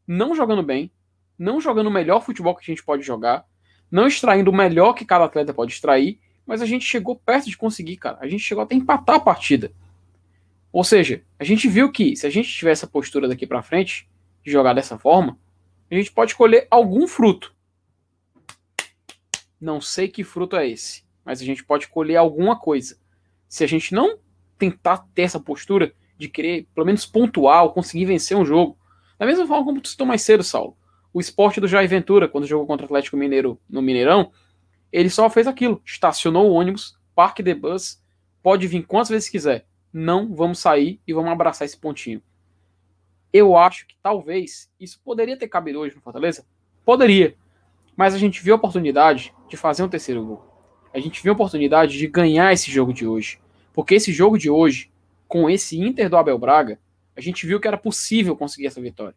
Não 0.07 0.35
jogando 0.35 0.62
bem, 0.62 0.91
não 1.39 1.61
jogando 1.61 1.87
o 1.87 1.91
melhor 1.91 2.20
futebol 2.20 2.55
que 2.57 2.62
a 2.62 2.74
gente 2.74 2.85
pode 2.85 3.05
jogar, 3.05 3.47
não 3.89 4.09
extraindo 4.09 4.51
o 4.51 4.55
melhor 4.55 4.95
que 4.95 5.05
cada 5.05 5.24
atleta 5.24 5.55
pode 5.55 5.72
extrair, 5.72 6.20
mas 6.45 6.61
a 6.61 6.66
gente 6.66 6.85
chegou 6.85 7.14
perto 7.14 7.49
de 7.49 7.57
conseguir, 7.57 7.97
cara. 7.97 8.18
A 8.20 8.26
gente 8.26 8.43
chegou 8.43 8.64
até 8.64 8.74
empatar 8.74 9.16
a 9.16 9.20
partida. 9.20 9.72
Ou 10.72 10.83
seja, 10.83 11.22
a 11.39 11.45
gente 11.45 11.68
viu 11.68 11.93
que 11.93 12.16
se 12.16 12.26
a 12.26 12.30
gente 12.30 12.49
tiver 12.49 12.72
essa 12.72 12.87
postura 12.87 13.28
daqui 13.28 13.47
para 13.47 13.62
frente, 13.62 14.11
de 14.45 14.51
jogar 14.51 14.72
dessa 14.72 14.99
forma, 14.99 15.39
a 15.91 15.95
gente 15.95 16.11
pode 16.11 16.35
colher 16.35 16.66
algum 16.70 17.07
fruto. 17.07 17.55
Não 19.61 19.80
sei 19.80 20.09
que 20.09 20.24
fruto 20.24 20.57
é 20.57 20.68
esse, 20.68 21.05
mas 21.24 21.41
a 21.41 21.45
gente 21.45 21.62
pode 21.62 21.87
colher 21.87 22.16
alguma 22.16 22.59
coisa. 22.59 22.99
Se 23.49 23.62
a 23.62 23.66
gente 23.66 23.95
não 23.95 24.18
tentar 24.62 24.98
ter 25.12 25.22
essa 25.22 25.40
postura 25.40 25.92
de 26.16 26.28
querer, 26.28 26.68
pelo 26.72 26.86
menos 26.86 27.04
pontual, 27.04 27.72
conseguir 27.72 28.04
vencer 28.04 28.36
um 28.36 28.44
jogo. 28.44 28.78
Da 29.18 29.26
mesma 29.26 29.44
forma 29.44 29.64
como 29.64 29.80
tu 29.80 29.88
citou 29.88 30.06
mais 30.06 30.22
cedo, 30.22 30.44
Saulo. 30.44 30.76
O 31.12 31.20
esporte 31.20 31.60
do 31.60 31.66
Jair 31.66 31.88
Ventura, 31.88 32.28
quando 32.28 32.46
jogou 32.46 32.64
contra 32.64 32.84
o 32.84 32.86
Atlético 32.86 33.16
Mineiro 33.16 33.60
no 33.68 33.82
Mineirão, 33.82 34.30
ele 34.92 35.10
só 35.10 35.28
fez 35.28 35.48
aquilo. 35.48 35.82
Estacionou 35.84 36.48
o 36.48 36.52
ônibus, 36.52 36.96
parque 37.12 37.42
de 37.42 37.52
bus, 37.54 38.00
pode 38.40 38.68
vir 38.68 38.86
quantas 38.86 39.08
vezes 39.08 39.28
quiser. 39.28 39.66
Não 39.92 40.32
vamos 40.32 40.60
sair 40.60 41.00
e 41.04 41.12
vamos 41.12 41.32
abraçar 41.32 41.66
esse 41.66 41.76
pontinho. 41.76 42.22
Eu 43.32 43.56
acho 43.56 43.84
que 43.88 43.96
talvez 44.00 44.70
isso 44.78 45.00
poderia 45.04 45.36
ter 45.36 45.48
cabido 45.48 45.80
hoje 45.80 45.96
no 45.96 46.02
Fortaleza. 46.02 46.46
Poderia. 46.84 47.34
Mas 47.96 48.14
a 48.14 48.18
gente 48.18 48.40
viu 48.40 48.54
a 48.54 48.58
oportunidade 48.58 49.34
de 49.48 49.56
fazer 49.56 49.82
um 49.82 49.88
terceiro 49.88 50.24
gol. 50.24 50.46
A 50.94 51.00
gente 51.00 51.20
viu 51.20 51.32
a 51.32 51.34
oportunidade 51.34 51.98
de 51.98 52.06
ganhar 52.06 52.52
esse 52.52 52.70
jogo 52.70 52.92
de 52.92 53.04
hoje. 53.04 53.42
Porque 53.72 53.94
esse 53.94 54.12
jogo 54.12 54.38
de 54.38 54.50
hoje, 54.50 54.90
com 55.26 55.48
esse 55.48 55.78
Inter 55.78 56.08
do 56.08 56.16
Abel 56.16 56.38
Braga, 56.38 56.78
a 57.16 57.20
gente 57.20 57.46
viu 57.46 57.60
que 57.60 57.68
era 57.68 57.76
possível 57.76 58.36
conseguir 58.36 58.66
essa 58.66 58.80
vitória. 58.80 59.16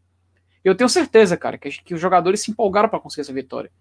Eu 0.63 0.75
tenho 0.75 0.89
certeza, 0.89 1.37
cara, 1.37 1.57
que, 1.57 1.69
que 1.69 1.93
os 1.93 2.01
jogadores 2.01 2.41
se 2.41 2.51
empolgaram 2.51 2.89
para 2.89 2.99
conseguir 2.99 3.21
essa 3.21 3.33
vitória. 3.33 3.71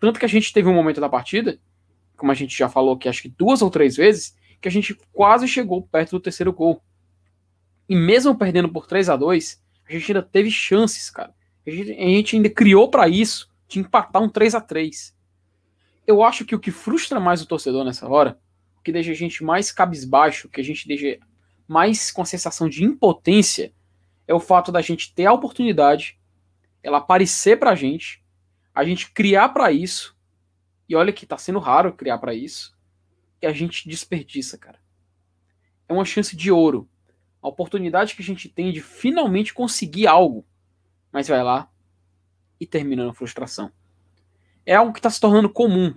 Tanto 0.00 0.18
que 0.18 0.24
a 0.24 0.28
gente 0.28 0.52
teve 0.52 0.68
um 0.68 0.74
momento 0.74 1.00
da 1.00 1.08
partida, 1.08 1.58
como 2.16 2.32
a 2.32 2.34
gente 2.34 2.56
já 2.56 2.68
falou 2.68 2.94
aqui, 2.94 3.08
acho 3.08 3.22
que 3.22 3.28
duas 3.28 3.62
ou 3.62 3.70
três 3.70 3.96
vezes, 3.96 4.36
que 4.60 4.68
a 4.68 4.70
gente 4.70 4.96
quase 5.12 5.46
chegou 5.46 5.82
perto 5.82 6.12
do 6.12 6.20
terceiro 6.20 6.52
gol. 6.52 6.82
E 7.88 7.96
mesmo 7.96 8.34
perdendo 8.34 8.68
por 8.68 8.86
3 8.86 9.10
a 9.10 9.16
2 9.16 9.60
a 9.88 9.92
gente 9.92 10.12
ainda 10.12 10.22
teve 10.22 10.50
chances, 10.50 11.10
cara. 11.10 11.34
A 11.66 11.70
gente, 11.70 11.90
a 11.90 11.94
gente 11.94 12.36
ainda 12.36 12.48
criou 12.48 12.88
para 12.88 13.08
isso, 13.08 13.50
de 13.68 13.80
empatar 13.80 14.22
um 14.22 14.28
3 14.28 14.54
a 14.54 14.60
3 14.60 15.14
Eu 16.06 16.22
acho 16.22 16.44
que 16.44 16.54
o 16.54 16.60
que 16.60 16.70
frustra 16.70 17.20
mais 17.20 17.42
o 17.42 17.46
torcedor 17.46 17.84
nessa 17.84 18.08
hora, 18.08 18.38
o 18.82 18.84
que 18.84 18.90
deixa 18.90 19.12
a 19.12 19.14
gente 19.14 19.44
mais 19.44 19.70
cabisbaixo, 19.70 20.48
que 20.48 20.60
a 20.60 20.64
gente 20.64 20.88
deixa 20.88 21.20
mais 21.68 22.10
com 22.10 22.20
a 22.20 22.24
sensação 22.24 22.68
de 22.68 22.82
impotência, 22.82 23.72
é 24.26 24.34
o 24.34 24.40
fato 24.40 24.72
da 24.72 24.80
gente 24.80 25.14
ter 25.14 25.26
a 25.26 25.32
oportunidade, 25.32 26.18
ela 26.82 26.98
aparecer 26.98 27.60
pra 27.60 27.76
gente, 27.76 28.24
a 28.74 28.82
gente 28.82 29.12
criar 29.12 29.50
para 29.50 29.70
isso, 29.70 30.18
e 30.88 30.96
olha 30.96 31.12
que 31.12 31.24
tá 31.24 31.38
sendo 31.38 31.60
raro 31.60 31.92
criar 31.92 32.18
para 32.18 32.34
isso, 32.34 32.76
e 33.40 33.46
a 33.46 33.52
gente 33.52 33.88
desperdiça, 33.88 34.58
cara. 34.58 34.80
É 35.88 35.92
uma 35.92 36.04
chance 36.04 36.34
de 36.34 36.50
ouro 36.50 36.88
a 37.40 37.46
oportunidade 37.48 38.16
que 38.16 38.22
a 38.22 38.24
gente 38.24 38.48
tem 38.48 38.72
de 38.72 38.80
finalmente 38.80 39.54
conseguir 39.54 40.08
algo, 40.08 40.44
mas 41.12 41.28
vai 41.28 41.42
lá 41.42 41.70
e 42.58 42.66
termina 42.66 43.06
na 43.06 43.14
frustração. 43.14 43.70
É 44.66 44.74
algo 44.74 44.92
que 44.92 44.98
está 44.98 45.10
se 45.10 45.20
tornando 45.20 45.48
comum. 45.48 45.94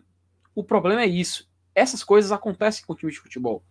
O 0.54 0.64
problema 0.64 1.02
é 1.02 1.08
isso. 1.08 1.50
Essas 1.76 2.03
coisas 2.03 2.32
acontecem 2.32 2.86
com 2.86 2.93
o 2.93 2.95
time 2.95 3.11
de 3.11 3.19
futebol. 3.19 3.61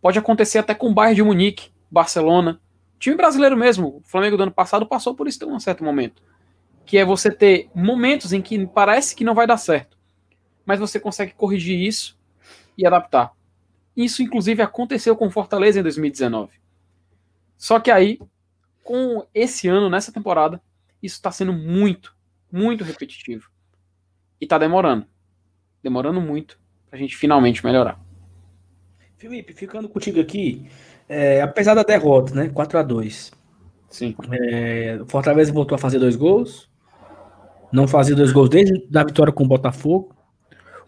Pode 0.00 0.18
acontecer 0.18 0.58
até 0.58 0.74
com 0.74 0.90
o 0.90 0.94
Bayern 0.94 1.16
de 1.16 1.22
Munique, 1.22 1.70
Barcelona, 1.90 2.60
time 2.98 3.16
brasileiro 3.16 3.56
mesmo. 3.56 3.96
O 3.96 4.02
Flamengo 4.04 4.36
do 4.36 4.42
ano 4.42 4.52
passado 4.52 4.86
passou 4.86 5.14
por 5.14 5.26
isso 5.26 5.42
em 5.42 5.48
um 5.50 5.58
certo 5.58 5.82
momento. 5.82 6.22
Que 6.84 6.98
é 6.98 7.04
você 7.04 7.30
ter 7.30 7.70
momentos 7.74 8.34
em 8.34 8.42
que 8.42 8.66
parece 8.66 9.16
que 9.16 9.24
não 9.24 9.34
vai 9.34 9.46
dar 9.46 9.56
certo, 9.56 9.98
mas 10.64 10.78
você 10.78 11.00
consegue 11.00 11.32
corrigir 11.32 11.80
isso 11.80 12.16
e 12.76 12.86
adaptar. 12.86 13.32
Isso, 13.96 14.22
inclusive, 14.22 14.60
aconteceu 14.62 15.16
com 15.16 15.30
Fortaleza 15.30 15.80
em 15.80 15.82
2019. 15.82 16.52
Só 17.56 17.80
que 17.80 17.90
aí, 17.90 18.20
com 18.84 19.26
esse 19.34 19.66
ano, 19.66 19.88
nessa 19.88 20.12
temporada, 20.12 20.62
isso 21.02 21.16
está 21.16 21.32
sendo 21.32 21.52
muito, 21.54 22.14
muito 22.52 22.84
repetitivo. 22.84 23.50
E 24.38 24.44
está 24.44 24.58
demorando. 24.58 25.06
Demorando 25.82 26.20
muito 26.20 26.60
para 26.88 26.98
a 26.98 27.02
gente 27.02 27.16
finalmente 27.16 27.64
melhorar. 27.64 28.00
Felipe, 29.16 29.52
ficando 29.52 29.88
contigo 29.88 30.20
aqui, 30.20 30.68
é, 31.08 31.40
apesar 31.40 31.74
da 31.74 31.82
derrota, 31.82 32.34
né? 32.34 32.48
4 32.48 32.78
a 32.78 32.82
2 32.82 33.32
Sim. 33.88 34.14
É, 34.30 34.98
o 35.00 35.06
Fortaleza 35.06 35.52
voltou 35.52 35.74
a 35.74 35.78
fazer 35.78 35.98
dois 35.98 36.16
gols. 36.16 36.68
Não 37.72 37.86
fazia 37.88 38.14
dois 38.14 38.32
gols 38.32 38.48
desde 38.48 38.86
a 38.94 39.04
vitória 39.04 39.32
com 39.32 39.44
o 39.44 39.48
Botafogo. 39.48 40.14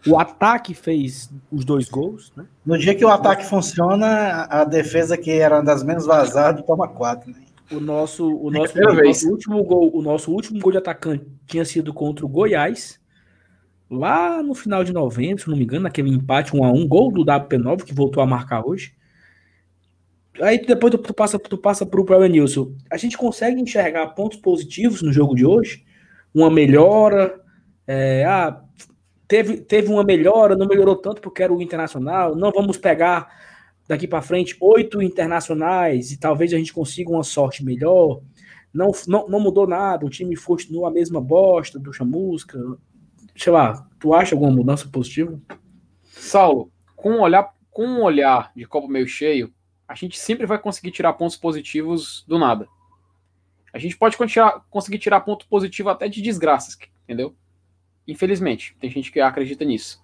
O 0.07 0.17
ataque 0.17 0.73
fez 0.73 1.29
os 1.51 1.65
dois 1.65 1.89
gols, 1.89 2.31
né? 2.35 2.45
No 2.65 2.77
dia 2.77 2.95
que 2.95 3.03
o 3.03 3.09
ataque 3.09 3.45
funciona, 3.45 4.45
a 4.49 4.63
defesa 4.63 5.17
que 5.17 5.31
era 5.31 5.61
das 5.61 5.83
menos 5.83 6.05
vazadas 6.05 6.65
toma 6.65 6.87
quatro. 6.87 7.31
Né? 7.31 7.41
O 7.71 7.79
nosso, 7.79 8.25
o 8.25 8.49
nosso, 8.49 8.79
o 8.79 8.93
nosso 9.03 9.29
último 9.29 9.63
gol, 9.63 9.91
o 9.93 10.01
nosso 10.01 10.31
último 10.31 10.59
gol 10.59 10.71
de 10.71 10.77
atacante 10.77 11.25
tinha 11.45 11.65
sido 11.65 11.93
contra 11.93 12.25
o 12.25 12.29
Goiás, 12.29 12.98
lá 13.89 14.43
no 14.43 14.53
final 14.53 14.83
de 14.83 14.93
novembro, 14.93 15.41
se 15.41 15.49
não 15.49 15.57
me 15.57 15.63
engano, 15.63 15.83
naquele 15.83 16.09
empate 16.09 16.55
1 16.55 16.63
a 16.63 16.71
1 16.71 16.87
gol 16.87 17.11
do 17.11 17.25
WP9 17.25 17.83
que 17.83 17.93
voltou 17.93 18.21
a 18.21 18.25
marcar 18.25 18.65
hoje. 18.65 18.93
Aí 20.41 20.63
depois 20.65 20.93
tu, 20.93 21.13
passa, 21.13 21.39
tu 21.39 21.57
passa 21.57 21.85
pro 21.85 22.05
Elenilson. 22.13 22.73
A 22.89 22.97
gente 22.97 23.17
consegue 23.17 23.59
enxergar 23.59 24.07
pontos 24.09 24.37
positivos 24.37 25.01
no 25.01 25.11
jogo 25.11 25.35
de 25.35 25.45
hoje? 25.45 25.83
Uma 26.33 26.49
melhora, 26.49 27.41
é, 27.87 28.23
ah, 28.25 28.61
teve, 29.27 29.57
teve 29.57 29.91
uma 29.91 30.03
melhora, 30.03 30.55
não 30.55 30.67
melhorou 30.67 30.95
tanto 30.95 31.21
porque 31.21 31.43
era 31.43 31.53
o 31.53 31.61
internacional. 31.61 32.35
Não 32.35 32.51
vamos 32.51 32.77
pegar 32.77 33.27
daqui 33.87 34.07
para 34.07 34.21
frente 34.21 34.55
oito 34.61 35.01
internacionais 35.01 36.11
e 36.11 36.19
talvez 36.19 36.53
a 36.53 36.57
gente 36.57 36.71
consiga 36.71 37.09
uma 37.09 37.23
sorte 37.23 37.65
melhor. 37.65 38.21
Não, 38.71 38.91
não, 39.07 39.27
não 39.27 39.39
mudou 39.39 39.67
nada, 39.67 40.05
o 40.05 40.09
time 40.09 40.35
continua 40.37 40.89
a 40.89 40.91
mesma 40.91 41.19
bosta 41.19 41.79
do 41.79 41.91
Chamusca. 41.91 42.59
Sei 43.39 43.53
lá, 43.53 43.87
tu 43.97 44.13
acha 44.13 44.35
alguma 44.35 44.51
mudança 44.51 44.85
positiva? 44.89 45.39
Saulo, 46.03 46.69
com 46.93 47.11
um 47.11 47.21
olhar, 47.21 47.55
com 47.71 47.85
um 47.85 48.03
olhar 48.03 48.51
de 48.53 48.65
copo 48.65 48.89
meio 48.89 49.07
cheio, 49.07 49.53
a 49.87 49.95
gente 49.95 50.19
sempre 50.19 50.45
vai 50.45 50.59
conseguir 50.59 50.91
tirar 50.91 51.13
pontos 51.13 51.37
positivos 51.37 52.25
do 52.27 52.37
nada. 52.37 52.67
A 53.71 53.79
gente 53.79 53.95
pode 53.95 54.17
conseguir 54.69 54.99
tirar 54.99 55.21
ponto 55.21 55.47
positivo 55.47 55.87
até 55.87 56.09
de 56.09 56.21
desgraças, 56.21 56.77
entendeu? 57.03 57.33
Infelizmente, 58.05 58.75
tem 58.77 58.89
gente 58.89 59.09
que 59.09 59.21
acredita 59.21 59.63
nisso. 59.63 60.03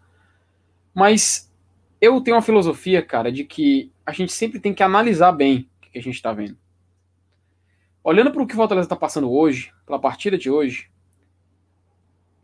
Mas 0.94 1.54
eu 2.00 2.22
tenho 2.22 2.38
uma 2.38 2.42
filosofia, 2.42 3.02
cara, 3.02 3.34
de 3.34 3.44
que 3.44 3.92
a 4.06 4.14
gente 4.14 4.32
sempre 4.32 4.62
tem 4.62 4.74
que 4.74 4.82
analisar 4.82 5.34
bem 5.34 5.70
o 5.76 5.92
que 5.92 6.00
a 6.00 6.02
gente 6.02 6.16
está 6.16 6.32
vendo. 6.32 6.58
Olhando 8.02 8.32
para 8.32 8.42
o 8.42 8.48
que 8.48 8.54
o 8.54 8.58
Fortaleza 8.58 8.86
está 8.86 8.96
passando 8.96 9.30
hoje, 9.30 9.74
pela 9.86 10.00
partida 10.00 10.38
de 10.38 10.50
hoje, 10.50 10.90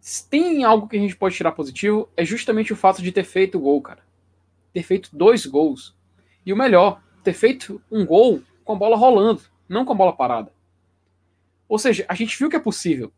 se 0.01 0.27
tem 0.27 0.63
algo 0.63 0.87
que 0.87 0.97
a 0.97 0.99
gente 0.99 1.15
pode 1.15 1.35
tirar 1.35 1.51
positivo, 1.51 2.09
é 2.17 2.25
justamente 2.25 2.73
o 2.73 2.75
fato 2.75 3.03
de 3.03 3.11
ter 3.11 3.23
feito 3.23 3.59
o 3.59 3.61
gol, 3.61 3.79
cara. 3.83 3.99
Ter 4.73 4.81
feito 4.81 5.15
dois 5.15 5.45
gols. 5.45 5.95
E 6.43 6.51
o 6.51 6.57
melhor, 6.57 6.99
ter 7.23 7.33
feito 7.33 7.79
um 7.89 8.03
gol 8.03 8.41
com 8.65 8.73
a 8.73 8.75
bola 8.75 8.97
rolando, 8.97 9.43
não 9.69 9.85
com 9.85 9.93
a 9.93 9.95
bola 9.95 10.11
parada. 10.11 10.51
Ou 11.69 11.77
seja, 11.77 12.03
a 12.09 12.15
gente 12.15 12.37
viu 12.37 12.49
que 12.49 12.55
é 12.55 12.59
possível. 12.59 13.13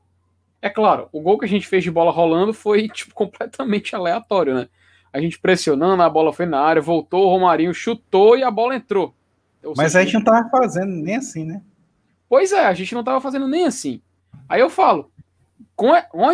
É 0.62 0.70
claro, 0.70 1.08
o 1.14 1.22
gol 1.22 1.40
que 1.40 1.46
a 1.46 1.48
gente 1.48 1.68
fez 1.68 1.86
de 1.86 1.92
bola 1.92 2.12
rolando 2.12 2.54
foi 2.54 2.90
tipo 2.90 3.16
completamente 3.16 3.96
aleatório, 3.96 4.54
né? 4.54 4.68
A 5.14 5.22
gente 5.22 5.40
pressionando, 5.40 6.04
a 6.04 6.10
bola 6.10 6.34
foi 6.34 6.46
na 6.46 6.60
área, 6.60 6.82
voltou, 6.82 7.28
o 7.28 7.30
Romarinho 7.30 7.74
chutou 7.74 8.36
e 8.38 8.44
a 8.44 8.52
bola 8.52 8.76
entrou. 8.76 9.16
Ou 9.64 9.74
Mas 9.78 9.94
seja, 9.94 10.00
a 10.00 10.04
gente 10.04 10.14
não 10.16 10.24
tava 10.26 10.50
fazendo 10.50 10.92
nem 10.92 11.16
assim, 11.16 11.46
né? 11.46 11.62
Pois 12.28 12.52
é, 12.52 12.66
a 12.66 12.74
gente 12.74 12.94
não 12.94 13.06
tava 13.06 13.22
fazendo 13.22 13.48
nem 13.48 13.66
assim. 13.66 14.02
Aí 14.50 14.60
eu 14.60 14.70
falo, 14.70 15.13
com, 15.76 15.92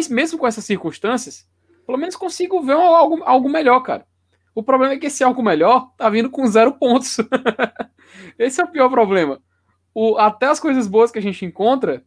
mesmo 0.10 0.38
com 0.38 0.48
essas 0.48 0.66
circunstâncias, 0.66 1.48
pelo 1.86 1.98
menos 1.98 2.16
consigo 2.16 2.62
ver 2.62 2.74
algo, 2.74 3.24
algo 3.24 3.50
melhor, 3.50 3.82
cara. 3.82 4.06
O 4.54 4.64
problema 4.64 4.94
é 4.94 4.98
que 4.98 5.08
esse 5.08 5.24
algo 5.24 5.42
melhor 5.42 5.92
tá 5.98 6.10
vindo 6.10 6.30
com 6.30 6.46
zero 6.48 6.74
pontos. 6.74 7.18
esse 8.38 8.60
é 8.62 8.64
o 8.64 8.72
pior 8.72 8.90
problema. 8.90 9.42
O, 9.94 10.18
até 10.18 10.48
as 10.48 10.60
coisas 10.60 10.88
boas 10.88 11.12
que 11.12 11.20
a 11.20 11.22
gente 11.22 11.46
encontra 11.46 12.04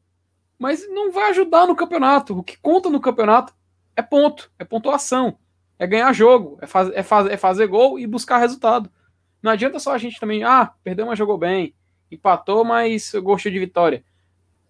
mas 0.62 0.88
não 0.88 1.10
vai 1.10 1.30
ajudar 1.30 1.66
no 1.66 1.74
campeonato. 1.74 2.38
O 2.38 2.42
que 2.44 2.56
conta 2.56 2.88
no 2.88 3.00
campeonato 3.00 3.52
é 3.96 4.00
ponto, 4.00 4.48
é 4.56 4.64
pontuação, 4.64 5.36
é 5.76 5.84
ganhar 5.88 6.12
jogo, 6.12 6.56
é, 6.62 6.68
faz, 6.68 6.88
é, 6.90 7.02
faz, 7.02 7.26
é 7.26 7.36
fazer 7.36 7.66
gol 7.66 7.98
e 7.98 8.06
buscar 8.06 8.38
resultado. 8.38 8.88
Não 9.42 9.50
adianta 9.50 9.80
só 9.80 9.92
a 9.92 9.98
gente 9.98 10.20
também, 10.20 10.44
ah, 10.44 10.72
perdeu, 10.84 11.04
mas 11.04 11.18
jogou 11.18 11.36
bem, 11.36 11.74
empatou, 12.12 12.64
mas 12.64 13.10
gostou 13.12 13.50
de 13.50 13.58
vitória. 13.58 14.04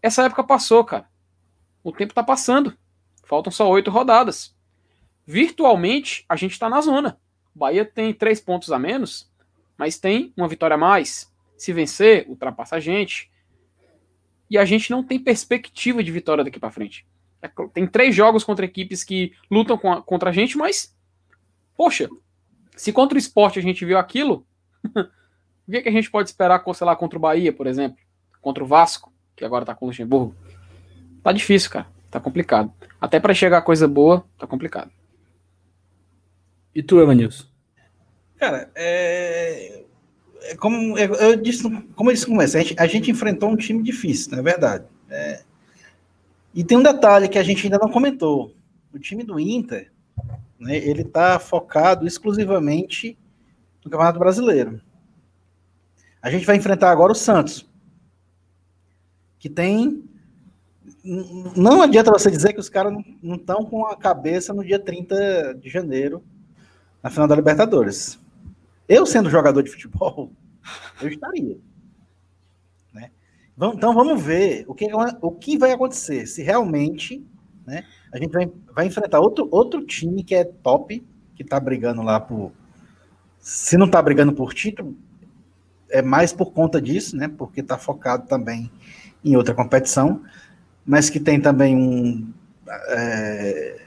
Essa 0.01 0.25
época 0.25 0.43
passou, 0.43 0.83
cara. 0.83 1.05
O 1.83 1.93
tempo 1.93 2.13
está 2.13 2.23
passando. 2.23 2.77
Faltam 3.25 3.53
só 3.53 3.69
oito 3.71 3.91
rodadas. 3.91 4.55
Virtualmente, 5.27 6.25
a 6.29 6.37
gente 6.37 6.53
está 6.53 6.69
na 6.69 6.81
zona. 6.81 7.19
O 7.55 7.59
Bahia 7.59 7.85
tem 7.85 8.13
três 8.13 8.41
pontos 8.41 8.73
a 8.73 8.79
menos, 8.79 9.31
mas 9.77 9.99
tem 9.99 10.33
uma 10.37 10.49
vitória 10.49 10.75
a 10.75 10.79
mais. 10.79 11.33
Se 11.57 11.73
vencer, 11.73 12.27
ultrapassa 12.29 12.77
a 12.77 12.81
gente. 12.81 13.31
E 14.51 14.59
a 14.59 14.65
gente 14.65 14.91
não 14.91 15.03
tem 15.03 15.19
perspectiva 15.19 16.03
de 16.03 16.11
vitória 16.11 16.45
daqui 16.45 16.59
para 16.59 16.71
frente. 16.71 17.07
É 17.41 17.51
tem 17.73 17.87
três 17.87 18.15
jogos 18.15 18.45
contra 18.45 18.65
equipes 18.65 19.03
que 19.03 19.33
lutam 19.51 19.77
a, 19.91 20.03
contra 20.03 20.31
a 20.31 20.33
gente, 20.33 20.57
mas, 20.57 20.97
poxa, 21.77 22.09
se 22.77 22.93
contra 22.93 23.17
o 23.17 23.19
esporte 23.19 23.59
a 23.59 23.63
gente 23.63 23.85
viu 23.85 23.99
aquilo, 23.99 24.47
o 24.95 25.71
que, 25.71 25.79
é 25.79 25.83
que 25.83 25.89
a 25.89 25.93
gente 25.93 26.11
pode 26.11 26.29
esperar, 26.29 26.63
sei 26.75 26.87
lá, 26.87 26.95
contra 26.95 27.19
o 27.19 27.21
Bahia, 27.23 27.53
por 27.53 27.67
exemplo? 27.67 27.99
Contra 28.41 28.63
o 28.63 28.67
Vasco, 28.67 29.13
que 29.35 29.45
agora 29.45 29.65
tá 29.65 29.75
com 29.75 29.87
o 29.87 29.89
Luxemburgo? 29.89 30.37
Tá 31.23 31.33
difícil, 31.33 31.71
cara. 31.71 31.87
Tá 32.11 32.21
complicado. 32.21 32.73
Até 33.01 33.19
para 33.19 33.35
chegar 33.35 33.63
coisa 33.63 33.89
boa, 33.89 34.25
tá 34.39 34.47
complicado. 34.47 34.91
E 36.75 36.83
tu, 36.83 37.01
Evanilson? 37.01 37.47
Cara, 38.39 38.71
é... 38.75 39.85
é 40.43 40.57
como 40.57 40.99
é, 40.99 41.05
eu 41.05 41.37
disse, 41.37 41.63
como 41.95 42.11
eu 42.11 42.15
disse 42.15 42.29
no 42.29 42.35
começo, 42.35 42.57
a 42.57 42.61
gente, 42.61 42.75
a 42.79 42.87
gente 42.87 43.11
enfrentou 43.11 43.51
um 43.51 43.57
time 43.57 43.83
difícil, 43.83 44.33
não 44.33 44.39
é 44.39 44.43
verdade. 44.43 44.85
É... 45.09 45.43
E 46.55 46.65
tem 46.65 46.77
um 46.77 46.83
detalhe 46.83 47.29
que 47.29 47.39
a 47.39 47.43
gente 47.43 47.65
ainda 47.65 47.79
não 47.79 47.91
comentou. 47.91 48.55
O 48.93 48.99
time 48.99 49.23
do 49.23 49.41
Inter, 49.41 49.91
né, 50.59 50.77
ele 50.77 51.03
está 51.03 51.39
focado 51.39 52.07
exclusivamente 52.07 53.17
no 53.85 53.91
Campeonato 53.91 54.19
Brasileiro. 54.19 54.81
A 56.21 56.31
gente 56.31 56.47
vai 56.47 56.57
enfrentar 56.57 56.91
agora 56.91 57.13
o 57.13 57.17
Santos, 57.17 57.69
que 59.39 59.49
tem. 59.49 60.05
Não 61.05 61.83
adianta 61.83 62.13
você 62.13 62.31
dizer 62.31 62.53
que 62.53 62.61
os 62.61 62.69
caras 62.69 62.93
não 63.23 63.35
estão 63.35 63.65
com 63.65 63.87
a 63.87 63.97
cabeça 63.97 64.55
no 64.55 64.65
dia 64.65 64.79
30 64.79 65.55
de 65.55 65.69
janeiro, 65.69 66.23
na 67.03 67.11
final 67.11 67.27
da 67.27 67.35
Libertadores. 67.35 68.21
Eu, 68.89 69.05
sendo 69.05 69.31
jogador 69.31 69.63
de 69.63 69.71
futebol, 69.71 70.31
eu 71.01 71.09
estaria. 71.09 71.59
Né? 72.93 73.11
Então 73.57 73.95
vamos 73.95 74.23
ver 74.23 74.65
o 74.69 74.75
que, 74.75 74.89
o 75.21 75.33
que 75.33 75.59
vai 75.59 75.73
acontecer. 75.73 76.27
Se 76.27 76.43
realmente 76.43 77.27
né, 77.67 77.85
a 78.13 78.19
gente 78.19 78.33
vai, 78.33 78.51
vai 78.73 78.87
enfrentar 78.87 79.21
outro, 79.21 79.49
outro 79.51 79.85
time 79.85 80.23
que 80.23 80.35
é 80.35 80.45
top, 80.45 81.05
que 81.35 81.43
está 81.43 81.59
brigando 81.59 82.03
lá 82.03 82.21
por. 82.21 82.53
Se 83.39 83.77
não 83.77 83.87
está 83.87 84.01
brigando 84.01 84.33
por 84.33 84.55
título, 84.55 84.97
é 85.91 86.01
mais 86.01 86.33
por 86.33 86.53
conta 86.53 86.81
disso, 86.81 87.17
né? 87.17 87.29
Porque 87.29 87.61
está 87.61 87.77
focado 87.77 88.27
também 88.27 88.71
em 89.25 89.37
outra 89.37 89.55
competição, 89.55 90.23
mas 90.85 91.09
que 91.09 91.21
tem 91.21 91.41
também 91.41 91.77
um, 91.77 92.33
é, 92.89 93.81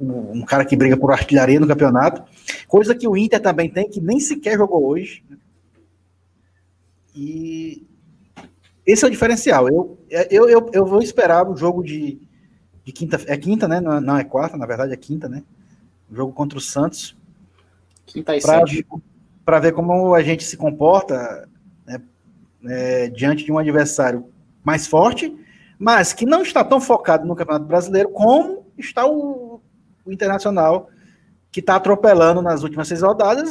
um 0.00 0.42
cara 0.42 0.64
que 0.64 0.76
briga 0.76 0.96
por 0.96 1.12
artilharia 1.12 1.60
no 1.60 1.66
campeonato, 1.66 2.22
coisa 2.66 2.94
que 2.94 3.06
o 3.06 3.16
Inter 3.16 3.40
também 3.40 3.70
tem, 3.70 3.88
que 3.88 4.00
nem 4.00 4.20
sequer 4.20 4.56
jogou 4.56 4.86
hoje. 4.86 5.24
E 7.14 7.86
esse 8.84 9.04
é 9.04 9.08
o 9.08 9.10
diferencial. 9.10 9.68
Eu, 9.68 9.98
eu, 10.30 10.48
eu, 10.48 10.70
eu 10.72 10.86
vou 10.86 11.00
esperar 11.00 11.48
o 11.48 11.56
jogo 11.56 11.82
de, 11.82 12.20
de 12.84 12.92
quinta. 12.92 13.18
É 13.26 13.36
quinta, 13.36 13.66
né? 13.66 13.80
Não, 13.80 14.00
não 14.00 14.18
é 14.18 14.24
quarta, 14.24 14.56
na 14.56 14.66
verdade 14.66 14.92
é 14.92 14.96
quinta, 14.96 15.28
né? 15.28 15.42
O 16.10 16.14
jogo 16.14 16.32
contra 16.32 16.58
o 16.58 16.60
Santos. 16.60 17.16
Quinta 18.04 18.36
e 18.36 18.40
sete 18.40 18.86
para 19.46 19.60
ver 19.60 19.72
como 19.72 20.12
a 20.12 20.22
gente 20.24 20.42
se 20.42 20.56
comporta 20.56 21.48
né, 21.86 22.02
é, 22.64 23.08
diante 23.08 23.44
de 23.44 23.52
um 23.52 23.58
adversário 23.58 24.28
mais 24.64 24.88
forte, 24.88 25.32
mas 25.78 26.12
que 26.12 26.26
não 26.26 26.42
está 26.42 26.64
tão 26.64 26.80
focado 26.80 27.26
no 27.26 27.36
Campeonato 27.36 27.66
Brasileiro 27.66 28.08
como 28.10 28.66
está 28.78 29.06
o, 29.06 29.60
o 30.04 30.12
Internacional, 30.12 30.88
que 31.50 31.60
está 31.60 31.76
atropelando 31.76 32.42
nas 32.42 32.62
últimas 32.62 32.88
seis 32.88 33.02
rodadas, 33.02 33.50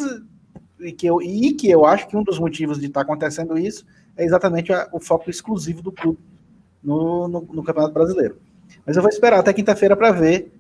e 0.80 0.92
que, 0.92 1.08
eu, 1.08 1.22
e 1.22 1.54
que 1.54 1.70
eu 1.70 1.86
acho 1.86 2.08
que 2.08 2.18
um 2.18 2.24
dos 2.24 2.38
motivos 2.38 2.80
de 2.80 2.88
estar 2.88 3.02
tá 3.02 3.04
acontecendo 3.04 3.58
isso 3.58 3.86
é 4.18 4.24
exatamente 4.24 4.72
a, 4.74 4.88
o 4.92 5.00
foco 5.00 5.30
exclusivo 5.30 5.82
do 5.82 5.92
clube 5.92 6.20
no, 6.84 7.28
no, 7.28 7.42
no 7.42 7.64
Campeonato 7.64 7.94
Brasileiro. 7.94 8.38
Mas 8.86 8.96
eu 8.96 9.02
vou 9.02 9.10
esperar 9.10 9.40
até 9.40 9.54
quinta-feira 9.54 9.96
para 9.96 10.12
ver 10.12 10.52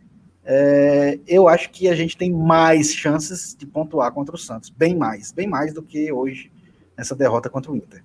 é, 0.47 1.19
eu 1.27 1.47
acho 1.47 1.71
que 1.71 1.89
a 1.89 1.95
gente 1.95 2.15
tem 2.15 2.31
mais 2.31 2.93
chances 2.93 3.55
de 3.57 3.65
pontuar 3.65 4.11
contra 4.11 4.35
o 4.35 4.37
Santos. 4.37 4.69
Bem 4.69 4.95
mais, 4.95 5.31
bem 5.31 5.47
mais 5.47 5.73
do 5.73 5.81
que 5.81 6.11
hoje 6.11 6.51
nessa 6.95 7.15
derrota 7.15 7.49
contra 7.49 7.71
o 7.71 7.75
Inter. 7.75 8.03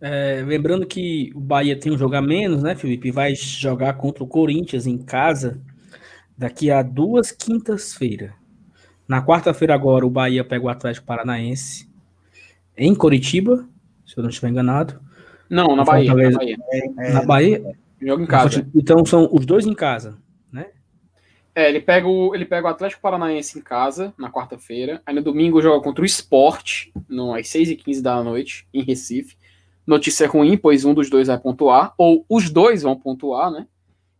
É, 0.00 0.42
lembrando 0.46 0.86
que 0.86 1.30
o 1.34 1.40
Bahia 1.40 1.78
tem 1.78 1.92
um 1.92 1.98
jogo 1.98 2.14
a 2.14 2.22
menos, 2.22 2.62
né, 2.62 2.74
Felipe? 2.74 3.10
Vai 3.10 3.34
jogar 3.34 3.94
contra 3.94 4.24
o 4.24 4.26
Corinthians 4.26 4.86
em 4.86 4.96
casa 4.96 5.60
daqui 6.36 6.70
a 6.70 6.82
duas 6.82 7.30
quintas-feiras. 7.30 8.32
Na 9.06 9.24
quarta-feira 9.24 9.74
agora 9.74 10.06
o 10.06 10.10
Bahia 10.10 10.44
pega 10.44 10.64
o 10.64 10.68
Atlético 10.68 11.06
Paranaense 11.06 11.88
em 12.76 12.94
Coritiba, 12.94 13.68
se 14.06 14.16
eu 14.16 14.22
não 14.22 14.30
estiver 14.30 14.48
enganado. 14.48 14.98
Não, 15.48 15.76
na 15.76 15.84
Bahia. 15.84 16.14
Na 16.14 16.30
Bahia. 16.38 16.56
É, 16.98 17.12
na 17.12 17.22
Bahia. 17.22 17.76
Jogo 18.00 18.22
em 18.22 18.26
casa. 18.26 18.66
Então 18.74 19.04
são 19.04 19.28
os 19.30 19.44
dois 19.44 19.66
em 19.66 19.74
casa. 19.74 20.16
É, 21.54 21.68
ele 21.68 21.80
pega, 21.80 22.06
o, 22.06 22.34
ele 22.34 22.44
pega 22.44 22.68
o 22.68 22.70
Atlético 22.70 23.02
Paranaense 23.02 23.58
em 23.58 23.62
casa, 23.62 24.14
na 24.16 24.30
quarta-feira. 24.30 25.02
Aí 25.04 25.14
no 25.14 25.22
domingo 25.22 25.60
joga 25.60 25.82
contra 25.82 26.02
o 26.02 26.06
Sport, 26.06 26.88
no, 27.08 27.34
às 27.34 27.48
6h15 27.48 28.00
da 28.00 28.22
noite, 28.22 28.66
em 28.72 28.82
Recife. 28.82 29.36
Notícia 29.90 30.28
ruim, 30.28 30.56
pois 30.56 30.84
um 30.84 30.94
dos 30.94 31.10
dois 31.10 31.26
vai 31.26 31.38
pontuar, 31.38 31.92
ou 31.98 32.24
os 32.28 32.48
dois 32.48 32.82
vão 32.82 32.96
pontuar, 32.96 33.50
né? 33.50 33.66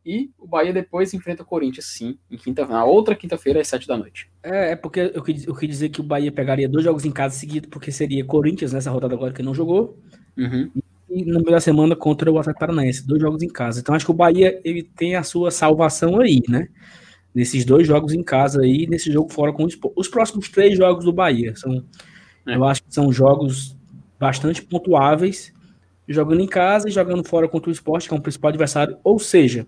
E 0.04 0.30
o 0.36 0.46
Bahia 0.46 0.72
depois 0.72 1.14
enfrenta 1.14 1.42
o 1.42 1.46
Corinthians, 1.46 1.86
sim, 1.86 2.18
em 2.28 2.36
quinta, 2.36 2.66
na 2.66 2.84
outra 2.84 3.14
quinta-feira, 3.14 3.60
às 3.60 3.68
7 3.68 3.86
da 3.86 3.96
noite. 3.96 4.28
É, 4.42 4.72
é 4.72 4.76
porque 4.76 5.12
eu 5.14 5.22
quis, 5.22 5.46
eu 5.46 5.54
quis 5.54 5.68
dizer 5.68 5.90
que 5.90 6.00
o 6.00 6.04
Bahia 6.04 6.32
pegaria 6.32 6.68
dois 6.68 6.84
jogos 6.84 7.04
em 7.04 7.12
casa 7.12 7.36
seguidos, 7.36 7.70
porque 7.70 7.92
seria 7.92 8.24
Corinthians 8.24 8.72
nessa 8.72 8.90
rodada 8.90 9.14
agora 9.14 9.32
que 9.32 9.42
não 9.42 9.54
jogou. 9.54 9.96
Uhum. 10.36 10.70
E 11.08 11.24
no 11.24 11.40
meio 11.40 11.50
da 11.50 11.60
semana 11.60 11.94
contra 11.94 12.32
o 12.32 12.38
Atlético 12.38 12.60
Paranaense, 12.60 13.06
dois 13.06 13.20
jogos 13.20 13.42
em 13.42 13.48
casa. 13.48 13.80
Então 13.80 13.94
acho 13.94 14.04
que 14.04 14.10
o 14.10 14.14
Bahia 14.14 14.60
ele 14.64 14.82
tem 14.82 15.14
a 15.14 15.22
sua 15.22 15.50
salvação 15.50 16.18
aí, 16.18 16.42
né? 16.48 16.68
nesses 17.34 17.64
dois 17.64 17.86
jogos 17.86 18.12
em 18.12 18.22
casa 18.22 18.62
aí, 18.62 18.86
nesse 18.86 19.12
jogo 19.12 19.32
fora 19.32 19.52
com 19.52 19.64
o 19.64 19.68
Sport. 19.68 19.94
Os 19.96 20.08
próximos 20.08 20.48
três 20.48 20.76
jogos 20.76 21.04
do 21.04 21.12
Bahia 21.12 21.54
são, 21.56 21.84
é. 22.46 22.56
eu 22.56 22.64
acho 22.64 22.82
que 22.82 22.92
são 22.92 23.12
jogos 23.12 23.76
bastante 24.18 24.62
pontuáveis, 24.62 25.52
jogando 26.12 26.40
em 26.40 26.46
casa 26.46 26.88
e 26.88 26.92
jogando 26.92 27.24
fora 27.24 27.48
contra 27.48 27.70
o 27.70 27.72
Sport, 27.72 28.08
que 28.08 28.14
é 28.14 28.16
o 28.16 28.20
principal 28.20 28.48
adversário. 28.48 28.98
Ou 29.04 29.18
seja, 29.18 29.66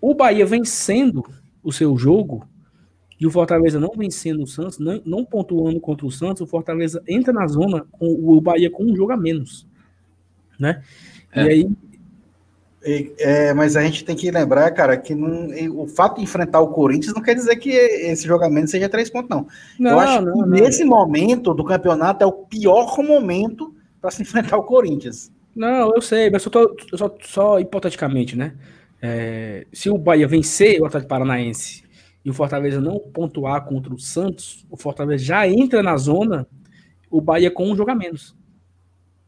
o 0.00 0.14
Bahia 0.14 0.46
vencendo 0.46 1.22
o 1.62 1.72
seu 1.72 1.96
jogo 1.96 2.46
e 3.20 3.26
o 3.26 3.30
Fortaleza 3.30 3.78
não 3.78 3.92
vencendo 3.96 4.42
o 4.42 4.46
Santos, 4.46 4.78
não, 4.78 5.00
não 5.04 5.24
pontuando 5.24 5.78
contra 5.78 6.06
o 6.06 6.10
Santos, 6.10 6.40
o 6.40 6.46
Fortaleza 6.46 7.02
entra 7.06 7.32
na 7.32 7.46
zona 7.46 7.86
com 7.92 8.06
o 8.06 8.40
Bahia 8.40 8.70
com 8.70 8.84
um 8.84 8.96
jogo 8.96 9.12
a 9.12 9.16
menos, 9.16 9.66
né? 10.58 10.82
É. 11.30 11.44
E 11.44 11.48
aí 11.48 11.70
é, 12.82 13.52
mas 13.52 13.76
a 13.76 13.82
gente 13.82 14.04
tem 14.04 14.16
que 14.16 14.30
lembrar, 14.30 14.70
cara, 14.70 14.96
que 14.96 15.14
não, 15.14 15.50
o 15.78 15.86
fato 15.86 16.16
de 16.16 16.22
enfrentar 16.22 16.60
o 16.60 16.68
Corinthians 16.68 17.14
não 17.14 17.20
quer 17.20 17.34
dizer 17.34 17.56
que 17.56 17.68
esse 17.68 18.26
jogamento 18.26 18.70
seja 18.70 18.88
três 18.88 19.10
pontos, 19.10 19.28
não. 19.28 19.46
não 19.78 19.90
Eu 19.90 20.00
acho 20.00 20.22
não, 20.22 20.44
que 20.44 20.48
nesse 20.48 20.82
momento 20.82 21.52
do 21.52 21.62
campeonato 21.62 22.24
é 22.24 22.26
o 22.26 22.32
pior 22.32 22.96
momento 23.02 23.74
para 24.00 24.10
se 24.10 24.22
enfrentar 24.22 24.56
o 24.56 24.62
Corinthians. 24.62 25.30
Não, 25.54 25.94
eu 25.94 26.00
sei, 26.00 26.30
mas 26.30 26.44
tô, 26.44 26.76
só, 26.96 27.16
só 27.22 27.60
hipoteticamente, 27.60 28.36
né? 28.36 28.56
É, 29.02 29.66
se 29.72 29.90
o 29.90 29.98
Bahia 29.98 30.28
vencer 30.28 30.80
o 30.80 30.86
Atlético 30.86 31.08
Paranaense 31.08 31.82
e 32.24 32.30
o 32.30 32.34
Fortaleza 32.34 32.80
não 32.80 32.98
pontuar 32.98 33.64
contra 33.64 33.92
o 33.92 33.98
Santos, 33.98 34.66
o 34.70 34.76
Fortaleza 34.76 35.24
já 35.24 35.48
entra 35.48 35.82
na 35.82 35.96
zona, 35.96 36.46
o 37.10 37.20
Bahia 37.20 37.50
com 37.50 37.70
um 37.70 37.76
jogo 37.76 37.90
a 37.90 37.94
menos 37.94 38.36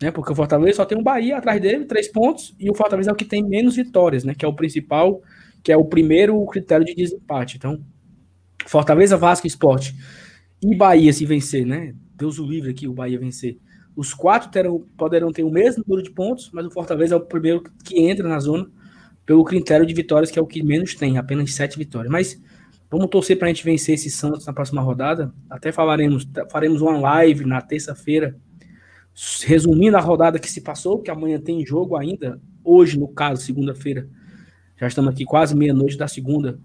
né? 0.02 0.10
Porque 0.10 0.32
o 0.32 0.34
Fortaleza 0.34 0.78
só 0.78 0.84
tem 0.84 0.98
um 0.98 1.02
Bahia 1.02 1.38
atrás 1.38 1.60
dele, 1.60 1.84
três 1.84 2.08
pontos, 2.08 2.54
e 2.58 2.68
o 2.68 2.74
Fortaleza 2.74 3.10
é 3.10 3.12
o 3.12 3.16
que 3.16 3.24
tem 3.24 3.42
menos 3.42 3.76
vitórias, 3.76 4.24
né? 4.24 4.34
Que 4.34 4.44
é 4.44 4.48
o 4.48 4.54
principal, 4.54 5.22
que 5.62 5.70
é 5.70 5.76
o 5.76 5.84
primeiro 5.84 6.44
critério 6.46 6.84
de 6.84 6.94
desempate. 6.94 7.56
Então, 7.56 7.80
Fortaleza, 8.66 9.16
Vasco, 9.16 9.46
Esporte 9.46 9.94
e 10.62 10.74
Bahia 10.74 11.12
se 11.12 11.24
vencer, 11.24 11.64
né? 11.64 11.94
Deus 12.16 12.38
o 12.38 12.46
livre 12.46 12.70
aqui, 12.70 12.88
o 12.88 12.92
Bahia 12.92 13.18
vencer. 13.18 13.58
Os 13.94 14.14
quatro 14.14 14.50
terão, 14.50 14.86
poderão 14.96 15.32
ter 15.32 15.42
o 15.42 15.50
mesmo 15.50 15.84
número 15.86 16.02
de 16.02 16.10
pontos, 16.10 16.50
mas 16.52 16.64
o 16.66 16.70
Fortaleza 16.70 17.14
é 17.14 17.16
o 17.16 17.20
primeiro 17.20 17.62
que 17.84 18.00
entra 18.00 18.26
na 18.28 18.38
zona 18.38 18.70
pelo 19.26 19.44
critério 19.44 19.86
de 19.86 19.94
vitórias, 19.94 20.30
que 20.30 20.38
é 20.38 20.42
o 20.42 20.46
que 20.46 20.62
menos 20.62 20.94
tem, 20.94 21.18
apenas 21.18 21.54
sete 21.54 21.78
vitórias. 21.78 22.10
Mas 22.10 22.42
vamos 22.90 23.08
torcer 23.08 23.38
para 23.38 23.48
a 23.48 23.52
gente 23.52 23.64
vencer 23.64 23.94
esse 23.94 24.10
Santos 24.10 24.46
na 24.46 24.52
próxima 24.52 24.80
rodada. 24.80 25.32
Até 25.48 25.70
falaremos, 25.70 26.26
faremos 26.50 26.80
uma 26.80 26.98
live 26.98 27.44
na 27.44 27.60
terça-feira 27.60 28.36
resumindo 29.44 29.96
a 29.96 30.00
rodada 30.00 30.38
que 30.38 30.50
se 30.50 30.60
passou, 30.60 30.98
que 30.98 31.10
amanhã 31.10 31.38
tem 31.38 31.64
jogo 31.66 31.96
ainda, 31.96 32.40
hoje, 32.64 32.98
no 32.98 33.08
caso, 33.08 33.42
segunda-feira. 33.42 34.08
Já 34.76 34.86
estamos 34.86 35.12
aqui 35.12 35.24
quase 35.24 35.54
meia-noite 35.54 35.96
da 35.96 36.08
segunda. 36.08 36.58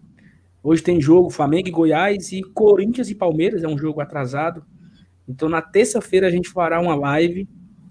Hoje 0.64 0.82
tem 0.82 1.00
jogo 1.00 1.30
Flamengo 1.30 1.68
e 1.68 1.72
Goiás 1.72 2.32
e 2.32 2.42
Corinthians 2.42 3.10
e 3.10 3.16
Palmeiras, 3.16 3.64
é 3.64 3.68
um 3.68 3.78
jogo 3.78 4.02
atrasado. 4.02 4.66
Então, 5.28 5.50
na 5.50 5.62
terça-feira, 5.62 6.28
a 6.28 6.32
gente 6.32 6.50
fará 6.50 6.80
uma 6.80 6.96
live 6.96 7.48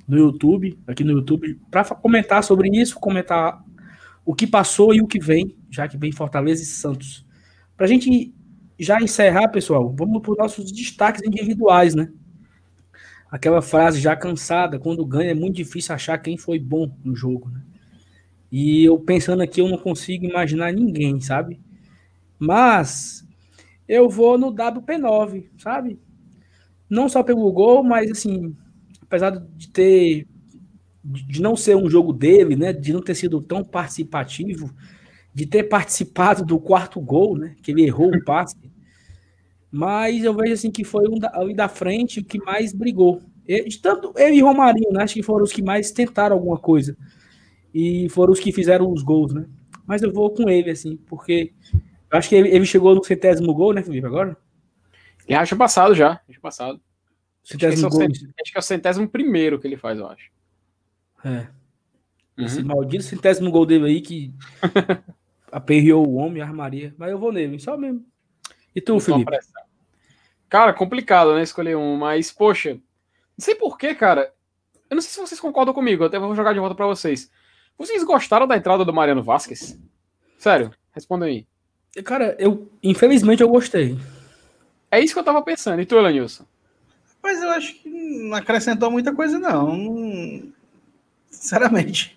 no 0.09 0.16
YouTube, 0.16 0.78
aqui 0.87 1.05
no 1.05 1.12
YouTube, 1.12 1.61
para 1.70 1.84
comentar 1.84 2.43
sobre 2.43 2.68
isso, 2.70 2.99
comentar 2.99 3.62
o 4.24 4.34
que 4.34 4.47
passou 4.47 4.95
e 4.95 5.01
o 5.01 5.07
que 5.07 5.18
vem, 5.18 5.57
já 5.70 5.87
que 5.87 5.97
vem 5.97 6.12
Fortaleza 6.12 6.62
e 6.62 6.66
Santos. 6.66 7.26
Para 7.76 7.87
a 7.87 7.89
gente 7.89 8.34
já 8.78 9.01
encerrar, 9.01 9.49
pessoal, 9.49 9.95
vamos 9.97 10.22
para 10.22 10.32
os 10.32 10.39
nossos 10.39 10.72
destaques 10.72 11.22
individuais, 11.22 11.95
né? 11.95 12.11
Aquela 13.30 13.61
frase 13.61 14.01
já 14.01 14.14
cansada, 14.16 14.78
quando 14.78 15.05
ganha 15.05 15.30
é 15.30 15.34
muito 15.34 15.57
difícil 15.57 15.95
achar 15.95 16.18
quem 16.18 16.39
foi 16.39 16.59
bom 16.59 16.91
no 17.05 17.14
jogo, 17.14 17.51
né? 17.51 17.62
E 18.51 18.84
eu 18.84 18.99
pensando 18.99 19.43
aqui, 19.43 19.61
eu 19.61 19.68
não 19.68 19.76
consigo 19.76 20.24
imaginar 20.24 20.72
ninguém, 20.72 21.20
sabe? 21.20 21.61
Mas 22.39 23.26
eu 23.89 24.09
vou 24.09 24.39
no 24.39 24.53
WP9, 24.53 25.49
sabe? 25.59 25.99
Não 26.89 27.09
só 27.09 27.22
pelo 27.22 27.51
gol, 27.53 27.82
mas 27.82 28.11
assim, 28.11 28.55
apesar 29.03 29.30
de 29.30 29.68
ter 29.70 30.26
de 31.05 31.41
não 31.41 31.55
ser 31.55 31.76
um 31.76 31.89
jogo 31.89 32.12
dele, 32.12 32.57
né, 32.57 32.72
de 32.72 32.93
não 32.93 33.01
ter 33.01 33.14
sido 33.14 33.41
tão 33.41 33.62
participativo, 33.62 34.74
de 35.32 35.47
ter 35.47 35.64
participado 35.64 36.45
do 36.45 36.59
quarto 36.59 37.01
gol, 37.01 37.37
né, 37.39 37.55
que 37.62 37.70
ele 37.70 37.84
errou 37.84 38.09
o 38.12 38.24
passe, 38.24 38.57
mas 39.70 40.24
eu 40.24 40.34
vejo 40.34 40.53
assim 40.53 40.70
que 40.70 40.84
foi 40.84 41.09
um 41.09 41.18
da, 41.18 41.30
ali 41.34 41.55
da 41.55 41.68
frente 41.68 42.20
o 42.20 42.24
que 42.24 42.39
mais 42.39 42.72
brigou. 42.72 43.20
de 43.47 43.78
tanto 43.80 44.12
ele 44.16 44.37
e 44.37 44.41
Romarinho, 44.41 44.93
né, 44.93 45.03
acho 45.03 45.14
que 45.14 45.22
foram 45.22 45.45
os 45.45 45.53
que 45.53 45.62
mais 45.62 45.91
tentaram 45.91 46.37
alguma 46.37 46.59
coisa 46.59 46.97
e 47.74 48.09
foram 48.11 48.32
os 48.32 48.41
que 48.41 48.53
fizeram 48.53 48.93
os 48.93 49.03
gols, 49.03 49.34
né? 49.34 49.47
Mas 49.87 50.03
eu 50.03 50.12
vou 50.12 50.30
com 50.30 50.49
ele 50.49 50.70
assim, 50.70 50.97
porque 51.07 51.53
acho 52.11 52.28
que 52.28 52.34
ele, 52.37 52.49
ele 52.51 52.66
chegou 52.66 52.95
no 52.95 53.05
centésimo 53.05 53.55
gol, 53.55 53.74
né, 53.74 53.82
Felipe, 53.82 54.07
agora? 54.07 54.37
Ele 55.26 55.36
acho 55.36 55.56
passado 55.56 55.94
já, 55.94 56.20
acho 56.28 56.40
passado. 56.40 56.80
Centésimo 57.42 57.88
acho, 57.88 57.96
que 57.96 58.02
é 58.02 58.06
gol. 58.06 58.16
acho 58.42 58.52
que 58.52 58.58
é 58.58 58.60
o 58.60 58.62
centésimo 58.62 59.08
primeiro 59.08 59.58
que 59.58 59.66
ele 59.66 59.76
faz, 59.76 59.98
eu 59.98 60.08
acho. 60.08 60.30
É. 61.24 61.48
Uhum. 62.38 62.44
Esse 62.44 62.62
maldito 62.62 63.04
centésimo 63.04 63.50
gol 63.50 63.64
dele 63.64 63.86
aí 63.86 64.00
que 64.00 64.34
aperreou 65.50 66.06
o 66.06 66.14
homem, 66.16 66.42
a 66.42 66.46
armaria. 66.46 66.94
Mas 66.98 67.10
eu 67.10 67.18
vou 67.18 67.32
nele, 67.32 67.58
só 67.58 67.76
mesmo. 67.76 68.04
E 68.74 68.80
tu, 68.80 68.98
Felipe? 69.00 69.30
Cara, 70.48 70.72
complicado, 70.72 71.34
né? 71.34 71.42
Escolher 71.42 71.76
um, 71.76 71.96
mas, 71.96 72.30
poxa, 72.30 72.74
não 72.74 72.80
sei 73.44 73.54
porquê, 73.54 73.94
cara. 73.94 74.32
Eu 74.88 74.94
não 74.94 75.02
sei 75.02 75.10
se 75.10 75.20
vocês 75.20 75.40
concordam 75.40 75.74
comigo, 75.74 76.04
eu 76.04 76.06
até 76.06 76.18
vou 76.18 76.34
jogar 76.34 76.52
de 76.52 76.60
volta 76.60 76.74
para 76.74 76.86
vocês. 76.86 77.30
Vocês 77.76 78.04
gostaram 78.04 78.46
da 78.46 78.56
entrada 78.56 78.84
do 78.84 78.92
Mariano 78.92 79.22
Vasquez? 79.22 79.78
Sério, 80.38 80.70
responda 80.92 81.26
aí. 81.26 81.46
Cara, 82.04 82.36
eu, 82.38 82.70
infelizmente, 82.82 83.42
eu 83.42 83.48
gostei. 83.48 83.98
É 84.91 85.01
isso 85.01 85.12
que 85.12 85.18
eu 85.20 85.24
tava 85.24 85.43
pensando. 85.43 85.80
E 85.80 85.87
tu, 85.87 85.97
Elenilson? 85.97 86.45
Mas 87.22 87.43
eu 87.43 87.51
acho 87.51 87.74
que 87.74 87.89
não 87.89 88.37
acrescentou 88.37 88.91
muita 88.91 89.14
coisa, 89.14 89.39
não. 89.39 90.53
Sinceramente. 91.30 92.16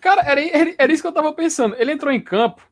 Cara, 0.00 0.22
era, 0.22 0.74
era 0.78 0.92
isso 0.92 1.02
que 1.02 1.08
eu 1.08 1.12
tava 1.12 1.32
pensando. 1.32 1.74
Ele 1.78 1.92
entrou 1.92 2.12
em 2.12 2.20
campo. 2.20 2.62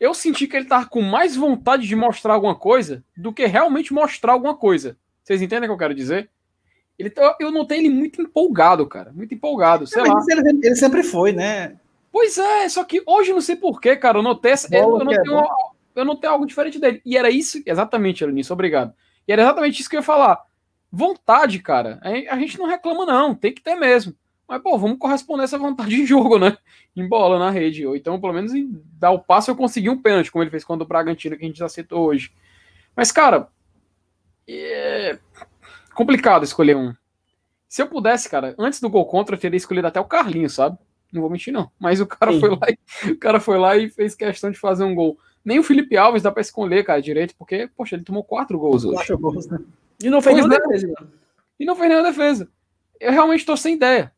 Eu 0.00 0.12
senti 0.12 0.46
que 0.46 0.56
ele 0.56 0.66
tava 0.66 0.86
com 0.86 1.00
mais 1.00 1.36
vontade 1.36 1.86
de 1.86 1.94
mostrar 1.94 2.34
alguma 2.34 2.54
coisa 2.54 3.04
do 3.16 3.32
que 3.32 3.46
realmente 3.46 3.92
mostrar 3.92 4.32
alguma 4.32 4.56
coisa. 4.56 4.96
Vocês 5.22 5.40
entendem 5.40 5.68
o 5.68 5.72
que 5.72 5.74
eu 5.74 5.78
quero 5.78 5.94
dizer? 5.94 6.30
Ele, 6.98 7.12
eu 7.40 7.50
notei 7.50 7.78
ele 7.78 7.90
muito 7.90 8.22
empolgado, 8.22 8.86
cara. 8.86 9.12
Muito 9.12 9.34
empolgado. 9.34 9.86
Sei 9.86 10.02
é, 10.02 10.04
lá. 10.04 10.20
Ele, 10.28 10.60
ele, 10.62 10.76
sempre 10.76 11.02
foi, 11.02 11.32
né? 11.32 11.76
Pois 12.12 12.38
é, 12.38 12.68
só 12.68 12.84
que 12.84 13.02
hoje 13.06 13.32
não 13.32 13.40
sei 13.40 13.56
porquê, 13.56 13.96
cara. 13.96 14.18
Eu 14.18 14.22
notei. 14.22 14.52
Eu, 14.70 14.98
notei 14.98 15.16
é 15.16 15.22
eu 15.94 16.04
notei 16.04 16.28
algo 16.28 16.46
diferente 16.46 16.78
dele. 16.78 17.00
E 17.04 17.16
era 17.16 17.30
isso. 17.30 17.62
Exatamente, 17.64 18.22
Eunice, 18.22 18.52
obrigado. 18.52 18.92
E 19.26 19.32
era 19.32 19.42
exatamente 19.42 19.80
isso 19.80 19.88
que 19.88 19.96
eu 19.96 20.00
ia 20.00 20.04
falar. 20.04 20.42
Vontade, 20.90 21.58
cara. 21.60 22.00
A 22.30 22.38
gente 22.38 22.58
não 22.58 22.66
reclama, 22.66 23.06
não. 23.06 23.34
Tem 23.34 23.52
que 23.52 23.62
ter 23.62 23.74
mesmo. 23.74 24.14
Mas, 24.46 24.62
pô, 24.62 24.78
vamos 24.78 24.98
corresponder 24.98 25.44
essa 25.44 25.58
vontade 25.58 25.94
em 26.00 26.06
jogo, 26.06 26.38
né? 26.38 26.56
Em 26.94 27.08
bola 27.08 27.38
na 27.38 27.50
rede. 27.50 27.86
Ou 27.86 27.96
então, 27.96 28.20
pelo 28.20 28.32
menos, 28.32 28.54
em 28.54 28.70
dar 28.98 29.10
o 29.10 29.18
passo 29.18 29.50
eu 29.50 29.56
consegui 29.56 29.90
um 29.90 30.00
pênalti, 30.00 30.30
como 30.30 30.42
ele 30.42 30.50
fez 30.50 30.64
contra 30.64 30.84
o 30.84 30.88
Bragantino, 30.88 31.36
que 31.36 31.44
a 31.44 31.48
gente 31.48 31.58
já 31.58 31.68
citou 31.68 32.06
hoje. 32.06 32.32
Mas, 32.96 33.10
cara, 33.10 33.48
é 34.48 35.18
complicado 35.94 36.44
escolher 36.44 36.76
um. 36.76 36.94
Se 37.68 37.82
eu 37.82 37.88
pudesse, 37.88 38.28
cara, 38.28 38.54
antes 38.58 38.80
do 38.80 38.90
gol 38.90 39.06
contra, 39.06 39.34
eu 39.34 39.40
teria 39.40 39.56
escolhido 39.56 39.86
até 39.86 39.98
o 39.98 40.04
Carlinho, 40.04 40.48
sabe? 40.50 40.78
Não 41.12 41.20
vou 41.20 41.30
mentir, 41.30 41.52
não. 41.52 41.70
Mas 41.78 42.00
o 42.00 42.06
cara, 42.06 42.32
foi 42.38 42.50
lá, 42.50 42.66
e, 42.68 43.10
o 43.10 43.18
cara 43.18 43.40
foi 43.40 43.58
lá 43.58 43.76
e 43.76 43.88
fez 43.88 44.14
questão 44.14 44.50
de 44.50 44.58
fazer 44.58 44.84
um 44.84 44.94
gol. 44.94 45.18
Nem 45.44 45.58
o 45.58 45.62
Felipe 45.62 45.96
Alves 45.96 46.22
dá 46.22 46.32
pra 46.32 46.40
escolher, 46.40 46.84
cara, 46.84 47.02
direito, 47.02 47.34
porque, 47.36 47.68
poxa, 47.76 47.96
ele 47.96 48.04
tomou 48.04 48.24
quatro 48.24 48.58
gols 48.58 48.84
hoje. 48.84 48.96
Quatro 48.96 49.18
gols, 49.18 49.46
né? 49.46 49.58
E 50.02 50.08
não 50.08 50.22
fez 50.22 50.36
nenhuma 50.36 50.58
defesa. 50.58 50.94
E 51.60 51.64
não 51.64 51.76
fez 51.76 51.88
nenhuma 51.88 52.08
defesa. 52.08 52.48
Eu 52.98 53.12
realmente 53.12 53.44
tô 53.44 53.56
sem 53.56 53.74
ideia 53.74 54.12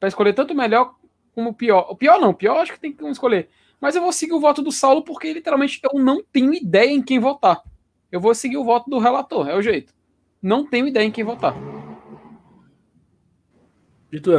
para 0.00 0.08
escolher 0.08 0.32
tanto 0.32 0.52
o 0.52 0.56
melhor 0.56 0.96
como 1.34 1.50
o 1.50 1.54
pior. 1.54 1.86
O 1.90 1.96
pior 1.96 2.20
não, 2.20 2.30
o 2.30 2.34
pior 2.34 2.58
acho 2.58 2.72
que 2.72 2.80
tem 2.80 2.92
que 2.92 3.04
escolher. 3.06 3.48
Mas 3.80 3.94
eu 3.94 4.02
vou 4.02 4.12
seguir 4.12 4.32
o 4.32 4.40
voto 4.40 4.62
do 4.62 4.72
Saulo 4.72 5.02
porque 5.02 5.32
literalmente 5.32 5.80
eu 5.82 6.00
não 6.00 6.22
tenho 6.22 6.52
ideia 6.52 6.90
em 6.90 7.02
quem 7.02 7.18
votar. 7.18 7.62
Eu 8.10 8.20
vou 8.20 8.34
seguir 8.34 8.56
o 8.56 8.64
voto 8.64 8.88
do 8.88 8.98
relator, 8.98 9.48
é 9.48 9.56
o 9.56 9.62
jeito. 9.62 9.92
Não 10.42 10.66
tenho 10.66 10.86
ideia 10.86 11.06
em 11.06 11.10
quem 11.10 11.24
votar. 11.24 11.54
E 14.12 14.20
tu, 14.20 14.30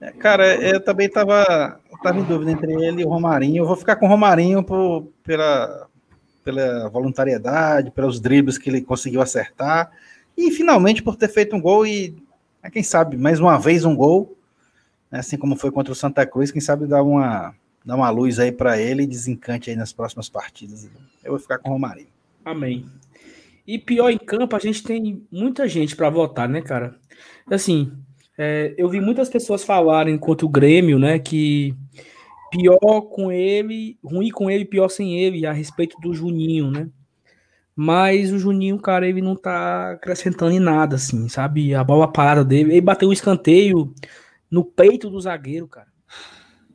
é, 0.00 0.12
Cara, 0.12 0.54
eu 0.56 0.80
também 0.82 1.08
tava, 1.08 1.80
tava 2.02 2.18
em 2.18 2.24
dúvida 2.24 2.50
entre 2.50 2.72
ele 2.72 3.02
e 3.02 3.04
o 3.04 3.08
Romarinho. 3.08 3.62
Eu 3.62 3.66
vou 3.66 3.76
ficar 3.76 3.96
com 3.96 4.06
o 4.06 4.08
Romarinho 4.08 4.62
por, 4.62 5.08
pela, 5.22 5.88
pela 6.44 6.88
voluntariedade, 6.88 7.90
pelos 7.90 8.20
dribles 8.20 8.58
que 8.58 8.70
ele 8.70 8.82
conseguiu 8.82 9.20
acertar. 9.20 9.90
E 10.36 10.50
finalmente 10.50 11.02
por 11.02 11.16
ter 11.16 11.28
feito 11.28 11.56
um 11.56 11.60
gol 11.60 11.86
e, 11.86 12.16
quem 12.72 12.82
sabe, 12.82 13.16
mais 13.16 13.40
uma 13.40 13.58
vez 13.58 13.84
um 13.84 13.96
gol 13.96 14.36
né, 15.10 15.20
assim 15.20 15.36
como 15.36 15.56
foi 15.56 15.70
contra 15.70 15.92
o 15.92 15.96
Santa 15.96 16.26
Cruz, 16.26 16.50
quem 16.50 16.60
sabe 16.60 16.86
dar 16.86 17.02
uma, 17.02 17.54
dar 17.84 17.96
uma 17.96 18.10
luz 18.10 18.38
aí 18.38 18.52
para 18.52 18.78
ele 18.80 19.02
e 19.02 19.06
desencante 19.06 19.70
aí 19.70 19.76
nas 19.76 19.92
próximas 19.92 20.28
partidas. 20.28 20.88
Eu 21.24 21.32
vou 21.32 21.38
ficar 21.38 21.58
com 21.58 21.70
o 21.70 21.72
Romarinho. 21.72 22.08
Amém. 22.44 22.86
E 23.66 23.78
pior 23.78 24.10
em 24.10 24.18
campo, 24.18 24.54
a 24.54 24.58
gente 24.58 24.82
tem 24.82 25.26
muita 25.30 25.66
gente 25.66 25.96
para 25.96 26.10
votar, 26.10 26.48
né, 26.48 26.62
cara? 26.62 26.94
Assim, 27.50 27.92
é, 28.38 28.74
eu 28.76 28.88
vi 28.88 29.00
muitas 29.00 29.28
pessoas 29.28 29.64
falarem 29.64 30.18
contra 30.18 30.46
o 30.46 30.50
Grêmio, 30.50 30.98
né, 30.98 31.18
que 31.18 31.74
pior 32.50 33.02
com 33.02 33.32
ele, 33.32 33.98
ruim 34.04 34.30
com 34.30 34.50
ele, 34.50 34.64
pior 34.64 34.88
sem 34.88 35.18
ele, 35.18 35.46
a 35.46 35.52
respeito 35.52 35.98
do 36.00 36.14
Juninho, 36.14 36.70
né? 36.70 36.88
Mas 37.74 38.32
o 38.32 38.38
Juninho, 38.38 38.78
cara, 38.78 39.06
ele 39.06 39.20
não 39.20 39.36
tá 39.36 39.92
acrescentando 39.92 40.52
em 40.52 40.60
nada, 40.60 40.96
assim, 40.96 41.28
sabe? 41.28 41.74
A 41.74 41.84
bola 41.84 42.10
parada 42.10 42.42
dele, 42.42 42.72
ele 42.72 42.80
bateu 42.80 43.08
um 43.08 43.12
escanteio 43.12 43.92
no 44.50 44.64
peito 44.64 45.10
do 45.10 45.20
zagueiro, 45.20 45.68
cara. 45.68 45.88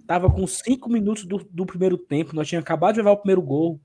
Tava 0.06 0.30
com 0.30 0.46
cinco 0.46 0.90
minutos 0.90 1.26
do, 1.26 1.38
do 1.50 1.66
primeiro 1.66 1.98
tempo, 1.98 2.36
nós 2.36 2.48
tínhamos 2.48 2.66
acabado 2.66 2.94
de 2.94 3.00
levar 3.00 3.12
o 3.12 3.18
primeiro 3.18 3.42
gol. 3.42 3.80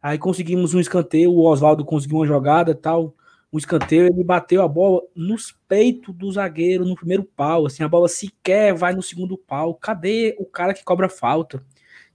Aí 0.00 0.16
conseguimos 0.16 0.72
um 0.72 0.80
escanteio, 0.80 1.30
o 1.30 1.44
Oswaldo 1.44 1.84
conseguiu 1.84 2.18
uma 2.18 2.26
jogada 2.26 2.74
tal, 2.74 3.14
um 3.52 3.58
escanteio, 3.58 4.06
ele 4.06 4.22
bateu 4.22 4.62
a 4.62 4.68
bola 4.68 5.02
nos 5.14 5.52
peitos 5.68 6.14
do 6.14 6.30
zagueiro 6.30 6.84
no 6.84 6.94
primeiro 6.94 7.24
pau, 7.24 7.66
assim, 7.66 7.82
a 7.82 7.88
bola 7.88 8.08
sequer 8.08 8.74
vai 8.74 8.94
no 8.94 9.02
segundo 9.02 9.36
pau. 9.36 9.74
Cadê 9.74 10.36
o 10.38 10.46
cara 10.46 10.72
que 10.72 10.84
cobra 10.84 11.08
falta? 11.08 11.62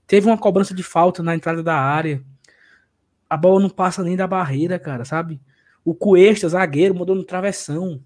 Teve 0.06 0.26
uma 0.26 0.38
cobrança 0.38 0.74
de 0.74 0.82
falta 0.82 1.22
na 1.22 1.34
entrada 1.34 1.62
da 1.62 1.76
área. 1.76 2.22
A 3.28 3.36
bola 3.36 3.60
não 3.60 3.68
passa 3.68 4.02
nem 4.02 4.16
da 4.16 4.26
barreira, 4.26 4.78
cara, 4.78 5.04
sabe? 5.04 5.40
O 5.84 5.94
Cuesta, 5.94 6.48
zagueiro, 6.48 6.94
mandou 6.94 7.14
no 7.14 7.24
travessão. 7.24 8.02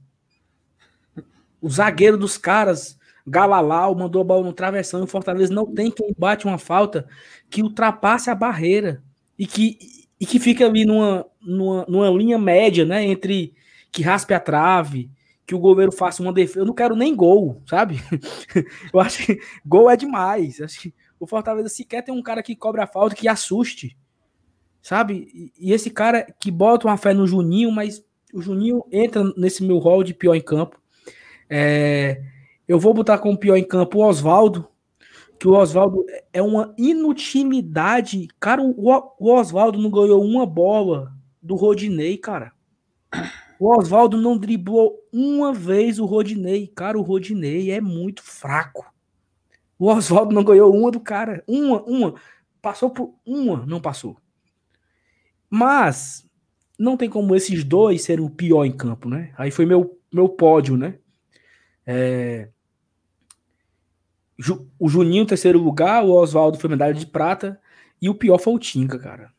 O 1.61 1.68
zagueiro 1.68 2.16
dos 2.16 2.37
caras, 2.37 2.99
Galalau, 3.26 3.95
mandou 3.95 4.22
a 4.22 4.24
bola 4.24 4.43
no 4.43 4.53
travessão 4.53 5.01
e 5.01 5.05
o 5.05 5.07
Fortaleza 5.07 5.53
não 5.53 5.66
tem 5.66 5.91
quem 5.91 6.12
bate 6.18 6.47
uma 6.47 6.59
falta 6.59 7.07
que 7.49 7.62
ultrapasse 7.62 8.28
a 8.28 8.35
barreira 8.35 9.03
e 9.39 9.47
que, 9.47 9.78
e 10.20 10.26
que 10.26 10.38
fica 10.38 10.66
ali 10.66 10.84
numa, 10.84 11.26
numa, 11.40 11.86
numa 11.88 12.10
linha 12.10 12.38
média, 12.38 12.84
né? 12.84 13.04
Entre 13.04 13.54
que 13.90 14.02
raspe 14.02 14.34
a 14.34 14.38
trave, 14.38 15.10
que 15.46 15.54
o 15.54 15.58
goleiro 15.58 15.90
faça 15.90 16.22
uma 16.22 16.32
defesa. 16.32 16.60
Eu 16.60 16.66
não 16.66 16.74
quero 16.74 16.94
nem 16.94 17.16
gol, 17.16 17.62
sabe? 17.66 18.00
Eu 18.92 19.00
acho 19.00 19.24
que 19.24 19.40
gol 19.64 19.88
é 19.88 19.96
demais. 19.96 20.60
Acho 20.60 20.82
que 20.82 20.94
o 21.18 21.26
Fortaleza 21.26 21.70
sequer 21.70 22.02
tem 22.02 22.14
um 22.14 22.22
cara 22.22 22.42
que 22.42 22.54
cobra 22.54 22.84
a 22.84 22.86
falta 22.86 23.16
que 23.16 23.26
assuste, 23.26 23.96
sabe? 24.82 25.52
E, 25.58 25.72
esse 25.72 25.90
cara 25.90 26.26
que 26.38 26.50
bota 26.50 26.86
uma 26.86 26.98
fé 26.98 27.14
no 27.14 27.26
Juninho, 27.26 27.72
mas 27.72 28.04
o 28.32 28.42
Juninho 28.42 28.84
entra 28.92 29.24
nesse 29.36 29.64
meu 29.64 29.78
rol 29.78 30.04
de 30.04 30.14
pior 30.14 30.34
em 30.34 30.40
campo. 30.42 30.78
É, 31.48 32.22
eu 32.68 32.78
vou 32.78 32.92
botar 32.94 33.18
como 33.18 33.38
pior 33.38 33.56
em 33.56 33.64
campo 33.64 33.98
o 33.98 34.06
Oswaldo, 34.06 34.68
que 35.41 35.49
o 35.49 35.53
Oswaldo 35.53 36.05
é 36.34 36.43
uma 36.43 36.74
inutilidade. 36.76 38.28
Cara, 38.38 38.62
o, 38.62 39.34
Oswaldo 39.34 39.78
não 39.78 39.91
ganhou 39.91 40.22
uma 40.22 40.45
bola 40.45 41.14
do 41.41 41.55
Rodinei, 41.55 42.18
cara. 42.18 42.53
O 43.59 43.74
Oswaldo 43.74 44.18
não 44.18 44.36
driblou 44.36 45.03
uma 45.11 45.51
vez 45.51 45.99
o 45.99 46.05
Rodinei. 46.05 46.66
Cara, 46.66 46.99
o 46.99 47.03
Rodinei 47.03 47.70
é 47.70 47.80
muito 47.80 48.22
fraco. 48.22 48.93
O 49.78 49.86
Oswaldo 49.86 50.34
não 50.34 50.45
ganhou 50.45 50.76
uma 50.76 50.91
do 50.91 51.01
cara. 51.01 51.43
Uma, 51.49 51.82
uma. 51.84 52.14
Passou 52.61 52.91
por 52.91 53.14
uma, 53.24 53.64
não 53.64 53.80
passou. 53.80 54.18
Mas 55.49 56.28
não 56.78 56.99
tem 56.99 57.09
como 57.09 57.34
esses 57.34 57.64
dois 57.64 58.03
serem 58.03 58.22
o 58.22 58.28
pior 58.28 58.66
em 58.66 58.72
campo, 58.72 59.09
né? 59.09 59.32
Aí 59.38 59.51
foi 59.51 59.64
meu, 59.64 59.99
meu 60.12 60.28
pódio, 60.28 60.76
né? 60.76 60.99
É... 61.86 62.51
o 64.78 64.88
Juninho, 64.88 65.26
terceiro 65.26 65.59
lugar, 65.59 66.05
o 66.05 66.11
Oswaldo 66.11 66.59
foi 66.59 66.70
medalha 66.70 66.95
de 66.95 67.07
prata, 67.07 67.61
e 68.01 68.09
o 68.09 68.14
pior 68.14 68.38
foi 68.38 68.55
o 68.55 68.59
Tinga, 68.59 68.99
cara. 68.99 69.30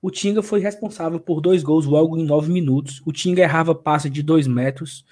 O 0.00 0.10
Tinga 0.10 0.42
foi 0.42 0.60
responsável 0.60 1.18
por 1.18 1.40
dois 1.40 1.62
gols 1.62 1.86
logo 1.86 2.16
em 2.16 2.24
nove 2.24 2.52
minutos. 2.52 3.02
O 3.04 3.12
Tinga 3.12 3.42
errava 3.42 3.74
passe 3.74 4.08
de 4.08 4.22
dois 4.22 4.46
metros. 4.46 5.04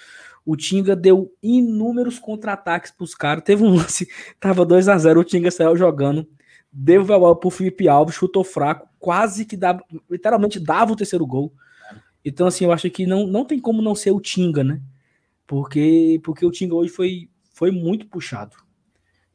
O 0.47 0.57
Tinga 0.57 0.95
deu 0.95 1.33
inúmeros 1.43 2.19
contra-ataques 2.19 2.93
pros 2.93 3.15
caras. 3.15 3.43
Teve 3.45 3.65
um 3.65 3.75
lance, 3.75 4.09
tava 4.39 4.65
2 4.65 4.89
a 4.89 4.97
0 4.97 5.21
o 5.21 5.25
Tinga 5.25 5.51
saiu 5.51 5.77
jogando, 5.77 6.27
deu 6.71 7.03
o 7.03 7.05
bola 7.05 7.35
pro 7.35 7.51
Felipe 7.51 7.89
Alves, 7.89 8.15
chutou 8.15 8.45
fraco, 8.45 8.89
quase 8.99 9.45
que 9.45 9.57
dava, 9.57 9.83
literalmente 10.09 10.61
dava 10.61 10.93
o 10.93 10.97
terceiro 10.97 11.27
gol. 11.27 11.53
Então, 12.25 12.47
assim, 12.47 12.65
eu 12.65 12.73
acho 12.73 12.89
que 12.91 13.07
não, 13.07 13.27
não 13.27 13.45
tem 13.45 13.59
como 13.59 13.83
não 13.83 13.95
ser 13.95 14.13
o 14.13 14.21
Tinga, 14.21 14.63
né? 14.63 14.81
Porque, 15.47 16.21
porque 16.23 16.47
o 16.47 16.51
Tinga 16.51 16.75
hoje 16.75 16.93
foi, 16.93 17.29
foi 17.53 17.71
muito 17.71 18.07
puxado. 18.07 18.64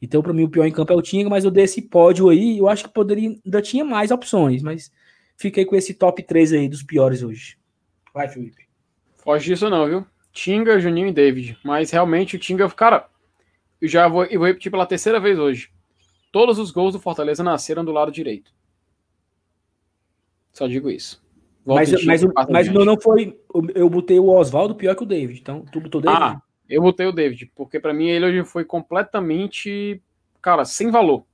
Então, 0.02 0.22
para 0.22 0.34
mim, 0.34 0.44
o 0.44 0.50
pior 0.50 0.66
em 0.66 0.72
campo 0.72 0.94
é 0.94 0.96
o 0.96 1.02
Tinga, 1.02 1.30
mas 1.30 1.44
eu 1.44 1.52
dei 1.52 1.66
esse 1.66 1.82
pódio 1.82 2.30
aí, 2.30 2.58
eu 2.58 2.70
acho 2.70 2.86
que 2.86 2.94
poderia, 2.94 3.36
ainda 3.46 3.62
tinha 3.62 3.84
mais 3.84 4.12
opções, 4.12 4.62
mas 4.62 4.92
fiquei 5.36 5.66
com 5.66 5.76
esse 5.76 5.94
top 5.94 6.24
3 6.24 6.54
aí 6.54 6.70
dos 6.70 6.84
piores 6.84 7.22
hoje. 7.22 7.58
Vai, 8.14 8.28
Felipe. 8.30 8.68
Foge 9.18 9.46
disso 9.46 9.70
não, 9.70 9.86
viu? 9.88 10.06
Tinga, 10.32 10.80
Juninho 10.80 11.08
e 11.08 11.14
David. 11.14 11.58
Mas 11.64 11.92
realmente 11.92 12.36
o 12.36 12.40
Tinga, 12.40 12.70
cara, 12.70 13.08
eu 13.82 13.88
já 13.88 14.08
vou, 14.08 14.26
eu 14.26 14.40
vou 14.40 14.48
repetir 14.48 14.72
pela 14.72 14.86
terceira 14.86 15.20
vez 15.20 15.38
hoje. 15.38 15.70
Todos 16.32 16.60
os 16.60 16.72
gols 16.72 16.94
do 16.94 17.00
Fortaleza 17.00 17.44
nasceram 17.44 17.84
do 17.84 17.92
lado 17.92 18.12
direito. 18.12 18.54
Só 20.54 20.68
digo 20.68 20.90
isso. 20.90 21.22
Volta 21.66 21.92
mas 21.92 22.24
mas, 22.24 22.50
mas 22.50 22.74
não, 22.74 22.86
não 22.86 23.00
foi. 23.00 23.38
Eu 23.76 23.90
botei 23.90 24.20
o 24.20 24.30
Oswaldo 24.30 24.76
pior 24.76 24.96
que 24.96 25.04
o 25.04 25.06
David. 25.06 25.40
Então, 25.40 25.66
tu 25.72 25.80
botou 25.80 26.00
o 26.00 26.04
David? 26.04 26.24
Ah, 26.24 26.42
eu 26.70 26.82
botei 26.82 27.08
o 27.08 27.12
David, 27.12 27.52
porque 27.56 27.80
para 27.80 27.94
mim 27.94 28.08
ele 28.08 28.26
hoje 28.26 28.44
foi 28.44 28.64
completamente, 28.64 30.02
cara, 30.42 30.64
sem 30.64 30.92
valor. 30.92 31.26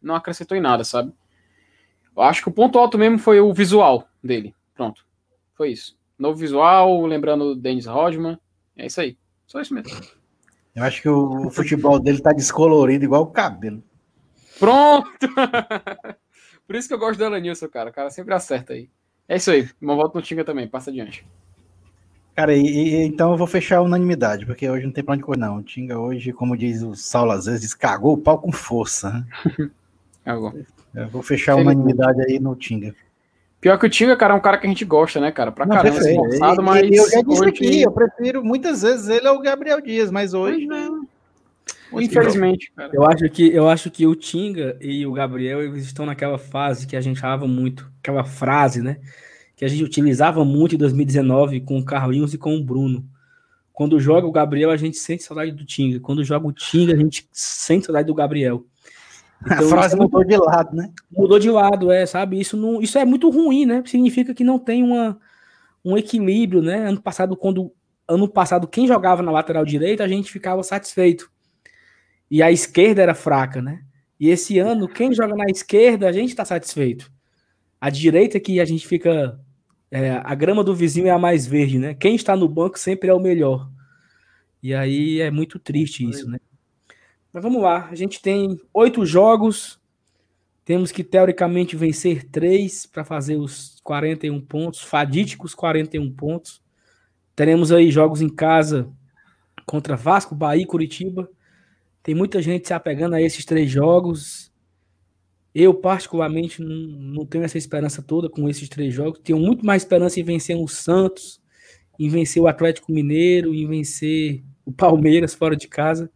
Não 0.00 0.14
acrescentou 0.14 0.56
em 0.56 0.60
nada, 0.60 0.82
sabe? 0.82 1.12
Eu 2.16 2.22
acho 2.22 2.42
que 2.42 2.48
o 2.48 2.52
ponto 2.52 2.78
alto 2.78 2.96
mesmo 2.96 3.18
foi 3.18 3.38
o 3.40 3.52
visual 3.52 4.08
dele. 4.22 4.54
Pronto. 4.74 5.04
Foi 5.54 5.70
isso. 5.70 5.96
Novo 6.18 6.38
visual, 6.38 7.04
lembrando 7.04 7.52
o 7.52 7.54
Dennis 7.54 7.86
Rodman. 7.86 8.38
É 8.76 8.86
isso 8.86 9.00
aí. 9.00 9.16
Só 9.46 9.60
isso 9.60 9.74
mesmo. 9.74 9.90
Eu 10.74 10.84
acho 10.84 11.02
que 11.02 11.08
o, 11.08 11.50
futebol 11.50 11.98
dele 11.98 12.20
tá 12.20 12.32
descolorido 12.32 13.04
igual 13.04 13.22
o 13.22 13.30
cabelo. 13.30 13.82
Pronto! 14.58 15.28
Por 16.66 16.76
isso 16.76 16.88
que 16.88 16.94
eu 16.94 16.98
gosto 16.98 17.18
do 17.18 17.24
Elenilson, 17.24 17.68
cara. 17.68 17.90
O 17.90 17.92
cara 17.92 18.10
sempre 18.10 18.34
acerta 18.34 18.72
aí. 18.72 18.88
É 19.28 19.36
isso 19.36 19.50
aí. 19.50 19.68
Uma 19.80 19.94
volta 19.94 20.18
no 20.18 20.24
Tinga 20.24 20.44
também. 20.44 20.68
Passa 20.68 20.90
adiante. 20.90 21.26
Cara, 22.38 22.54
e, 22.54 22.64
e, 22.64 22.94
então 23.02 23.32
eu 23.32 23.36
vou 23.36 23.48
fechar 23.48 23.78
a 23.78 23.82
unanimidade, 23.82 24.46
porque 24.46 24.70
hoje 24.70 24.86
não 24.86 24.92
tem 24.92 25.02
pra 25.02 25.14
onde 25.14 25.24
correr, 25.24 25.40
não. 25.40 25.56
O 25.56 25.62
Tinga 25.64 25.98
hoje, 25.98 26.32
como 26.32 26.56
diz 26.56 26.82
o 26.82 26.94
Saulo 26.94 27.32
às 27.32 27.46
vezes, 27.46 27.74
cagou 27.74 28.12
o 28.12 28.18
pau 28.18 28.38
com 28.38 28.52
força. 28.52 29.26
Cagou. 30.24 30.54
Eu 30.94 31.08
vou 31.08 31.20
fechar 31.20 31.54
a 31.54 31.56
unanimidade 31.56 32.22
aí 32.22 32.38
no 32.38 32.54
Tinga. 32.54 32.94
Pior 33.60 33.76
que 33.76 33.86
o 33.86 33.90
Tinga, 33.90 34.16
cara, 34.16 34.34
é 34.34 34.36
um 34.36 34.40
cara 34.40 34.56
que 34.56 34.68
a 34.68 34.70
gente 34.70 34.84
gosta, 34.84 35.18
né, 35.18 35.32
cara? 35.32 35.50
Pra 35.50 35.66
não, 35.66 35.74
caramba, 35.74 35.98
esforçado, 35.98 36.62
mas. 36.62 36.88
Eu 36.88 37.10
já 37.10 37.22
disse 37.22 37.40
hoje... 37.40 37.48
aqui, 37.48 37.82
eu 37.82 37.90
prefiro 37.90 38.44
muitas 38.44 38.82
vezes 38.82 39.08
ele 39.08 39.26
ao 39.26 39.40
Gabriel 39.40 39.80
Dias, 39.80 40.08
mas 40.08 40.32
hoje. 40.32 40.64
Não. 40.64 41.08
Infelizmente, 41.94 42.70
cara. 42.76 42.90
Eu 42.92 43.04
acho, 43.04 43.28
que, 43.30 43.52
eu 43.52 43.68
acho 43.68 43.90
que 43.90 44.06
o 44.06 44.14
Tinga 44.14 44.76
e 44.80 45.04
o 45.04 45.12
Gabriel 45.12 45.60
eles 45.60 45.86
estão 45.86 46.06
naquela 46.06 46.38
fase 46.38 46.86
que 46.86 46.94
a 46.94 47.00
gente 47.00 47.18
falava 47.18 47.48
muito, 47.48 47.90
aquela 48.00 48.22
frase, 48.22 48.80
né? 48.80 48.98
Que 49.58 49.64
a 49.64 49.68
gente 49.68 49.82
utilizava 49.82 50.44
muito 50.44 50.76
em 50.76 50.78
2019 50.78 51.62
com 51.62 51.80
o 51.80 51.84
Carlinhos 51.84 52.32
e 52.32 52.38
com 52.38 52.56
o 52.56 52.62
Bruno. 52.62 53.04
Quando 53.72 53.98
joga 53.98 54.24
o 54.24 54.30
Gabriel, 54.30 54.70
a 54.70 54.76
gente 54.76 54.96
sente 54.96 55.24
saudade 55.24 55.50
do 55.50 55.64
Tinga. 55.64 55.98
Quando 55.98 56.22
joga 56.22 56.46
o 56.46 56.52
Tinga, 56.52 56.94
a 56.94 56.96
gente 56.96 57.28
sente 57.32 57.86
saudade 57.86 58.06
do 58.06 58.14
Gabriel. 58.14 58.64
Então, 59.44 59.66
a 59.66 59.68
frase 59.68 59.96
é 59.96 59.98
mudou 59.98 60.22
de 60.22 60.36
lado, 60.36 60.76
né? 60.76 60.92
Mudou 61.10 61.40
de 61.40 61.50
lado, 61.50 61.90
é, 61.90 62.06
sabe? 62.06 62.38
Isso, 62.38 62.56
não, 62.56 62.80
isso 62.80 62.98
é 62.98 63.04
muito 63.04 63.28
ruim, 63.30 63.66
né? 63.66 63.82
Significa 63.84 64.32
que 64.32 64.44
não 64.44 64.60
tem 64.60 64.84
uma, 64.84 65.18
um 65.84 65.98
equilíbrio, 65.98 66.62
né? 66.62 66.88
Ano 66.88 67.02
passado, 67.02 67.36
quando 67.36 67.72
ano 68.06 68.28
passado 68.28 68.68
quem 68.68 68.86
jogava 68.86 69.24
na 69.24 69.32
lateral 69.32 69.64
direita, 69.64 70.04
a 70.04 70.08
gente 70.08 70.30
ficava 70.30 70.62
satisfeito. 70.62 71.28
E 72.30 72.44
a 72.44 72.52
esquerda 72.52 73.02
era 73.02 73.14
fraca, 73.14 73.60
né? 73.60 73.82
E 74.20 74.28
esse 74.28 74.60
ano, 74.60 74.86
quem 74.86 75.12
joga 75.12 75.34
na 75.34 75.46
esquerda, 75.46 76.08
a 76.08 76.12
gente 76.12 76.28
está 76.28 76.44
satisfeito. 76.44 77.10
A 77.80 77.90
direita 77.90 78.36
é 78.36 78.40
que 78.40 78.60
a 78.60 78.64
gente 78.64 78.86
fica 78.86 79.36
é, 79.90 80.20
a 80.22 80.34
grama 80.34 80.62
do 80.62 80.74
vizinho 80.74 81.06
é 81.06 81.10
a 81.10 81.18
mais 81.18 81.46
verde, 81.46 81.78
né? 81.78 81.94
Quem 81.94 82.14
está 82.14 82.36
no 82.36 82.48
banco 82.48 82.78
sempre 82.78 83.08
é 83.08 83.14
o 83.14 83.20
melhor. 83.20 83.70
E 84.62 84.74
aí 84.74 85.20
é 85.20 85.30
muito 85.30 85.58
triste 85.58 86.08
isso, 86.08 86.28
né? 86.28 86.38
Mas 87.32 87.42
vamos 87.42 87.62
lá, 87.62 87.88
a 87.90 87.94
gente 87.94 88.20
tem 88.20 88.58
oito 88.72 89.04
jogos, 89.04 89.78
temos 90.64 90.90
que 90.90 91.04
teoricamente 91.04 91.76
vencer 91.76 92.24
três 92.24 92.84
para 92.84 93.04
fazer 93.04 93.36
os 93.36 93.80
41 93.82 94.40
pontos, 94.40 94.82
fadíticos 94.82 95.54
41 95.54 96.12
pontos. 96.12 96.60
Teremos 97.34 97.70
aí 97.70 97.90
jogos 97.90 98.20
em 98.20 98.28
casa 98.28 98.90
contra 99.64 99.96
Vasco, 99.96 100.34
Bahia 100.34 100.62
e 100.62 100.66
Curitiba. 100.66 101.30
Tem 102.02 102.14
muita 102.14 102.42
gente 102.42 102.66
se 102.66 102.74
apegando 102.74 103.14
a 103.14 103.22
esses 103.22 103.44
três 103.44 103.70
jogos. 103.70 104.47
Eu, 105.54 105.74
particularmente, 105.74 106.62
não, 106.62 106.76
não, 106.76 107.26
tenho 107.26 107.44
essa 107.44 107.58
esperança 107.58 108.02
toda 108.02 108.28
com 108.28 108.48
esses 108.48 108.68
três 108.68 108.94
jogos. 108.94 109.20
Tenho 109.20 109.38
muito 109.38 109.64
mais 109.64 109.82
esperança 109.82 110.20
em 110.20 110.22
vencer 110.22 110.56
o 110.56 110.68
Santos, 110.68 111.40
em 111.98 112.08
vencer 112.08 112.42
o 112.42 112.46
Atlético 112.46 112.92
Mineiro, 112.92 113.54
em 113.54 113.66
vencer 113.66 114.44
o 114.64 114.72
Palmeiras 114.72 115.34
fora 115.34 115.56
de 115.56 115.66
casa. 115.66 116.10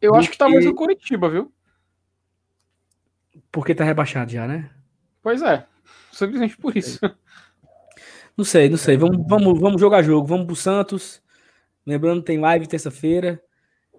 Eu 0.00 0.14
acho 0.14 0.30
que 0.30 0.36
talvez 0.36 0.66
o 0.66 0.74
Curitiba, 0.74 1.30
viu? 1.30 1.52
Porque 3.50 3.74
tá 3.74 3.84
rebaixado 3.84 4.32
já, 4.32 4.46
né? 4.46 4.70
Pois 5.22 5.40
é. 5.42 5.64
Simplesmente 6.12 6.56
por 6.56 6.76
isso. 6.76 6.98
Não 8.36 8.46
sei, 8.46 8.68
não 8.68 8.78
sei. 8.78 8.96
Vamos, 8.96 9.26
vamos, 9.28 9.60
vamos 9.60 9.80
jogar 9.80 10.02
jogo. 10.02 10.26
Vamos 10.26 10.46
pro 10.46 10.56
Santos. 10.56 11.22
Lembrando, 11.86 12.22
tem 12.22 12.38
live 12.38 12.66
terça-feira. 12.66 13.42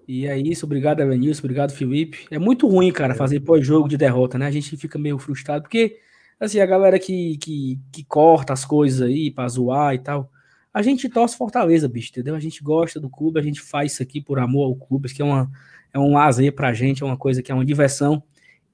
E 0.07 0.27
é 0.27 0.37
isso, 0.37 0.65
obrigado, 0.65 1.01
Evanilson, 1.01 1.41
obrigado, 1.41 1.71
Felipe. 1.71 2.25
É 2.29 2.37
muito 2.37 2.67
ruim, 2.67 2.91
cara, 2.91 3.15
fazer 3.15 3.39
pós-jogo 3.39 3.87
de 3.87 3.97
derrota, 3.97 4.37
né? 4.37 4.47
A 4.47 4.51
gente 4.51 4.75
fica 4.75 4.99
meio 4.99 5.17
frustrado, 5.17 5.63
porque, 5.63 5.99
assim, 6.39 6.59
a 6.59 6.65
galera 6.65 6.99
que, 6.99 7.37
que, 7.37 7.79
que 7.91 8.03
corta 8.03 8.53
as 8.53 8.65
coisas 8.65 9.01
aí 9.01 9.31
pra 9.31 9.47
zoar 9.47 9.95
e 9.95 9.99
tal, 9.99 10.29
a 10.73 10.81
gente 10.81 11.07
torce 11.07 11.37
Fortaleza, 11.37 11.87
bicho, 11.87 12.09
entendeu? 12.09 12.35
A 12.35 12.39
gente 12.39 12.63
gosta 12.63 12.99
do 12.99 13.09
clube, 13.09 13.39
a 13.39 13.43
gente 13.43 13.61
faz 13.61 13.93
isso 13.93 14.03
aqui 14.03 14.19
por 14.19 14.39
amor 14.39 14.65
ao 14.65 14.75
clube, 14.75 15.05
isso 15.05 15.15
que 15.15 15.21
é, 15.21 15.25
uma, 15.25 15.49
é 15.93 15.99
um 15.99 16.13
lazer 16.13 16.51
pra 16.53 16.73
gente, 16.73 17.03
é 17.03 17.05
uma 17.05 17.17
coisa 17.17 17.43
que 17.43 17.51
é 17.51 17.55
uma 17.55 17.63
diversão. 17.63 18.23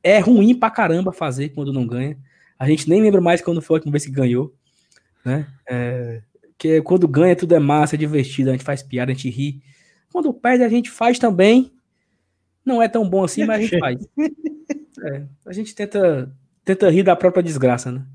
É 0.01 0.19
ruim 0.19 0.55
pra 0.55 0.69
caramba 0.69 1.11
fazer 1.11 1.49
quando 1.49 1.73
não 1.73 1.85
ganha. 1.85 2.17
A 2.57 2.67
gente 2.67 2.89
nem 2.89 3.01
lembra 3.01 3.19
mais 3.19 3.41
quando 3.41 3.61
foi 3.61 3.75
a 3.75 3.77
última 3.77 3.91
vez 3.91 4.05
que 4.05 4.11
ganhou, 4.11 4.53
né? 5.25 5.45
É, 5.69 6.21
que 6.57 6.81
quando 6.81 7.07
ganha 7.07 7.35
tudo 7.35 7.53
é 7.53 7.59
massa, 7.59 7.95
é 7.95 7.97
divertido, 7.97 8.49
a 8.49 8.53
gente 8.53 8.63
faz 8.65 8.81
piada, 8.81 9.11
a 9.11 9.15
gente 9.15 9.29
ri. 9.29 9.61
Quando 10.11 10.33
perde, 10.33 10.63
a 10.63 10.69
gente 10.69 10.89
faz 10.89 11.19
também. 11.19 11.71
Não 12.65 12.81
é 12.81 12.87
tão 12.87 13.07
bom 13.09 13.23
assim, 13.23 13.45
mas 13.45 13.59
a 13.59 13.61
gente 13.61 13.79
faz. 13.79 14.07
É, 15.01 15.23
a 15.45 15.53
gente 15.53 15.73
tenta, 15.73 16.29
tenta 16.65 16.89
rir 16.89 17.03
da 17.03 17.15
própria 17.15 17.41
desgraça, 17.41 17.89
né? 17.91 18.05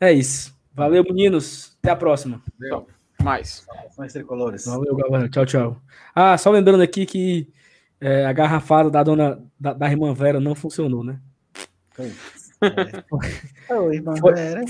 É 0.00 0.10
isso. 0.12 0.58
Valeu, 0.72 1.04
meninos. 1.04 1.76
Até 1.82 1.90
a 1.90 1.96
próxima. 1.96 2.40
Valeu. 2.58 2.86
Mais. 3.22 3.66
Mais 3.98 4.12
tricolores. 4.12 4.64
Valeu, 4.64 4.96
galera. 4.96 5.28
Tchau, 5.28 5.44
tchau. 5.44 5.82
Ah, 6.14 6.38
só 6.38 6.50
lembrando 6.50 6.82
aqui 6.82 7.04
que 7.04 7.52
é, 8.00 8.24
a 8.24 8.32
garrafada 8.32 8.90
da 8.90 9.02
dona 9.02 9.42
da, 9.58 9.74
da 9.74 9.90
irmã 9.90 10.14
Vera 10.14 10.40
não 10.40 10.54
funcionou, 10.54 11.04
né? 11.04 11.20
Foi, 11.90 12.10
foi, 13.10 13.94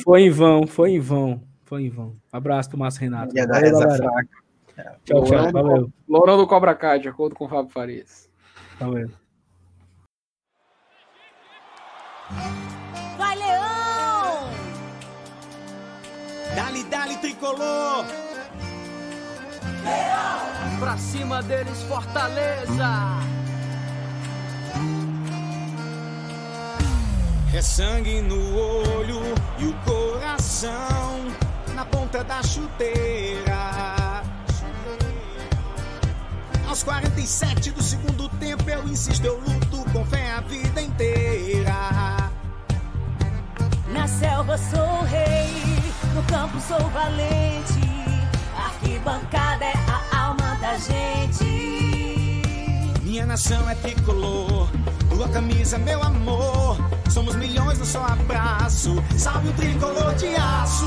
foi 0.02 0.22
em 0.22 0.30
vão, 0.30 0.66
foi 0.66 0.90
em 0.90 1.00
vão, 1.00 1.42
foi 1.64 1.82
em 1.84 1.90
vão. 1.90 2.16
Abraço 2.32 2.70
pro 2.70 2.78
Márcio 2.78 3.02
Renato. 3.02 3.32
Valeu, 3.32 3.78
galera. 3.78 4.26
Tchau, 5.04 5.24
tchau. 5.24 5.52
Valeu. 5.52 5.92
Lourão 6.08 6.36
do 6.36 6.46
Cobra 6.46 6.74
Kai, 6.74 6.98
de 6.98 7.08
acordo 7.08 7.34
com 7.34 7.44
o 7.44 7.48
Fábio 7.48 7.70
Farias. 7.70 8.28
Valeu. 8.78 9.10
Vai, 13.18 13.36
Leão! 13.36 14.50
Dali, 16.54 16.84
dali, 16.84 17.16
tricolor! 17.18 18.04
Leão! 19.84 20.78
Pra 20.78 20.96
cima 20.96 21.42
deles, 21.42 21.82
Fortaleza! 21.82 23.20
É 27.52 27.60
sangue 27.60 28.22
no 28.22 28.56
olho 28.56 29.20
e 29.58 29.66
o 29.66 29.74
coração 29.84 31.18
na 31.74 31.84
ponta 31.84 32.22
da 32.22 32.42
chuteira. 32.42 33.99
Aos 36.70 36.84
47 36.84 37.72
do 37.72 37.82
segundo 37.82 38.28
tempo 38.38 38.70
eu 38.70 38.86
insisto, 38.86 39.24
eu 39.24 39.40
luto 39.40 39.78
com 39.90 40.04
fé 40.04 40.30
a 40.30 40.40
vida 40.40 40.80
inteira. 40.80 42.30
Na 43.88 44.06
selva 44.06 44.56
sou 44.56 45.02
rei, 45.02 45.50
no 46.14 46.22
campo 46.22 46.60
sou 46.60 46.78
valente. 46.90 48.14
Arquibancada 48.56 49.64
é 49.64 49.72
a 49.88 50.26
alma 50.26 50.54
da 50.60 50.76
gente. 50.78 51.44
Minha 53.02 53.26
nação 53.26 53.68
é 53.68 53.74
tricolor, 53.74 54.70
tua 55.08 55.28
camisa, 55.28 55.76
meu 55.76 56.00
amor. 56.00 56.76
Somos 57.10 57.34
milhões 57.34 57.80
no 57.80 57.84
só 57.84 58.04
abraço. 58.04 58.94
Salve 59.18 59.48
o 59.48 59.52
tricolor 59.54 60.14
de 60.14 60.36
aço. 60.36 60.86